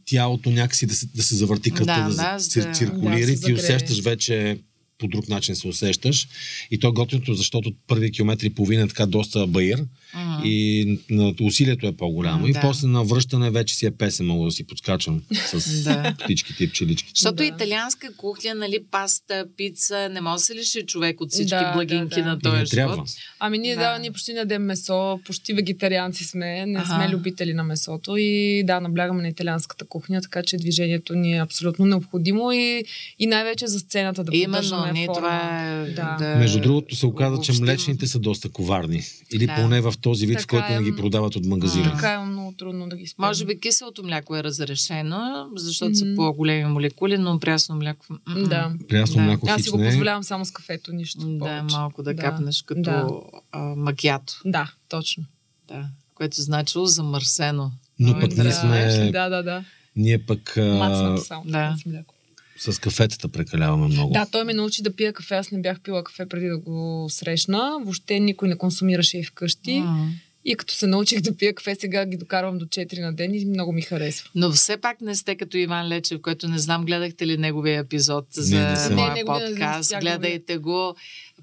Тялото 0.05 0.51
някакси 0.51 0.85
да 0.85 0.95
се, 0.95 1.05
да 1.15 1.23
се 1.23 1.35
завърти 1.35 1.71
кръвта, 1.71 2.03
Да, 2.03 2.09
да, 2.09 2.15
да, 2.15 2.33
да, 2.33 2.39
цир, 2.39 2.73
циркулира 2.73 3.25
да, 3.25 3.31
и 3.31 3.39
ти 3.39 3.53
усещаш 3.53 4.01
вече 4.01 4.59
по 4.97 5.07
друг 5.07 5.29
начин 5.29 5.55
се 5.55 5.67
усещаш. 5.67 6.27
И 6.71 6.79
то 6.79 6.87
е 6.87 6.91
готиното, 6.91 7.33
защото 7.33 7.73
първия 7.87 8.11
километр 8.11 8.45
и 8.45 8.49
половина 8.49 8.83
е 8.83 8.87
така 8.87 9.05
доста 9.05 9.47
баир 9.47 9.77
Мгм. 10.15 10.41
и 10.43 10.85
на, 11.09 11.33
усилието 11.41 11.87
е 11.87 11.91
по-голямо. 11.91 12.39
М, 12.39 12.49
И 12.49 12.53
да. 12.53 12.61
после 12.61 12.87
на 12.87 13.03
връщане 13.03 13.51
вече 13.51 13.75
си 13.75 13.85
е 13.85 13.91
песен, 13.91 14.25
мога 14.25 14.45
да 14.45 14.51
си 14.51 14.67
подскачам 14.67 15.21
с 15.45 15.83
Да. 15.83 16.15
птичките 16.19 16.63
и 16.63 16.69
пчеличките. 16.69 17.11
Защото 17.15 17.35
Да. 17.35 17.45
италианска 17.45 18.15
кухня, 18.17 18.55
нали, 18.55 18.77
паста, 18.91 19.45
пица, 19.57 20.09
не 20.09 20.21
може 20.21 20.35
да 20.35 20.39
се 20.39 20.55
лиши 20.55 20.85
човек 20.85 21.21
от 21.21 21.31
всички 21.31 21.49
Да, 21.49 21.71
благинки 21.73 22.15
да, 22.15 22.23
да. 22.23 22.29
на 22.29 22.39
този 22.39 22.57
не 22.57 22.65
трябва. 22.65 22.93
живот. 22.95 23.07
Ами 23.39 23.57
ние 23.57 23.75
Да. 23.75 23.81
да. 23.81 23.99
ние 23.99 24.11
почти 24.11 24.33
не 24.33 24.39
ядем 24.39 24.63
месо, 24.63 25.19
почти 25.25 25.53
вегетарианци 25.53 26.23
сме, 26.23 26.65
не 26.65 26.79
Аха. 26.79 26.87
сме 26.95 27.09
любители 27.09 27.53
на 27.53 27.63
месото 27.63 28.17
и 28.17 28.63
да, 28.63 28.79
наблягаме 28.79 29.21
на 29.21 29.27
италианската 29.27 29.85
кухня, 29.85 30.21
така 30.21 30.43
че 30.43 30.57
движението 30.57 31.15
ни 31.15 31.37
е 31.37 31.41
абсолютно 31.41 31.85
необходимо 31.85 32.51
и, 32.51 32.83
и 33.19 33.27
най-вече 33.27 33.67
за 33.67 33.79
сцената 33.79 34.23
да 34.23 34.37
Именно, 34.37 34.84
поддържаме 34.87 34.99
ние 34.99 35.05
форма. 35.05 35.17
това 35.17 35.61
е... 35.63 35.85
Да. 35.85 36.15
да 36.19 36.35
Между 36.35 36.61
другото 36.61 36.95
се 36.95 37.05
оказа, 37.05 37.41
че 37.43 37.53
млечните 37.53 38.07
са 38.07 38.19
доста 38.19 38.49
коварни. 38.49 39.01
Или 39.33 39.47
Да. 39.47 39.55
поне 39.55 39.81
в 39.81 39.93
този 40.01 40.27
вид, 40.27 40.37
в 40.37 40.41
Така 40.41 40.57
който 40.57 40.73
е, 40.73 40.75
не 40.75 40.83
ги 40.83 40.95
продават 40.95 41.35
от 41.35 41.45
магазина. 41.45 41.91
Така 41.91 42.11
е 42.11 42.19
много 42.19 42.51
трудно 42.51 42.89
да 42.89 42.95
ги 42.95 43.07
спрем. 43.07 43.27
Може 43.27 43.45
би 43.45 43.59
киселото 43.59 44.03
мляко 44.03 44.35
е 44.35 44.43
разрешено, 44.43 45.19
защото 45.55 45.95
са 45.95 46.05
Мгм. 46.05 46.15
по-големи 46.15 46.65
молекули, 46.65 47.17
но 47.17 47.39
прясно 47.39 47.75
мляко... 47.75 48.05
м-м. 48.09 48.43
Да. 48.43 48.71
Прясно 48.89 49.15
Да. 49.15 49.21
мляко 49.21 49.47
Аз 49.49 49.61
си 49.61 49.69
го 49.69 49.77
не 49.77 49.85
е. 49.85 49.89
позволявам 49.89 50.23
само 50.23 50.45
с 50.45 50.51
кафето, 50.51 50.91
нищо 50.93 51.19
Да, 51.19 51.39
повече. 51.39 51.75
малко 51.75 52.03
да, 52.03 52.13
Да. 52.13 52.21
капнеш 52.21 52.61
като 52.61 52.81
Да. 52.81 53.07
а, 53.51 53.59
макято. 53.59 54.33
Да, 54.45 54.71
точно. 54.89 55.23
Да. 55.67 55.85
Което 56.15 56.41
значило 56.41 56.85
замърсено. 56.85 57.71
Но 57.99 58.05
Много 58.05 58.19
пък 58.19 58.29
ние 58.29 58.37
интересно. 58.37 58.69
сме... 58.69 59.11
Да, 59.11 59.29
да, 59.29 59.43
да. 59.43 59.63
Ние 59.95 60.17
пък 60.19 60.53
Мацната 60.57 61.21
само. 61.21 61.43
да. 61.45 61.75
мляко. 61.85 62.14
С 62.57 62.79
кафетата 62.79 63.27
прекаляваме 63.27 63.87
много. 63.87 64.13
Да, 64.13 64.25
той 64.25 64.43
ме 64.43 64.53
научи 64.53 64.81
да 64.83 64.95
пия 64.95 65.13
кафе. 65.13 65.35
Аз 65.35 65.51
не 65.51 65.61
бях 65.61 65.79
пила 65.81 66.03
кафе 66.03 66.29
преди 66.29 66.47
да 66.47 66.57
го 66.57 67.07
срещна. 67.09 67.77
Въобще 67.83 68.19
никой 68.19 68.47
не 68.47 68.57
консумираше 68.57 69.17
и 69.17 69.23
вкъщи. 69.23 69.73
М. 69.73 70.11
И 70.45 70.55
като 70.55 70.73
се 70.73 70.87
научих 70.87 71.21
да 71.21 71.37
пия 71.37 71.55
кафе, 71.55 71.75
сега 71.75 72.05
ги 72.05 72.17
докарвам 72.17 72.57
до 72.57 72.65
4 72.65 73.01
на 73.01 73.13
ден 73.13 73.33
и 73.33 73.45
много 73.45 73.71
ми 73.71 73.81
харесва. 73.81 74.29
Но 74.35 74.51
все 74.51 74.77
пак 74.77 75.01
не 75.01 75.15
сте 75.15 75.35
като 75.35 75.57
Иван 75.57 75.87
Лечев, 75.87 76.21
който 76.21 76.47
не 76.47 76.59
знам, 76.59 76.85
гледахте 76.85 77.27
ли 77.27 77.37
неговия 77.37 77.79
епизод 77.79 78.25
за 78.31 78.55
Не, 78.55 78.89
не 78.89 78.95
моя 78.95 79.07
Не, 79.07 79.13
не 79.13 79.25
подкаст. 79.25 79.93
го 79.93 79.99
Гледайте 79.99 80.57
го. 80.57 80.95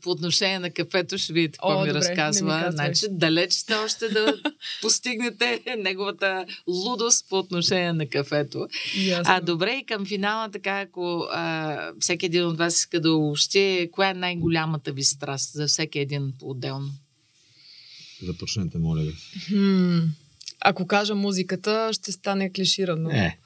По 0.03 0.11
отношение 0.11 0.59
на 0.59 0.70
кафето 0.70 1.18
ще 1.18 1.32
видите 1.32 1.59
О, 1.62 1.68
какво 1.68 1.80
ми 1.80 1.88
добре, 1.88 2.00
не 2.00 2.05
ми 2.05 2.11
разказва. 2.11 2.48
казвай. 2.48 2.70
значи, 2.72 3.07
далеч 3.11 3.53
сте 3.53 3.74
още 3.74 4.09
да 4.09 4.34
постигнете 4.82 5.62
неговата 5.78 6.46
лудост 6.66 7.28
по 7.28 7.38
отношение 7.38 7.92
на 7.92 8.07
кафето. 8.07 8.66
Ясно. 8.96 9.34
А 9.34 9.40
добре, 9.40 9.72
и 9.72 9.86
към 9.86 10.07
финала, 10.07 10.50
така, 10.50 10.80
ако 10.80 11.26
а, 11.30 11.92
всеки 12.00 12.26
един 12.26 12.46
от 12.46 12.59
вас 12.59 12.78
иска 12.78 13.00
да 13.00 13.12
обобщи, 13.12 13.88
коя 13.92 14.11
е 14.11 14.14
най-голямата 14.14 14.92
ви 14.92 15.05
страст 15.05 15.53
за 15.53 15.66
всеки 15.66 15.98
един 15.98 16.32
по-отделно? 16.40 16.90
Започнете, 18.23 18.79
моля 18.79 19.03
ви. 19.03 19.14
Хм. 19.47 19.99
Ако 20.61 20.87
кажа 20.87 21.14
музиката, 21.14 21.91
ще 21.93 22.12
стане 22.12 22.53
клиширано. 22.53 23.11
Е, 23.11 23.39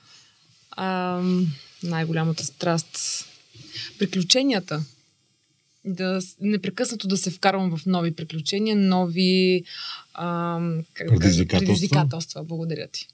Ам, 0.77 1.53
най-голямата 1.83 2.45
страст. 2.45 3.25
Приключенията. 3.99 4.85
Да, 5.85 6.21
непрекъснато 6.41 7.09
да 7.09 7.17
се 7.17 7.31
вкарвам 7.31 7.77
в 7.77 7.87
нови 7.87 8.15
приключения, 8.15 8.77
нови 8.77 9.65
ам, 10.15 10.85
как 10.95 11.07
да 11.07 11.11
кажа, 11.13 11.21
Предизвикателства. 11.21 11.67
предизвикателства. 11.67 12.45
Благодаря 12.45 12.89
ти. 12.93 13.09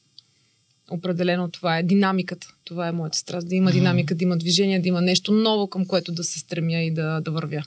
Определено 0.90 1.50
това 1.50 1.78
е 1.78 1.82
динамиката. 1.82 2.54
Това 2.64 2.88
е 2.88 2.92
моята 2.92 3.18
страст. 3.18 3.48
Да 3.48 3.54
има 3.54 3.72
динамика, 3.72 4.14
да 4.14 4.24
има 4.24 4.36
движение, 4.36 4.80
да 4.80 4.88
има 4.88 5.00
нещо 5.00 5.32
ново, 5.32 5.68
към 5.68 5.86
което 5.86 6.12
да 6.12 6.24
се 6.24 6.38
стремя 6.38 6.78
и 6.78 6.94
да, 6.94 7.20
да 7.20 7.30
вървя. 7.30 7.64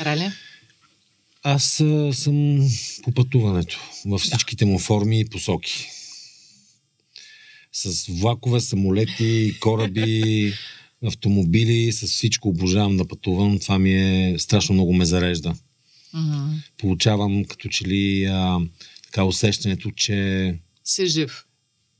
Раля? 0.00 0.32
Аз 1.42 1.64
съм 2.12 2.68
по 3.02 3.12
пътуването 3.12 3.80
във 4.06 4.20
всичките 4.20 4.64
му 4.64 4.78
форми 4.78 5.20
и 5.20 5.24
посоки. 5.24 5.88
С 7.72 8.06
влакове, 8.06 8.60
самолети, 8.60 9.52
кораби, 9.60 10.52
автомобили, 11.04 11.92
с 11.92 12.06
всичко 12.06 12.48
обожавам 12.48 12.96
да 12.96 13.08
пътувам. 13.08 13.58
Това 13.58 13.78
ми 13.78 13.94
е 13.94 14.38
страшно 14.38 14.72
много 14.74 14.92
ме 14.92 15.04
зарежда. 15.04 15.54
Мгм. 16.14 16.54
Получавам 16.78 17.44
като 17.44 17.68
че 17.68 17.84
ли 17.84 18.24
а, 18.24 18.58
така 19.04 19.24
усещането, 19.24 19.90
че 19.90 20.58
Си 20.84 21.06
жив. 21.06 21.44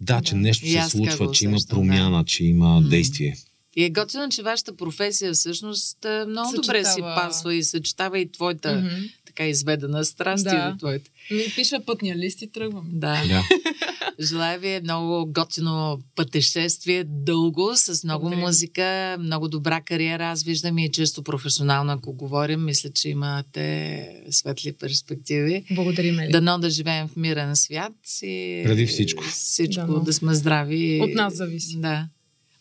да, 0.01 0.23
че 0.23 0.35
Да. 0.35 0.41
нещо 0.41 0.67
се 0.67 0.91
случва, 0.91 1.31
че 1.33 1.45
има 1.45 1.59
промяна, 1.69 2.25
че 2.25 2.45
има 2.45 2.81
М. 2.81 2.89
действие. 2.89 3.37
И 3.77 3.85
е 3.85 3.91
готино, 3.91 4.29
че 4.29 4.43
вашата 4.43 4.77
професия 4.77 5.33
всъщност 5.33 6.05
е, 6.05 6.25
много 6.25 6.53
добре 6.53 6.85
си 6.85 6.91
Съчетава. 6.91 7.15
пасва 7.17 7.55
и 7.55 7.65
съчетава 7.65 8.19
и 8.19 8.33
твоята 8.33 8.75
Мгм. 8.75 8.89
така 9.27 9.47
изведена 9.47 10.05
страст 10.05 10.45
Да. 10.45 10.73
и 10.75 10.79
твоята. 10.79 11.11
Ми 11.31 11.45
пиша 11.55 11.81
пътния 11.81 12.17
лист 12.17 12.43
и 12.43 12.47
тръгвам. 12.49 12.85
Да. 12.87 13.23
Да. 13.29 13.43
Желая 14.23 14.59
ви 14.59 14.81
много 14.83 15.27
готино 15.29 16.01
пътешествие, 16.17 17.05
дълго, 17.07 17.73
с 17.77 18.05
много 18.05 18.21
Благодаря. 18.23 18.41
музика, 18.41 19.17
много 19.21 19.49
добра 19.49 19.81
кариера. 19.81 20.25
Аз 20.25 20.43
виждам 20.43 20.79
и 20.79 20.91
често 20.91 21.23
професионално, 21.23 21.93
ако 21.93 22.13
говорим, 22.13 22.65
мисля, 22.65 22.91
че 22.91 23.09
имате 23.09 23.99
светли 24.31 24.73
перспективи. 24.73 25.65
Благодарим, 25.71 26.19
Ели. 26.19 26.33
Дано 26.33 26.59
да 26.59 26.71
живеем 26.71 27.09
в 27.09 27.17
мирен 27.17 27.57
свят 27.57 27.93
и 28.23 28.63
Преди 28.65 28.87
всичко. 28.87 29.25
всичко 29.25 29.75
Дано. 29.77 30.01
да 30.01 30.13
сме 30.13 30.35
здрави. 30.35 31.01
От 31.03 31.15
нас 31.15 31.35
зависи. 31.35 31.77
Да. 31.77 32.09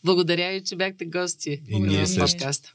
Благодаря 0.04 0.52
ви, 0.52 0.64
че 0.64 0.76
бяхте 0.76 1.04
гости. 1.04 1.62
И 1.68 1.80
ние 1.80 2.04
подкаста. 2.18 2.74